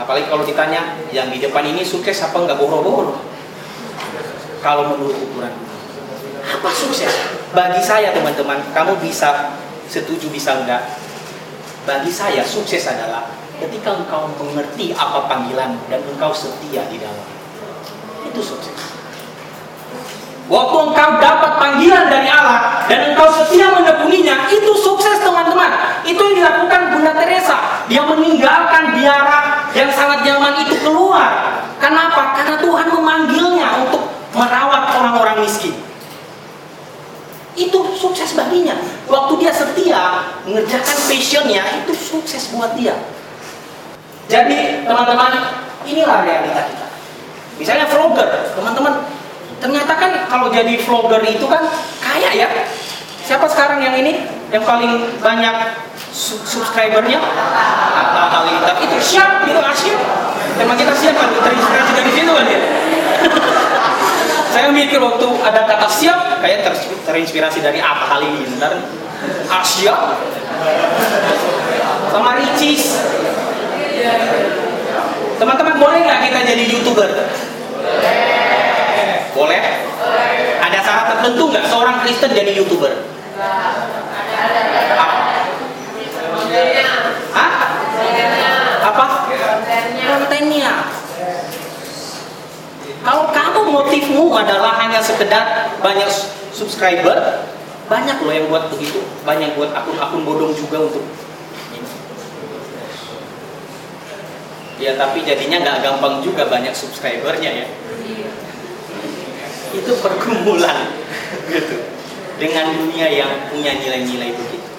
Apalagi 0.00 0.32
kalau 0.32 0.48
ditanya 0.48 0.96
yang 1.12 1.28
di 1.28 1.44
depan 1.44 1.60
ini 1.60 1.84
sukses 1.84 2.16
apa 2.24 2.32
nggak 2.32 2.56
boro-boro? 2.56 3.20
Kalau 4.64 4.96
menurut 4.96 5.16
ukuran 5.20 5.52
apa 6.40 6.68
sukses? 6.72 7.12
Bagi 7.52 7.84
saya 7.84 8.16
teman-teman, 8.16 8.64
kamu 8.72 8.96
bisa 9.04 9.52
setuju 9.84 10.32
bisa 10.32 10.56
enggak? 10.56 10.96
Bagi 11.84 12.08
saya 12.08 12.40
sukses 12.40 12.88
adalah 12.88 13.28
ketika 13.60 13.92
engkau 14.00 14.32
mengerti 14.40 14.96
apa 14.96 15.28
panggilan 15.28 15.76
dan 15.92 16.00
engkau 16.08 16.32
setia 16.32 16.88
di 16.88 16.96
dalam. 16.96 17.26
Itu 18.24 18.40
sukses. 18.40 18.99
Waktu 20.50 20.76
engkau 20.90 21.10
dapat 21.22 21.62
panggilan 21.62 22.10
dari 22.10 22.26
Allah 22.26 22.82
dan 22.90 23.14
engkau 23.14 23.30
setia 23.30 23.70
menekuninya, 23.70 24.50
itu 24.50 24.74
sukses 24.74 25.22
teman-teman. 25.22 25.70
Itu 26.02 26.18
yang 26.18 26.42
dilakukan 26.42 26.90
Bunda 26.90 27.14
Teresa. 27.14 27.86
Dia 27.86 28.02
meninggalkan 28.02 28.98
biara 28.98 29.70
yang 29.70 29.86
sangat 29.94 30.26
nyaman 30.26 30.66
itu 30.66 30.74
keluar. 30.82 31.62
Kenapa? 31.78 32.34
Karena 32.34 32.58
Tuhan 32.58 32.86
memanggilnya 32.90 33.86
untuk 33.86 34.10
merawat 34.34 34.90
orang-orang 34.90 35.46
miskin. 35.46 35.78
Itu 37.54 37.86
sukses 37.94 38.34
baginya. 38.34 38.74
Waktu 39.06 39.32
dia 39.38 39.54
setia 39.54 40.26
mengerjakan 40.50 40.98
passionnya, 41.06 41.62
itu 41.86 41.94
sukses 41.94 42.50
buat 42.50 42.74
dia. 42.74 42.98
Jadi 44.26 44.82
teman-teman, 44.82 45.62
inilah 45.86 46.26
realita 46.26 46.66
kita. 46.66 46.86
Misalnya 47.54 47.86
vlogger, 47.86 48.50
teman-teman, 48.58 49.19
ternyata 49.60 49.92
kan 49.94 50.10
kalau 50.26 50.48
jadi 50.48 50.74
vlogger 50.80 51.20
itu 51.22 51.44
kan 51.44 51.62
kaya 52.00 52.30
ya. 52.34 52.48
Siapa 53.20 53.46
sekarang 53.46 53.78
yang 53.78 53.94
ini 53.94 54.26
yang 54.50 54.66
paling 54.66 55.20
banyak 55.22 55.54
su- 56.10 56.42
subscribernya? 56.42 57.22
Atta 57.94 58.22
Halilintar 58.26 58.74
itu 58.82 58.96
siap 58.98 59.46
gitu 59.46 59.60
ah, 59.60 59.70
siap. 59.70 60.00
Emang 60.58 60.74
kita 60.74 60.90
siap 60.90 61.14
kan 61.14 61.30
terinspirasi 61.30 61.92
dari 61.94 62.10
situ 62.10 62.32
kan 62.34 62.46
ya. 62.48 62.60
Saya 64.52 64.66
mikir 64.74 64.98
waktu 64.98 65.28
ada 65.46 65.62
kata 65.62 65.86
siap 65.86 66.42
kayak 66.42 66.66
ter- 66.66 66.98
terinspirasi 67.06 67.62
dari 67.62 67.78
Atta 67.78 68.18
Halilintar. 68.18 68.74
Siap. 69.62 70.00
Sama 72.10 72.34
Ricis. 72.34 72.98
Teman-teman 75.38 75.76
boleh 75.78 76.00
nggak 76.02 76.20
kita 76.26 76.40
jadi 76.42 76.64
youtuber? 76.66 77.06
Boleh? 77.06 78.29
Ada 80.60 80.78
syarat 80.82 81.06
tertentu 81.16 81.42
nggak 81.50 81.66
seorang 81.70 81.96
Kristen 82.02 82.30
jadi 82.34 82.52
youtuber? 82.54 82.92
Hah? 87.30 87.52
Apa? 88.90 89.06
Kontennya. 90.00 90.74
Kalau 93.00 93.24
kamu 93.32 93.60
motifmu 93.72 94.24
adalah 94.36 94.76
hanya 94.84 95.00
sekedar 95.00 95.72
banyak 95.80 96.10
subscriber, 96.52 97.46
banyak 97.88 98.18
loh 98.20 98.34
yang 98.34 98.46
buat 98.52 98.68
begitu, 98.68 99.00
banyak 99.24 99.56
buat 99.56 99.72
akun-akun 99.72 100.22
bodong 100.26 100.52
juga 100.52 100.84
untuk. 100.84 101.06
Ya 104.80 104.96
tapi 104.96 105.24
jadinya 105.24 105.60
nggak 105.60 105.78
gampang 105.84 106.24
juga 106.24 106.48
banyak 106.48 106.72
subscribernya 106.72 107.64
ya. 107.64 107.66
Itu 109.70 109.92
pergumulan 110.02 110.90
gitu 111.46 112.00
dengan 112.40 112.72
dunia 112.72 113.06
yang 113.12 113.52
punya 113.52 113.76
nilai-nilai 113.76 114.32
begitu. 114.32 114.70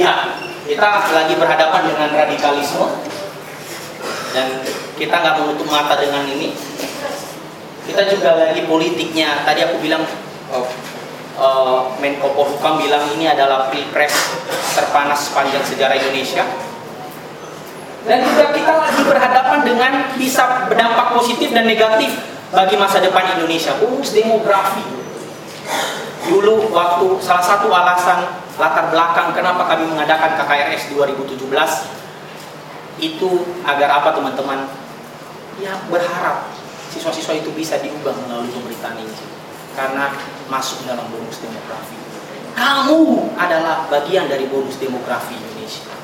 Ya, 0.00 0.40
kita 0.64 0.88
lagi 1.12 1.34
berhadapan 1.36 1.82
dengan 1.92 2.08
radikalisme 2.14 2.86
dan 4.32 4.46
kita 4.96 5.14
nggak 5.14 5.36
menutup 5.44 5.68
mata 5.68 6.00
dengan 6.00 6.24
ini. 6.24 6.56
Kita 7.84 8.08
juga 8.08 8.38
lagi 8.38 8.64
politiknya. 8.64 9.44
Tadi 9.44 9.60
aku 9.66 9.76
bilang 9.82 10.06
oh, 10.54 10.66
eh, 11.36 11.80
Menko 12.00 12.32
Polhukam 12.32 12.80
bilang 12.80 13.04
ini 13.18 13.28
adalah 13.28 13.68
pilpres 13.68 14.14
terpanas 14.78 15.28
sepanjang 15.28 15.62
sejarah 15.66 15.98
Indonesia. 16.00 16.46
Dan 18.00 18.24
juga 18.24 18.56
kita 18.56 18.72
lagi 18.80 19.02
berhadapan 19.04 19.58
dengan 19.60 19.92
bisa 20.16 20.64
berdampak 20.64 21.12
positif 21.20 21.52
dan 21.52 21.68
negatif 21.68 22.39
bagi 22.50 22.74
masa 22.76 22.98
depan 22.98 23.38
Indonesia. 23.38 23.74
Bonus 23.78 24.10
demografi. 24.14 24.82
Dulu 26.30 26.70
waktu 26.70 27.06
salah 27.22 27.42
satu 27.42 27.72
alasan 27.72 28.28
latar 28.60 28.92
belakang 28.92 29.32
kenapa 29.32 29.64
kami 29.66 29.88
mengadakan 29.88 30.36
KKRS 30.36 30.92
2017 30.94 31.48
itu 33.00 33.30
agar 33.64 33.88
apa 34.02 34.12
teman-teman? 34.12 34.68
Ya 35.58 35.74
berharap 35.88 36.52
siswa-siswa 36.92 37.40
itu 37.40 37.50
bisa 37.56 37.80
diubah 37.80 38.12
melalui 38.26 38.52
pemberitaan 38.52 39.00
Injil 39.00 39.30
karena 39.78 40.12
masuk 40.50 40.84
dalam 40.84 41.06
bonus 41.08 41.40
demografi. 41.40 41.96
Kamu 42.58 43.32
adalah 43.38 43.88
bagian 43.88 44.26
dari 44.28 44.44
bonus 44.50 44.76
demografi 44.76 45.38
Indonesia. 45.38 45.94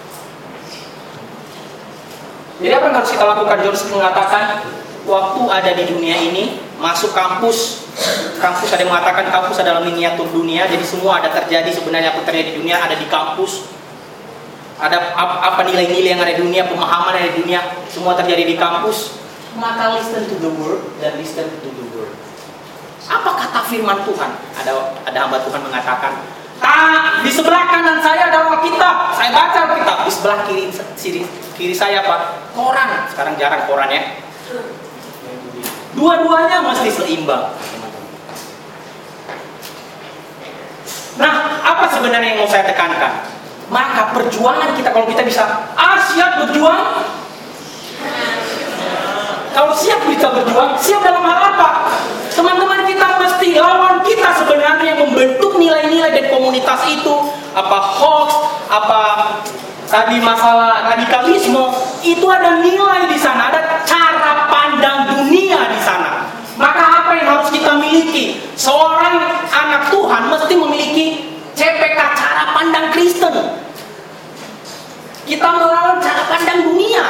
Jadi 2.56 2.72
apa 2.72 2.84
yang 2.88 2.96
harus 2.96 3.12
kita 3.12 3.24
lakukan? 3.28 3.58
Jones 3.60 3.84
mengatakan 3.92 4.64
waktu 5.06 5.42
ada 5.46 5.70
di 5.72 5.84
dunia 5.86 6.16
ini 6.18 6.44
masuk 6.76 7.14
kampus 7.14 7.88
kampus 8.36 8.68
ada 8.68 8.84
yang 8.84 8.92
mengatakan 8.92 9.30
kampus 9.30 9.56
adalah 9.58 9.80
miniatur 9.80 10.28
dunia 10.28 10.66
jadi 10.66 10.82
semua 10.82 11.22
ada 11.22 11.32
terjadi 11.32 11.70
sebenarnya 11.72 12.12
apa 12.12 12.20
terjadi 12.22 12.52
di 12.52 12.56
dunia 12.60 12.76
ada 12.76 12.92
di 12.92 13.06
kampus 13.06 13.70
ada 14.76 15.16
ap- 15.16 15.40
apa 15.40 15.60
nilai-nilai 15.64 16.12
yang 16.12 16.20
ada 16.20 16.36
di 16.36 16.42
dunia 16.42 16.68
pemahaman 16.68 17.16
yang 17.16 17.24
ada 17.24 17.32
di 17.32 17.38
dunia 17.40 17.60
semua 17.88 18.12
terjadi 18.12 18.44
di 18.44 18.56
kampus 18.56 19.16
maka 19.56 19.96
listen 19.96 20.28
to 20.28 20.36
the 20.36 20.52
word 20.52 20.84
dan 21.00 21.16
listen 21.16 21.48
to 21.64 21.68
the 21.72 21.84
word 21.96 22.12
apa 23.06 23.30
kata 23.40 23.60
firman 23.64 24.04
Tuhan 24.04 24.30
ada 24.58 24.72
ada 25.02 25.18
hamba 25.22 25.40
Tuhan 25.40 25.62
mengatakan 25.62 26.14
Ah, 26.56 27.20
di 27.20 27.28
sebelah 27.28 27.68
kanan 27.68 28.00
saya 28.00 28.32
ada 28.32 28.48
Alkitab. 28.48 29.12
Saya 29.12 29.28
baca 29.28 29.58
Alkitab. 29.68 30.08
Di 30.08 30.10
sebelah 30.10 30.40
kiri 30.48 30.72
kiri, 30.96 31.20
kiri 31.52 31.76
saya 31.76 32.00
apa? 32.00 32.48
Koran. 32.56 33.04
Sekarang 33.12 33.36
jarang 33.36 33.68
koran 33.68 33.92
ya. 33.92 34.16
Dua-duanya 35.96 36.60
mesti 36.60 36.92
seimbang. 36.92 37.56
Nah, 41.16 41.34
apa 41.64 41.88
sebenarnya 41.88 42.36
yang 42.36 42.44
mau 42.44 42.48
saya 42.48 42.68
tekankan? 42.68 43.24
Maka 43.72 44.14
perjuangan 44.14 44.76
kita 44.76 44.92
kalau 44.92 45.08
kita 45.08 45.24
bisa 45.26 45.42
ah 45.74 45.98
siap 45.98 46.44
berjuang. 46.44 47.02
Kalau 49.56 49.72
siap 49.72 50.04
kita 50.04 50.28
berjuang, 50.36 50.76
siap 50.76 51.00
dalam 51.00 51.24
hal 51.24 51.56
apa? 51.56 51.88
Teman-teman 52.36 52.84
kita 52.84 53.16
mesti 53.16 53.56
lawan 53.56 54.04
kita 54.04 54.28
sebenarnya 54.36 54.84
yang 54.84 55.00
membentuk 55.08 55.56
nilai-nilai 55.56 56.12
dan 56.12 56.28
komunitas 56.28 56.84
itu 56.92 57.32
apa 57.56 57.78
hoax, 57.80 58.28
apa 58.68 59.00
tadi 59.88 60.20
masalah 60.20 60.92
radikalisme 60.92 61.72
itu 62.04 62.26
ada 62.28 62.60
nilai 62.60 63.08
di 63.08 63.16
sana, 63.16 63.48
ada 63.48 63.80
cara 63.88 64.44
pandang 64.52 65.16
dunia 65.16 65.72
di 65.72 65.80
sana. 65.80 66.28
Maka 66.60 66.84
apa 67.00 67.10
yang 67.16 67.28
harus 67.96 68.12
kita 68.12 68.12
miliki? 68.12 68.24
Seorang 68.56 69.16
anak 69.48 69.82
Tuhan 69.88 70.22
mesti 70.28 70.54
memiliki 70.56 71.06
CPK 71.56 71.98
cara 72.16 72.52
pandang 72.52 72.92
Kristen. 72.92 73.34
Kita 75.26 75.48
melawan 75.58 75.98
cara 75.98 76.22
pandang 76.30 76.60
dunia. 76.70 77.04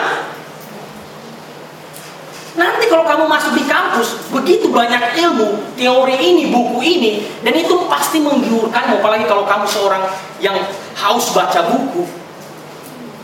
Nanti 2.56 2.88
kalau 2.88 3.04
kamu 3.04 3.28
masuk 3.28 3.52
di 3.52 3.68
kampus, 3.68 4.16
begitu 4.32 4.72
banyak 4.72 5.12
ilmu, 5.20 5.76
teori 5.76 6.16
ini, 6.16 6.48
buku 6.48 6.80
ini, 6.80 7.12
dan 7.44 7.52
itu 7.52 7.84
pasti 7.84 8.16
menggiurkanmu. 8.16 8.96
Apalagi 9.04 9.28
kalau 9.28 9.44
kamu 9.44 9.68
seorang 9.68 10.08
yang 10.40 10.56
haus 10.96 11.36
baca 11.36 11.68
buku. 11.68 12.08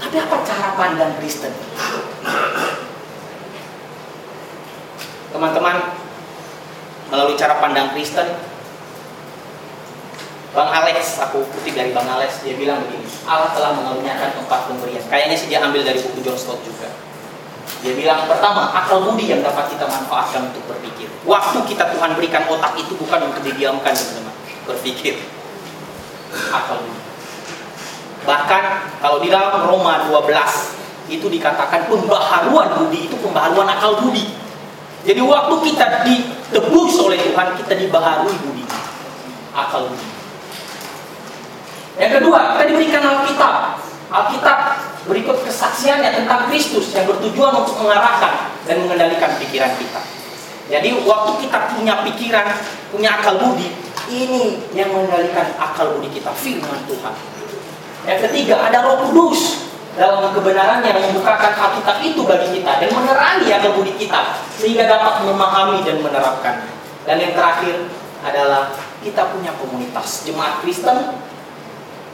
Tapi 0.05 0.21
apa 0.21 0.37
cara 0.45 0.77
pandang 0.77 1.17
Kristen? 1.17 1.49
Teman-teman, 5.33 5.81
melalui 7.13 7.37
cara 7.37 7.61
pandang 7.61 7.93
Kristen, 7.93 8.25
Bang 10.57 10.69
Alex, 10.69 11.21
aku 11.21 11.45
kutip 11.45 11.77
dari 11.77 11.93
Bang 11.93 12.09
Alex, 12.09 12.41
dia 12.41 12.57
bilang 12.57 12.81
begini, 12.89 13.05
Allah 13.29 13.53
telah 13.53 13.77
mengaruniakan 13.77 14.41
empat 14.45 14.61
pemberian. 14.69 15.05
Kayaknya 15.13 15.37
sih 15.37 15.49
dia 15.53 15.61
ambil 15.61 15.85
dari 15.85 16.01
buku 16.01 16.25
John 16.25 16.37
Stott 16.41 16.61
juga. 16.65 16.89
Dia 17.85 17.93
bilang 17.97 18.29
pertama 18.29 18.69
akal 18.73 19.05
budi 19.05 19.33
yang 19.33 19.41
dapat 19.45 19.73
kita 19.73 19.85
manfaatkan 19.85 20.53
untuk 20.53 20.65
berpikir. 20.69 21.09
Waktu 21.25 21.59
kita 21.69 21.93
Tuhan 21.97 22.17
berikan 22.17 22.45
otak 22.49 22.77
itu 22.81 22.93
bukan 22.97 23.33
untuk 23.33 23.43
didiamkan 23.45 23.93
teman-teman, 23.93 24.35
berpikir. 24.69 25.21
akal 26.53 26.81
budi. 26.81 27.01
Bahkan 28.25 28.63
kalau 29.01 29.19
di 29.21 29.29
dalam 29.29 29.69
Roma 29.69 30.09
12 30.09 31.13
itu 31.13 31.27
dikatakan 31.29 31.89
pembaharuan 31.89 32.77
budi 32.77 33.09
itu 33.09 33.17
pembaharuan 33.21 33.69
akal 33.69 34.01
budi. 34.01 34.33
Jadi 35.03 35.21
waktu 35.25 35.55
kita 35.73 36.05
ditebus 36.53 37.01
oleh 37.01 37.17
Tuhan, 37.17 37.57
kita 37.65 37.73
dibaharui 37.81 38.37
budi, 38.45 38.69
akal 39.57 39.89
budi. 39.89 40.09
Yang 41.97 42.21
kedua, 42.21 42.53
kita 42.53 42.65
diberikan 42.69 43.01
Alkitab. 43.01 43.81
Alkitab 44.13 44.59
berikut 45.09 45.41
kesaksiannya 45.49 46.13
tentang 46.13 46.53
Kristus 46.53 46.93
yang 46.93 47.09
bertujuan 47.09 47.57
untuk 47.57 47.81
mengarahkan 47.81 48.53
dan 48.69 48.85
mengendalikan 48.85 49.33
pikiran 49.41 49.73
kita. 49.81 50.01
Jadi 50.69 50.93
waktu 51.09 51.33
kita 51.49 51.73
punya 51.73 52.05
pikiran, 52.05 52.53
punya 52.93 53.17
akal 53.17 53.41
budi, 53.41 53.73
ini 54.13 54.61
yang 54.77 54.93
mengendalikan 54.93 55.57
akal 55.57 55.97
budi 55.97 56.13
kita, 56.21 56.37
firman 56.37 56.85
Tuhan. 56.85 57.17
Yang 58.05 58.29
ketiga, 58.29 58.69
ada 58.69 58.85
Roh 58.85 59.09
Kudus 59.09 59.62
dalam 59.93 60.33
kebenaran 60.33 60.81
yang 60.81 60.97
membukakan 60.97 61.53
Alkitab 61.53 62.01
itu 62.01 62.25
bagi 62.25 62.49
kita 62.61 62.81
dan 62.81 62.89
menerangi 62.97 63.49
akal 63.53 63.77
budi 63.77 63.93
kita 64.01 64.41
sehingga 64.57 64.89
dapat 64.89 65.21
memahami 65.29 65.85
dan 65.85 66.01
menerapkan. 66.01 66.65
Dan 67.05 67.21
yang 67.21 67.37
terakhir 67.37 67.77
adalah 68.25 68.73
kita 69.03 69.29
punya 69.35 69.53
komunitas 69.59 70.25
jemaat 70.25 70.63
Kristen 70.63 71.19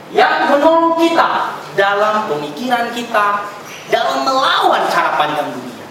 yang 0.09 0.49
menolong 0.49 0.97
kita 0.97 1.53
dalam 1.77 2.25
pemikiran 2.25 2.89
kita, 2.91 3.45
dalam 3.93 4.25
melawan 4.25 4.89
cara 4.89 5.15
pandang 5.15 5.53
dunia. 5.53 5.85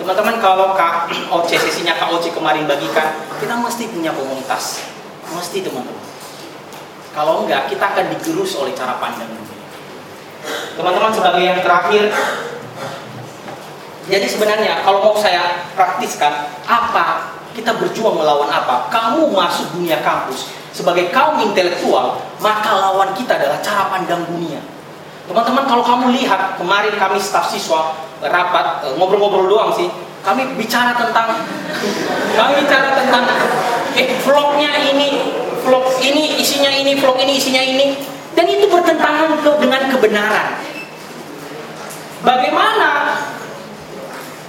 Teman-teman 0.00 0.40
kalau 0.40 0.72
Kak 0.72 1.12
OC 1.30 1.50
sesinya 1.60 1.94
Kak 1.94 2.10
OC 2.16 2.32
kemarin 2.32 2.64
bagikan, 2.64 3.12
kita 3.38 3.54
mesti 3.60 3.92
punya 3.92 4.10
komunitas. 4.16 4.82
Mesti 5.30 5.62
teman-teman. 5.62 6.02
Kalau 7.12 7.44
enggak, 7.44 7.68
kita 7.68 7.92
akan 7.92 8.08
digerus 8.16 8.56
oleh 8.56 8.72
cara 8.72 8.96
pandang 8.96 9.28
dunia. 9.28 9.51
Teman-teman 10.74 11.12
sebagai 11.14 11.42
yang 11.42 11.60
terakhir, 11.62 12.10
jadi 14.10 14.26
sebenarnya 14.26 14.82
kalau 14.82 14.98
mau 15.04 15.16
saya 15.16 15.70
praktiskan, 15.78 16.50
apa 16.66 17.38
kita 17.54 17.76
berjuang 17.78 18.18
melawan 18.18 18.50
apa? 18.50 18.90
Kamu 18.90 19.30
masuk 19.30 19.78
dunia 19.78 20.02
kampus 20.02 20.50
sebagai 20.72 21.12
kaum 21.12 21.38
intelektual, 21.44 22.18
maka 22.40 22.72
lawan 22.80 23.12
kita 23.14 23.36
adalah 23.36 23.60
cara 23.60 23.92
pandang 23.92 24.24
dunia. 24.26 24.58
Teman-teman 25.28 25.64
kalau 25.70 25.84
kamu 25.86 26.18
lihat 26.18 26.58
kemarin 26.58 26.98
kami 26.98 27.20
staf 27.22 27.46
siswa 27.46 27.94
rapat 28.18 28.90
eh, 28.90 28.92
ngobrol-ngobrol 28.98 29.46
doang 29.46 29.70
sih, 29.70 29.86
kami 30.26 30.58
bicara 30.58 30.96
tentang 30.98 31.38
kami 32.38 32.52
bicara 32.66 32.98
tentang 32.98 33.24
eh 33.94 34.18
vlognya 34.24 34.72
ini, 34.92 35.30
vlog 35.62 35.94
ini 36.02 36.42
isinya 36.42 36.72
ini, 36.74 36.98
vlog 36.98 37.20
ini 37.22 37.32
isinya 37.38 37.62
ini, 37.62 37.86
dan 38.42 38.58
itu 38.58 38.66
bertentangan 38.66 39.38
dengan 39.38 39.86
kebenaran. 39.86 40.58
Bagaimana 42.26 43.14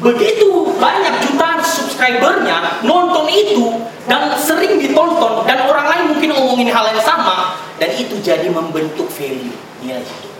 begitu 0.01 0.73
banyak 0.81 1.13
jutaan 1.21 1.61
subscribernya 1.61 2.81
nonton 2.81 3.29
itu 3.29 3.85
dan 4.09 4.33
sering 4.33 4.81
ditonton 4.81 5.45
dan 5.45 5.69
orang 5.69 5.85
lain 5.93 6.03
mungkin 6.09 6.33
ngomongin 6.33 6.73
hal 6.73 6.89
yang 6.89 7.05
sama 7.05 7.53
dan 7.77 7.93
itu 7.93 8.17
jadi 8.17 8.49
membentuk 8.49 9.05
value 9.13 9.53
nilai 9.85 10.01
hidup. 10.01 10.33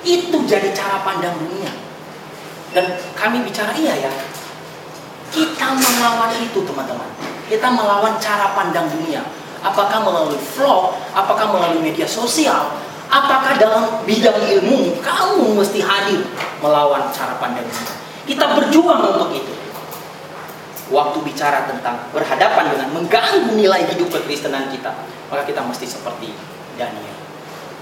Itu 0.00 0.40
jadi 0.48 0.72
cara 0.72 1.04
pandang 1.04 1.36
dunia. 1.36 1.68
Dan 2.72 2.96
kami 3.12 3.44
bicara 3.44 3.76
iya 3.76 4.08
ya 4.08 4.12
kita 5.36 5.68
melawan 5.76 6.32
itu 6.40 6.64
teman-teman. 6.64 7.12
Kita 7.44 7.68
melawan 7.76 8.16
cara 8.16 8.56
pandang 8.56 8.88
dunia 8.88 9.20
apakah 9.60 10.00
melalui 10.02 10.40
vlog 10.56 10.96
apakah 11.12 11.52
melalui 11.52 11.80
media 11.84 12.08
sosial 12.08 12.72
apakah 13.10 13.56
dalam 13.60 14.02
bidang 14.06 14.38
ilmu 14.38 14.98
kamu 15.04 15.56
mesti 15.56 15.80
hadir 15.84 16.24
melawan 16.60 17.08
cara 17.12 17.36
pandang 17.40 17.66
kita 18.30 18.46
berjuang 18.54 19.10
untuk 19.10 19.34
itu. 19.34 19.54
Waktu 20.90 21.18
bicara 21.22 21.66
tentang 21.70 22.10
berhadapan 22.14 22.74
dengan 22.74 22.88
mengganggu 22.94 23.54
nilai 23.58 23.90
hidup 23.94 24.10
kekristenan 24.10 24.70
kita, 24.74 24.90
maka 25.30 25.42
kita 25.46 25.62
mesti 25.66 25.86
seperti 25.86 26.34
Daniel. 26.74 27.18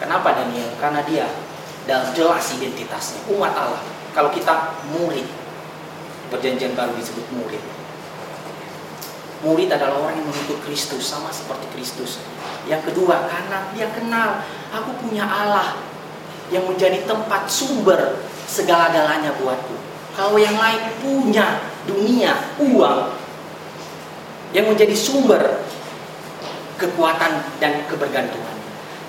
Kenapa 0.01 0.37
Daniel? 0.37 0.73
Karena 0.81 1.05
dia 1.05 1.29
dalam 1.85 2.13
jelas 2.17 2.49
identitasnya 2.53 3.29
umat 3.33 3.53
Allah. 3.57 3.81
Kalau 4.13 4.33
kita 4.33 4.77
murid, 4.93 5.25
perjanjian 6.33 6.73
baru 6.73 6.97
disebut 6.97 7.29
murid. 7.33 7.61
Murid 9.39 9.71
adalah 9.71 10.03
orang 10.03 10.19
yang 10.19 10.27
mengikut 10.27 10.59
Kristus 10.67 11.07
sama 11.07 11.31
seperti 11.31 11.71
Kristus. 11.71 12.19
Yang 12.67 12.91
kedua, 12.91 13.31
karena 13.31 13.71
dia 13.71 13.87
kenal 13.95 14.43
aku 14.75 14.91
punya 15.07 15.23
Allah 15.23 15.79
yang 16.51 16.67
menjadi 16.67 17.07
tempat 17.07 17.47
sumber 17.47 18.19
segala-galanya 18.51 19.37
buatku. 19.39 19.77
Kalau 20.19 20.35
yang 20.41 20.59
lain 20.59 20.83
punya 20.99 21.63
dunia, 21.87 22.35
uang 22.59 23.15
yang 24.51 24.67
menjadi 24.67 24.97
sumber 24.97 25.63
kekuatan 26.81 27.47
dan 27.63 27.87
kebergantungan. 27.87 28.57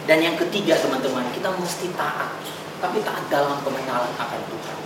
Dan 0.06 0.22
yang 0.22 0.36
ketiga 0.38 0.78
teman-teman, 0.78 1.26
kita 1.34 1.50
mesti 1.54 1.90
taat. 1.98 2.34
Tapi 2.82 3.02
taat 3.02 3.26
dalam 3.34 3.58
pengenalan 3.66 4.14
akan 4.18 4.42
Tuhan. 4.46 4.78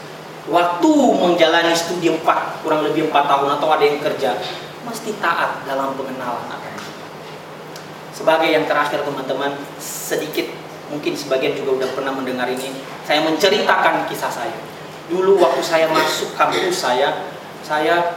Waktu 0.52 0.92
menjalani 1.24 1.72
studi 1.72 2.12
4, 2.12 2.64
kurang 2.64 2.84
lebih 2.84 3.08
4 3.08 3.32
tahun 3.32 3.50
atau 3.60 3.68
ada 3.72 3.84
yang 3.84 4.04
kerja, 4.04 4.36
mesti 4.84 5.12
taat 5.24 5.64
dalam 5.66 5.96
pengenalan 5.96 6.48
Tuhan. 6.48 6.76
Sebagai 8.14 8.50
yang 8.52 8.70
terakhir 8.70 9.02
teman-teman, 9.02 9.58
sedikit 9.82 10.46
mungkin 10.94 11.18
sebagian 11.18 11.58
juga 11.58 11.82
udah 11.82 11.90
pernah 11.98 12.14
mendengar 12.14 12.46
ini, 12.46 12.70
saya 13.08 13.26
menceritakan 13.26 14.06
kisah 14.06 14.30
saya 14.30 14.74
dulu 15.12 15.36
waktu 15.44 15.60
saya 15.60 15.86
masuk 15.92 16.32
kampus 16.40 16.80
saya 16.80 17.28
saya 17.60 18.16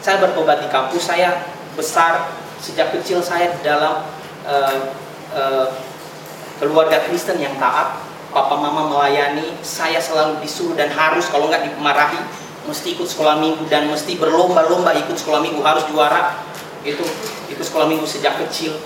saya 0.00 0.16
bertobat 0.20 0.64
di 0.64 0.68
kampus 0.72 1.04
saya 1.04 1.44
besar 1.76 2.32
sejak 2.60 2.92
kecil 2.96 3.20
saya 3.20 3.52
dalam 3.60 4.08
uh, 4.48 4.78
uh, 5.36 5.66
keluarga 6.56 7.04
Kristen 7.04 7.40
yang 7.40 7.52
taat 7.60 8.00
papa 8.32 8.56
mama 8.56 8.88
melayani 8.88 9.52
saya 9.60 10.00
selalu 10.00 10.40
disuruh 10.40 10.72
dan 10.74 10.88
harus 10.92 11.28
kalau 11.28 11.52
nggak 11.52 11.68
dimarahi 11.68 12.20
mesti 12.64 12.96
ikut 12.96 13.08
sekolah 13.08 13.40
minggu 13.40 13.68
dan 13.68 13.88
mesti 13.88 14.16
berlomba-lomba 14.16 14.96
ikut 14.96 15.16
sekolah 15.16 15.40
minggu 15.44 15.60
harus 15.60 15.84
juara 15.88 16.40
itu 16.84 17.04
ikut 17.52 17.64
sekolah 17.64 17.88
minggu 17.88 18.04
sejak 18.08 18.36
kecil 18.44 18.76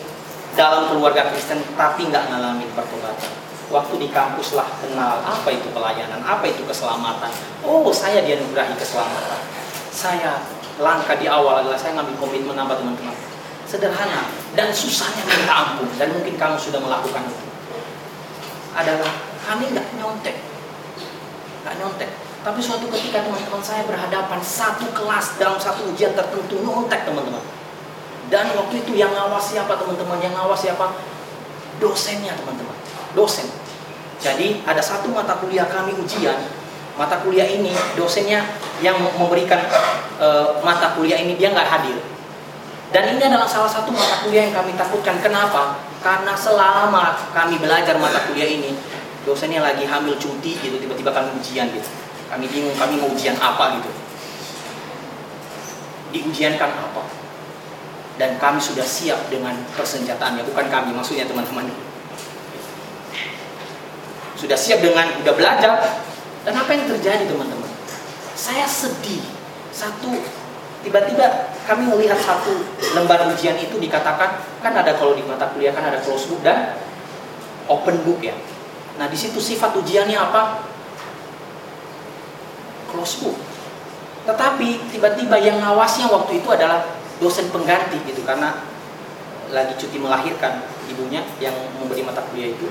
dalam 0.59 0.91
keluarga 0.91 1.31
Kristen 1.31 1.63
tapi 1.79 2.11
nggak 2.11 2.31
ngalamin 2.31 2.71
pertobatan 2.75 3.49
waktu 3.69 3.95
di 4.01 4.09
kampus 4.09 4.57
lah 4.57 4.65
kenal 4.81 5.21
apa 5.21 5.49
itu 5.53 5.69
pelayanan, 5.73 6.21
apa 6.25 6.45
itu 6.49 6.65
keselamatan. 6.65 7.29
Oh, 7.61 7.93
saya 7.93 8.25
dianugerahi 8.25 8.75
keselamatan. 8.81 9.41
Saya 9.93 10.41
langkah 10.81 11.17
di 11.21 11.29
awal 11.29 11.65
adalah 11.65 11.77
saya 11.77 11.97
ngambil 12.01 12.17
komitmen 12.17 12.57
apa 12.57 12.81
teman-teman. 12.81 13.17
Sederhana 13.69 14.25
dan 14.57 14.73
susahnya 14.73 15.21
minta 15.29 15.53
ampun 15.53 15.89
dan 16.01 16.09
mungkin 16.17 16.41
kamu 16.41 16.57
sudah 16.57 16.81
melakukan 16.81 17.21
itu. 17.29 17.47
Adalah 18.73 19.13
kami 19.45 19.69
nggak 19.69 19.87
nyontek, 20.01 20.37
nggak 21.65 21.75
nyontek. 21.77 22.11
Tapi 22.49 22.65
suatu 22.65 22.89
ketika 22.89 23.29
teman-teman 23.29 23.61
saya 23.61 23.85
berhadapan 23.85 24.41
satu 24.41 24.89
kelas 24.97 25.37
dalam 25.37 25.61
satu 25.61 25.85
ujian 25.93 26.17
tertentu 26.17 26.65
nyontek 26.65 27.05
teman-teman. 27.05 27.45
Dan 28.33 28.57
waktu 28.57 28.81
itu 28.81 28.97
yang 28.97 29.13
ngawas 29.13 29.53
siapa 29.53 29.77
teman-teman? 29.77 30.17
Yang 30.17 30.33
ngawas 30.41 30.61
siapa? 30.65 30.97
Dosennya 31.77 32.33
teman-teman 32.33 32.79
dosen. 33.13 33.47
Jadi 34.19 34.63
ada 34.67 34.83
satu 34.83 35.13
mata 35.15 35.39
kuliah 35.39 35.69
kami 35.71 35.95
ujian, 35.95 36.41
mata 36.99 37.23
kuliah 37.23 37.47
ini 37.47 37.71
dosennya 37.95 38.43
yang 38.83 38.99
memberikan 39.15 39.63
e, 40.19 40.29
mata 40.67 40.99
kuliah 40.99 41.21
ini 41.23 41.39
dia 41.39 41.55
nggak 41.55 41.69
hadir. 41.69 42.01
Dan 42.89 43.15
ini 43.15 43.23
adalah 43.29 43.47
salah 43.47 43.69
satu 43.69 43.93
mata 43.93 44.25
kuliah 44.25 44.49
yang 44.49 44.57
kami 44.57 44.73
takutkan. 44.75 45.21
Kenapa? 45.21 45.79
Karena 46.01 46.33
selama 46.33 47.15
kami 47.31 47.61
belajar 47.61 48.01
mata 48.01 48.25
kuliah 48.27 48.49
ini, 48.49 48.73
dosennya 49.23 49.61
lagi 49.61 49.85
hamil 49.85 50.17
cuti 50.17 50.57
gitu, 50.57 50.81
tiba-tiba 50.81 51.13
kami 51.13 51.31
ujian 51.39 51.69
gitu. 51.71 52.08
Kami 52.29 52.45
bingung 52.49 52.77
kami 52.77 53.01
mau 53.01 53.09
ujian 53.09 53.37
apa 53.41 53.81
gitu. 53.81 53.91
Diujiankan 56.13 56.71
apa? 56.73 57.03
Dan 58.19 58.37
kami 58.37 58.59
sudah 58.59 58.83
siap 58.83 59.31
dengan 59.31 59.55
persenjataannya, 59.79 60.43
bukan 60.51 60.67
kami, 60.67 60.91
maksudnya 60.91 61.25
teman-teman. 61.25 61.71
Sudah 64.35 64.59
siap 64.59 64.83
dengan 64.83 65.07
udah 65.23 65.35
belajar. 65.35 65.73
Dan 66.43 66.55
apa 66.55 66.71
yang 66.75 66.87
terjadi 66.91 67.31
teman-teman? 67.31 67.71
Saya 68.35 68.67
sedih. 68.67 69.23
Satu 69.75 70.11
tiba-tiba 70.83 71.55
kami 71.67 71.91
melihat 71.91 72.19
satu 72.19 72.55
lembar 72.95 73.27
ujian 73.31 73.59
itu 73.59 73.79
dikatakan 73.79 74.43
kan 74.63 74.73
ada 74.73 74.95
kalau 74.95 75.15
di 75.15 75.23
mata 75.27 75.51
kuliah 75.55 75.75
kan 75.75 75.87
ada 75.87 75.99
close 76.03 76.31
book 76.31 76.43
dan 76.43 76.75
open 77.71 77.99
book 78.03 78.23
ya. 78.23 78.35
Nah 78.99 79.07
di 79.07 79.19
situ 79.19 79.39
sifat 79.39 79.75
ujiannya 79.79 80.19
apa 80.19 80.65
close 82.89 83.21
book 83.23 83.37
tetapi 84.29 84.93
tiba-tiba 84.93 85.41
yang 85.41 85.57
ngawasnya 85.65 86.13
waktu 86.13 86.45
itu 86.45 86.49
adalah 86.53 86.85
dosen 87.17 87.49
pengganti 87.49 87.97
gitu 88.05 88.21
karena 88.29 88.61
lagi 89.49 89.73
cuti 89.81 89.97
melahirkan 89.97 90.61
ibunya 90.93 91.25
yang 91.41 91.57
memberi 91.81 92.05
mata 92.05 92.21
kuliah 92.29 92.53
itu. 92.53 92.69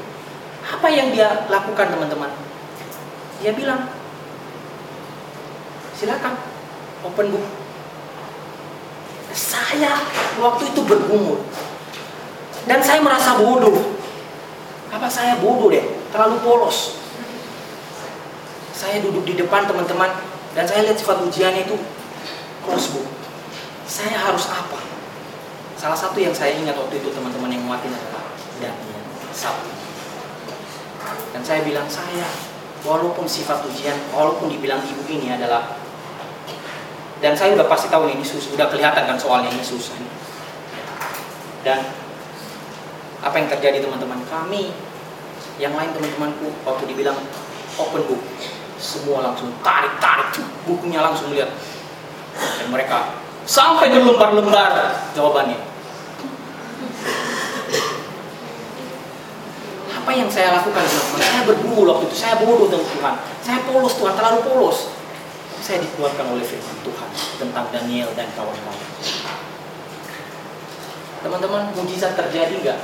Apa 0.62 0.86
yang 0.94 1.10
dia 1.10 1.50
lakukan 1.50 1.90
teman-teman? 1.90 2.30
Dia 3.42 3.58
bilang, 3.58 3.90
silakan 5.98 6.38
open 7.02 7.34
book. 7.34 7.46
Saya 9.34 10.02
waktu 10.42 10.70
itu 10.70 10.82
bergumul 10.86 11.42
dan 12.70 12.86
saya 12.86 13.02
merasa 13.02 13.38
bodoh. 13.38 13.98
Apa 14.94 15.10
saya 15.10 15.42
bodoh 15.42 15.74
deh? 15.74 15.86
Terlalu 16.14 16.38
polos. 16.42 17.07
Saya 18.78 19.02
duduk 19.02 19.26
di 19.26 19.34
depan 19.34 19.66
teman-teman 19.66 20.22
dan 20.54 20.70
saya 20.70 20.86
lihat 20.86 21.02
sifat 21.02 21.18
ujian 21.26 21.58
itu 21.58 21.74
close 22.62 22.94
book. 22.94 23.10
Saya 23.90 24.14
harus 24.14 24.46
apa? 24.54 24.78
Salah 25.82 25.98
satu 25.98 26.22
yang 26.22 26.30
saya 26.30 26.54
ingat 26.54 26.78
waktu 26.78 27.02
itu 27.02 27.10
teman-teman 27.10 27.50
yang 27.50 27.66
nguatin 27.66 27.90
adalah 27.90 28.30
Daniel 28.62 29.02
satu. 29.34 29.66
Dan 31.34 31.42
saya 31.42 31.66
bilang 31.66 31.90
saya 31.90 32.30
walaupun 32.86 33.26
sifat 33.26 33.66
ujian, 33.66 33.98
walaupun 34.14 34.54
dibilang 34.54 34.86
ibu 34.86 35.02
ini 35.10 35.34
adalah 35.34 35.82
dan 37.18 37.34
saya 37.34 37.58
udah 37.58 37.66
pasti 37.66 37.90
tahu 37.90 38.06
ini 38.14 38.22
susah, 38.22 38.54
udah 38.54 38.70
kelihatan 38.70 39.10
kan 39.10 39.18
soalnya 39.18 39.50
ini 39.50 39.66
susah. 39.66 39.98
Dan 41.66 41.82
apa 43.26 43.36
yang 43.42 43.50
terjadi 43.50 43.82
teman-teman 43.82 44.22
kami, 44.30 44.70
yang 45.58 45.74
lain 45.74 45.90
teman-temanku 45.98 46.54
waktu 46.62 46.86
dibilang 46.86 47.18
open 47.82 48.06
book, 48.06 48.22
semua 48.78 49.26
langsung 49.26 49.50
tarik 49.66 49.98
tarik 49.98 50.38
bukunya 50.70 51.02
langsung 51.02 51.34
lihat 51.34 51.50
dan 52.38 52.68
mereka 52.70 53.18
sampai 53.48 53.90
berlembar-lembar 53.90 54.94
jawabannya. 55.18 55.58
Apa 59.98 60.12
yang 60.16 60.30
saya 60.32 60.56
lakukan 60.56 60.88
teman-teman? 60.88 61.20
Saya 61.20 61.42
bergumul 61.44 61.86
waktu 61.92 62.06
itu, 62.08 62.16
saya 62.16 62.40
bodoh 62.40 62.72
dengan 62.72 62.88
Tuhan, 62.88 63.16
saya 63.44 63.60
polos 63.68 63.94
Tuhan, 64.00 64.14
terlalu 64.16 64.40
polos 64.48 64.78
saya 65.60 65.84
dikeluarkan 65.84 66.32
oleh 66.32 66.46
firman 66.48 66.80
Tuhan 66.86 67.10
tentang 67.44 67.66
Daniel 67.76 68.08
dan 68.16 68.32
kawan-kawan. 68.38 68.88
Teman-teman, 71.18 71.64
mujizat 71.76 72.16
terjadi 72.16 72.56
nggak? 72.62 72.80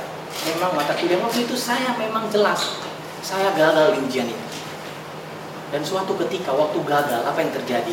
Memang 0.52 0.76
mata 0.76 0.92
kuliah 0.98 1.16
waktu 1.22 1.48
itu 1.48 1.56
saya 1.56 1.96
memang 1.96 2.28
jelas 2.28 2.76
saya 3.24 3.56
gagal 3.56 3.96
di 3.96 3.98
ujian 4.04 4.28
itu. 4.28 4.43
Dan 5.74 5.82
suatu 5.82 6.14
ketika 6.22 6.54
waktu 6.54 6.78
gagal, 6.86 7.26
apa 7.26 7.34
yang 7.42 7.50
terjadi? 7.50 7.90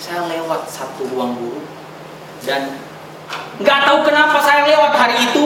Saya 0.00 0.24
lewat 0.32 0.64
satu 0.64 1.04
ruang 1.12 1.36
guru 1.36 1.60
dan 2.40 2.80
nggak 3.60 3.80
tahu 3.84 4.08
kenapa 4.08 4.40
saya 4.40 4.64
lewat 4.64 4.96
hari 4.96 5.28
itu 5.28 5.44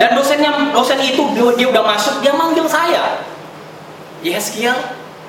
dan 0.00 0.16
dosennya 0.16 0.72
dosen 0.72 0.96
itu 1.04 1.20
dia, 1.36 1.44
dia 1.52 1.68
udah 1.68 1.84
masuk 1.84 2.24
dia 2.24 2.32
manggil 2.32 2.64
saya. 2.64 3.20
Yeskiel, 4.24 4.72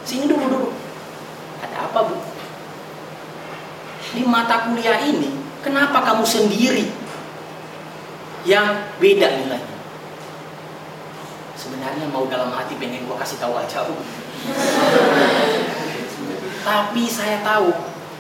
sini 0.08 0.32
dulu 0.32 0.48
dulu. 0.48 0.70
Ada 1.68 1.92
apa 1.92 2.00
bu? 2.08 2.16
di 4.10 4.24
mata 4.26 4.72
kuliah 4.72 5.04
ini, 5.04 5.36
kenapa 5.60 6.00
kamu 6.02 6.24
sendiri 6.24 6.88
yang 8.48 8.88
beda 9.04 9.28
nilainya? 9.36 9.78
Sebenarnya 11.60 12.08
mau 12.08 12.24
dalam 12.32 12.56
hati 12.56 12.80
pengen 12.80 13.04
gua 13.04 13.20
kasih 13.20 13.36
tahu 13.36 13.60
aja. 13.60 13.84
Tapi 16.64 17.04
saya 17.08 17.40
tahu 17.42 17.72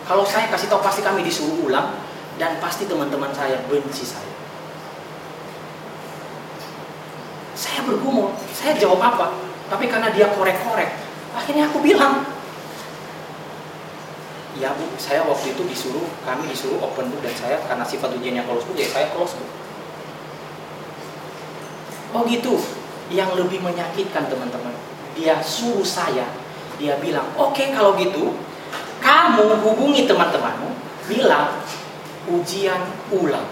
kalau 0.07 0.25
saya 0.25 0.49
kasih 0.49 0.71
tahu 0.71 0.81
pasti 0.81 1.05
kami 1.05 1.21
disuruh 1.21 1.69
ulang 1.69 1.99
dan 2.41 2.57
pasti 2.57 2.87
teman-teman 2.89 3.29
saya 3.35 3.61
benci 3.67 4.01
saya. 4.07 4.31
Saya 7.53 7.83
bergumul, 7.83 8.31
saya 8.55 8.73
jawab 8.79 9.03
apa? 9.03 9.35
Tapi 9.67 9.91
karena 9.91 10.09
dia 10.15 10.31
korek-korek, 10.31 10.95
akhirnya 11.35 11.67
aku 11.67 11.83
bilang, 11.83 12.23
ya 14.59 14.75
bu 14.75 14.85
saya 14.99 15.23
waktu 15.23 15.55
itu 15.55 15.63
disuruh 15.63 16.03
kami 16.27 16.51
disuruh 16.51 16.83
open 16.83 17.07
book 17.13 17.23
dan 17.23 17.31
saya 17.31 17.61
karena 17.63 17.85
sifat 17.87 18.11
ujiannya 18.11 18.43
close 18.43 18.67
book 18.67 18.75
ya 18.75 18.87
saya 18.91 19.07
close 19.15 19.39
book 19.39 19.51
oh 22.11 22.23
gitu 22.27 22.59
yang 23.07 23.31
lebih 23.39 23.63
menyakitkan 23.63 24.27
teman-teman 24.27 24.75
dia 25.15 25.39
suruh 25.39 25.87
saya 25.87 26.27
dia 26.79 26.95
bilang 27.03 27.27
oke 27.35 27.53
okay, 27.53 27.75
kalau 27.75 27.93
gitu 27.99 28.33
kamu 29.03 29.59
hubungi 29.61 30.07
teman-temanmu 30.07 30.71
bilang 31.05 31.59
ujian 32.31 32.81
ulang 33.11 33.45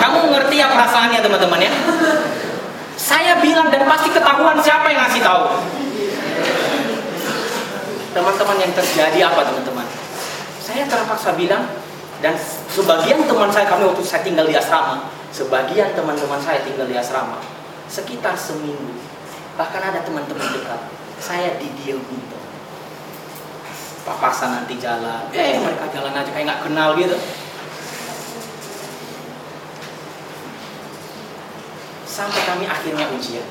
kamu 0.00 0.18
ngerti 0.32 0.54
ya 0.58 0.66
perasaannya 0.72 1.20
teman-teman 1.20 1.60
ya 1.60 1.72
saya 2.96 3.38
bilang 3.44 3.68
dan 3.68 3.84
pasti 3.84 4.08
ketahuan 4.10 4.56
siapa 4.64 4.88
yang 4.88 5.04
ngasih 5.04 5.22
tahu 5.22 5.44
teman-teman 8.16 8.56
yang 8.56 8.72
terjadi 8.72 9.28
apa 9.28 9.44
teman-teman? 9.44 9.84
Saya 10.64 10.88
terpaksa 10.88 11.36
bilang 11.36 11.68
dan 12.24 12.32
sebagian 12.72 13.28
teman 13.28 13.52
saya 13.52 13.68
kami 13.68 13.84
waktu 13.84 14.00
saya 14.00 14.24
tinggal 14.24 14.48
di 14.48 14.56
asrama, 14.56 15.12
sebagian 15.36 15.92
teman-teman 15.92 16.40
saya 16.40 16.64
tinggal 16.64 16.88
di 16.88 16.96
asrama 16.96 17.36
sekitar 17.92 18.32
seminggu. 18.32 18.96
Bahkan 19.60 19.82
ada 19.92 20.00
teman-teman 20.00 20.48
dekat 20.48 20.80
saya 21.20 21.56
didiemin 21.60 22.20
tuh. 22.28 22.42
Papasan 24.06 24.62
nanti 24.62 24.78
jalan, 24.78 25.26
eh 25.34 25.58
mereka 25.58 25.90
jalan 25.90 26.14
aja 26.14 26.30
kayak 26.30 26.46
nggak 26.46 26.62
kenal 26.70 26.94
gitu. 26.94 27.18
Sampai 32.06 32.40
kami 32.46 32.64
akhirnya 32.70 33.10
ujian. 33.12 33.44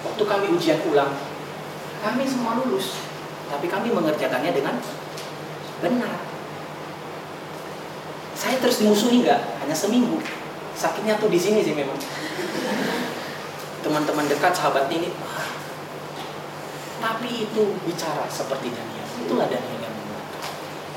Waktu 0.00 0.22
kami 0.24 0.46
ujian 0.56 0.80
ulang, 0.88 1.12
kami 2.00 2.24
semua 2.24 2.56
lulus, 2.56 2.96
tapi 3.52 3.68
kami 3.68 3.92
mengerjakannya 3.92 4.50
dengan 4.56 4.80
benar. 5.84 6.16
Saya 8.32 8.56
terus 8.62 8.80
dimusuhi 8.80 9.26
nggak? 9.26 9.60
Hanya 9.60 9.76
seminggu. 9.76 10.24
Sakitnya 10.72 11.20
tuh 11.20 11.28
di 11.28 11.36
sini 11.40 11.60
sih 11.60 11.76
memang. 11.76 12.00
Teman-teman 13.84 14.24
dekat, 14.28 14.56
sahabat 14.56 14.88
ini, 14.88 15.12
tapi 16.98 17.48
itu 17.48 17.62
bicara 17.84 18.24
seperti 18.28 18.72
Daniel. 18.72 19.06
Itulah 19.26 19.46
Daniel 19.48 19.80
yang 19.80 19.94
membuat. 19.94 20.24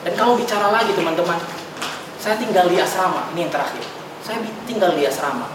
Dan 0.07 0.13
kalau 0.15 0.33
bicara 0.39 0.67
lagi 0.71 0.91
teman-teman, 0.95 1.39
saya 2.19 2.35
tinggal 2.39 2.67
di 2.71 2.77
asrama. 2.79 3.31
Ini 3.35 3.47
yang 3.47 3.53
terakhir. 3.53 3.83
Saya 4.23 4.43
tinggal 4.67 4.95
di 4.95 5.03
asrama. 5.07 5.51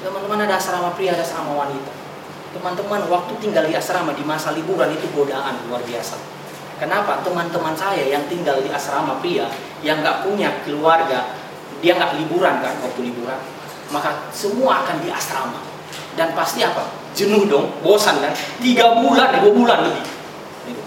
Teman-teman 0.00 0.46
ada 0.46 0.56
asrama 0.56 0.94
pria, 0.94 1.16
ada 1.16 1.26
asrama 1.26 1.54
wanita 1.54 1.98
teman-teman 2.48 3.04
waktu 3.12 3.32
tinggal 3.44 3.64
di 3.68 3.76
asrama 3.76 4.16
di 4.16 4.24
masa 4.24 4.56
liburan 4.56 4.88
itu 4.92 5.04
godaan 5.12 5.54
luar 5.68 5.84
biasa. 5.84 6.16
Kenapa? 6.78 7.20
Teman-teman 7.26 7.74
saya 7.74 8.06
yang 8.06 8.24
tinggal 8.30 8.62
di 8.62 8.70
asrama 8.70 9.18
pria 9.20 9.50
yang 9.84 10.00
nggak 10.00 10.24
punya 10.24 10.62
keluarga, 10.64 11.34
dia 11.82 11.98
nggak 11.98 12.18
liburan 12.22 12.62
kan 12.62 12.74
waktu 12.80 13.00
liburan, 13.10 13.38
maka 13.92 14.30
semua 14.32 14.86
akan 14.86 15.02
di 15.02 15.10
asrama. 15.10 15.60
Dan 16.14 16.34
pasti 16.34 16.66
apa? 16.66 16.86
Jenuh 17.18 17.50
dong, 17.50 17.66
bosan 17.82 18.22
kan? 18.22 18.30
Tiga 18.62 18.94
bulan, 19.02 19.42
dua 19.42 19.50
bulan 19.50 19.78
lebih. 19.90 20.06
Gitu. 20.70 20.82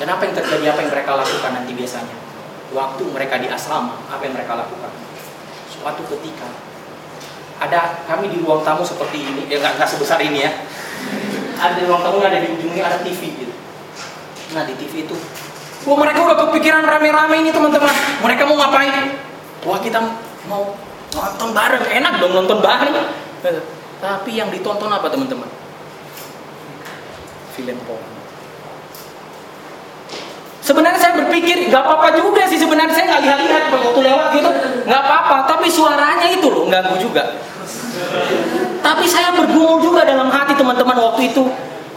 Dan 0.00 0.08
apa 0.08 0.24
yang 0.24 0.32
terjadi? 0.32 0.64
Apa 0.72 0.80
yang 0.80 0.90
mereka 0.96 1.12
lakukan 1.20 1.50
nanti 1.52 1.76
biasanya? 1.76 2.16
Waktu 2.72 3.02
mereka 3.12 3.36
di 3.36 3.52
asrama, 3.52 4.00
apa 4.08 4.24
yang 4.24 4.32
mereka 4.32 4.56
lakukan? 4.56 4.88
Suatu 5.68 6.00
ketika 6.16 6.48
ada 7.60 8.00
kami 8.08 8.32
di 8.32 8.40
ruang 8.40 8.64
tamu 8.64 8.80
seperti 8.80 9.20
ini, 9.20 9.44
ya 9.52 9.60
nggak 9.60 9.84
sebesar 9.84 10.16
ini 10.24 10.48
ya, 10.48 10.52
ada 11.56 11.74
di 11.76 11.84
ruang 11.88 12.02
tamu 12.04 12.20
ada 12.20 12.38
di 12.38 12.48
ujungnya 12.52 12.84
ada 12.84 12.98
TV 13.00 13.20
gitu 13.32 13.54
nah 14.54 14.62
di 14.62 14.74
TV 14.78 15.08
itu 15.08 15.16
wah 15.88 15.96
mereka 15.98 16.18
udah 16.22 16.36
kepikiran 16.46 16.84
rame-rame 16.84 17.36
ini 17.42 17.50
teman-teman 17.50 17.94
mereka 18.22 18.42
mau 18.46 18.56
ngapain 18.60 19.16
wah 19.66 19.78
kita 19.80 19.98
mau 20.46 20.76
nonton 21.16 21.48
bareng 21.56 21.84
enak 21.88 22.12
dong 22.20 22.32
nonton 22.36 22.58
bareng 22.60 22.92
tapi 23.96 24.30
yang 24.36 24.52
ditonton 24.52 24.92
apa 24.92 25.08
teman-teman 25.08 25.48
film 27.56 27.78
porno 27.88 28.14
Sebenarnya 30.66 30.98
saya 30.98 31.14
berpikir 31.22 31.70
nggak 31.70 31.78
apa-apa 31.78 32.18
juga 32.18 32.42
sih 32.50 32.58
sebenarnya 32.58 32.90
saya 32.90 33.06
nggak 33.06 33.22
lihat-lihat 33.22 33.64
waktu 33.70 34.00
lewat 34.02 34.26
gitu 34.34 34.50
nggak 34.82 35.02
apa-apa 35.06 35.36
tapi 35.46 35.70
suaranya 35.70 36.26
itu 36.26 36.50
loh 36.50 36.66
ganggu 36.66 36.98
juga. 36.98 37.38
Tapi 38.82 39.04
saya 39.06 39.34
bergumul 39.34 39.82
juga 39.82 40.02
dalam 40.02 40.30
hati 40.30 40.54
teman-teman 40.58 40.94
waktu 41.10 41.34
itu. 41.34 41.46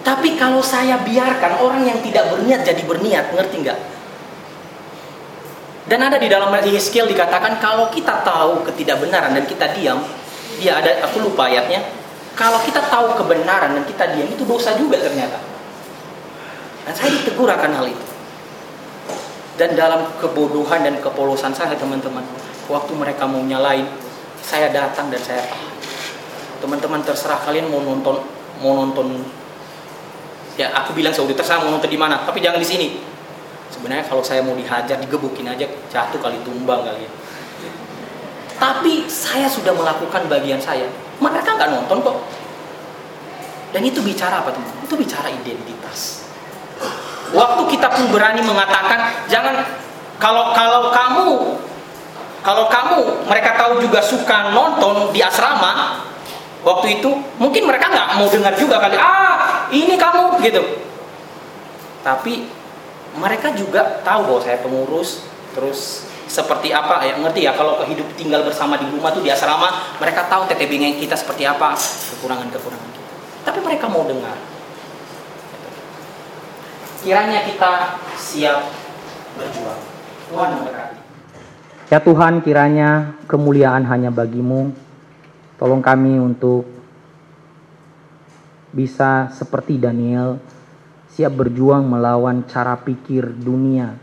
Tapi 0.01 0.39
kalau 0.39 0.63
saya 0.63 0.97
biarkan 1.05 1.59
orang 1.61 1.85
yang 1.85 1.99
tidak 2.01 2.31
berniat 2.33 2.65
jadi 2.65 2.81
berniat, 2.87 3.25
ngerti 3.35 3.55
nggak? 3.67 3.79
Dan 5.89 5.99
ada 6.05 6.17
di 6.21 6.29
dalam 6.29 6.53
skill 6.77 7.09
dikatakan 7.09 7.57
kalau 7.57 7.89
kita 7.89 8.21
tahu 8.21 8.61
ketidakbenaran 8.69 9.33
dan 9.33 9.45
kita 9.49 9.73
diam, 9.75 9.99
ya 10.61 10.77
ada 10.79 11.03
aku 11.09 11.25
lupa 11.25 11.49
ayatnya. 11.49 11.81
Kalau 12.39 12.63
kita 12.63 12.79
tahu 12.87 13.19
kebenaran 13.19 13.75
dan 13.75 13.83
kita 13.83 14.15
diam 14.15 14.31
itu 14.31 14.47
dosa 14.47 14.71
juga 14.79 14.95
ternyata. 14.95 15.43
Dan 16.87 16.93
saya 16.95 17.11
ditegur 17.11 17.51
akan 17.51 17.71
hal 17.75 17.85
itu. 17.91 18.05
Dan 19.59 19.75
dalam 19.75 20.07
kebodohan 20.23 20.87
dan 20.87 20.95
kepolosan 21.03 21.51
saya 21.51 21.75
teman-teman, 21.75 22.23
waktu 22.71 22.95
mereka 22.95 23.27
mau 23.27 23.43
nyalain 23.43 23.83
saya 24.39 24.71
datang 24.71 25.11
dan 25.11 25.19
saya 25.19 25.43
teman-teman 26.63 27.03
terserah 27.03 27.43
kalian 27.43 27.67
mau 27.67 27.83
nonton 27.83 28.23
mau 28.63 28.73
nonton 28.75 29.23
ya 30.59 30.71
aku 30.75 30.91
bilang 30.95 31.11
Saudi 31.15 31.35
terserah 31.35 31.63
mau 31.63 31.71
nonton 31.71 31.87
di 31.87 31.99
mana 31.99 32.23
tapi 32.23 32.43
jangan 32.43 32.59
di 32.59 32.67
sini 32.67 32.87
sebenarnya 33.71 34.07
kalau 34.07 34.19
saya 34.19 34.43
mau 34.43 34.55
dihajar 34.55 34.99
digebukin 34.99 35.47
aja 35.47 35.67
jatuh 35.87 36.19
kali 36.19 36.39
tumbang 36.43 36.83
kali 36.83 37.07
ya 37.07 37.11
tapi 38.59 39.07
saya 39.07 39.47
sudah 39.47 39.71
melakukan 39.71 40.27
bagian 40.27 40.59
saya. 40.59 40.85
Mereka 41.23 41.55
nggak 41.55 41.71
nonton 41.71 41.97
kok. 42.03 42.17
Dan 43.71 43.81
itu 43.87 44.03
bicara 44.03 44.43
apa 44.43 44.51
teman? 44.51 44.67
Itu 44.83 44.99
bicara 44.99 45.31
identitas. 45.31 46.27
Waktu 47.31 47.61
kita 47.71 47.87
pun 47.87 48.11
berani 48.11 48.43
mengatakan 48.43 49.25
jangan 49.31 49.63
kalau 50.19 50.51
kalau 50.51 50.91
kamu 50.91 51.27
kalau 52.41 52.65
kamu 52.67 52.97
mereka 53.29 53.55
tahu 53.55 53.79
juga 53.79 54.01
suka 54.01 54.49
nonton 54.51 55.13
di 55.13 55.21
asrama 55.21 56.01
waktu 56.65 56.99
itu 56.99 57.11
mungkin 57.37 57.69
mereka 57.69 57.91
nggak 57.91 58.17
mau 58.17 58.27
dengar 58.27 58.57
juga 58.57 58.81
kali 58.81 58.97
ah 58.97 59.69
ini 59.69 59.93
kamu 59.95 60.41
gitu. 60.41 60.63
Tapi 62.01 62.49
mereka 63.13 63.53
juga 63.53 64.01
tahu 64.01 64.21
bahwa 64.25 64.41
saya 64.41 64.57
pengurus 64.65 65.21
terus 65.53 66.09
seperti 66.29 66.69
apa 66.69 67.01
ya 67.01 67.17
ngerti 67.17 67.49
ya? 67.49 67.51
Kalau 67.57 67.81
hidup 67.83 68.05
tinggal 68.13 68.45
bersama 68.45 68.77
di 68.77 68.85
rumah 68.85 69.09
tuh 69.09 69.25
di 69.25 69.33
asrama 69.33 69.97
mereka 69.97 70.29
tahu 70.29 70.45
TTB 70.45 71.01
kita 71.01 71.17
seperti 71.17 71.49
apa 71.49 71.73
kekurangan 71.73 72.47
kekurangan 72.53 72.89
kita. 72.93 73.11
Tapi 73.49 73.59
mereka 73.65 73.89
mau 73.89 74.05
dengar. 74.05 74.37
Kiranya 77.01 77.49
kita 77.49 77.97
siap 78.13 78.61
berjuang. 79.33 79.81
Tuhan 80.29 80.49
memberkati 80.61 80.97
Ya 81.89 81.97
Tuhan, 81.97 82.45
kiranya 82.45 83.17
kemuliaan 83.25 83.81
hanya 83.89 84.13
bagimu. 84.13 84.69
Tolong 85.57 85.81
kami 85.81 86.21
untuk 86.21 86.69
bisa 88.69 89.33
seperti 89.33 89.81
Daniel, 89.81 90.37
siap 91.09 91.33
berjuang 91.33 91.89
melawan 91.89 92.45
cara 92.45 92.77
pikir 92.77 93.33
dunia 93.33 93.97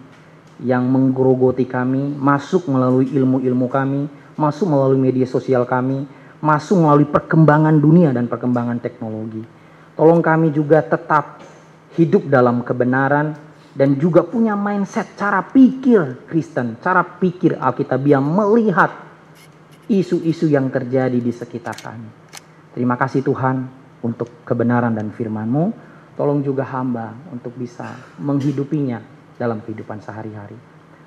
yang 0.63 0.89
menggerogoti 0.89 1.69
kami, 1.69 2.17
masuk 2.17 2.69
melalui 2.73 3.09
ilmu-ilmu 3.13 3.67
kami, 3.69 4.09
masuk 4.37 4.73
melalui 4.73 4.97
media 4.97 5.29
sosial 5.29 5.69
kami, 5.69 6.09
masuk 6.41 6.81
melalui 6.81 7.09
perkembangan 7.09 7.77
dunia 7.77 8.13
dan 8.13 8.29
perkembangan 8.29 8.81
teknologi. 8.81 9.45
Tolong 9.97 10.21
kami 10.25 10.53
juga 10.53 10.81
tetap 10.85 11.41
hidup 11.97 12.29
dalam 12.29 12.61
kebenaran, 12.65 13.37
dan 13.77 14.01
juga 14.01 14.25
punya 14.25 14.57
mindset 14.57 15.21
cara 15.21 15.45
pikir 15.45 16.25
Kristen, 16.25 16.81
cara 16.81 17.05
pikir 17.05 17.61
Alkitabiah 17.61 18.25
melihat 18.25 18.89
isu-isu 19.85 20.49
yang 20.49 20.73
terjadi 20.73 21.21
di 21.21 21.29
sekitar 21.29 21.77
kami. 21.85 22.09
Terima 22.73 22.97
kasih 22.97 23.21
Tuhan 23.21 23.69
untuk 24.01 24.45
kebenaran 24.49 24.97
dan 24.97 25.13
firman-Mu. 25.13 25.85
Tolong 26.17 26.41
juga 26.41 26.65
hamba 26.65 27.13
untuk 27.29 27.53
bisa 27.53 28.01
menghidupinya 28.17 29.16
dalam 29.37 29.61
kehidupan 29.65 30.01
sehari-hari. 30.01 30.57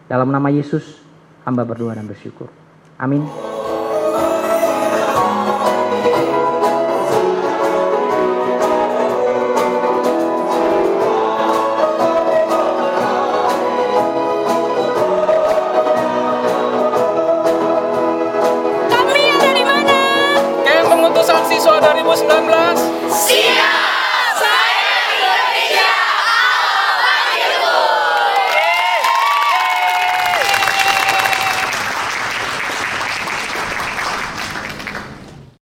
Dalam 0.10 0.30
nama 0.30 0.50
Yesus, 0.50 1.02
hamba 1.46 1.66
berdoa 1.66 1.94
dan 1.98 2.10
bersyukur. 2.10 2.50
Amin. 2.98 3.26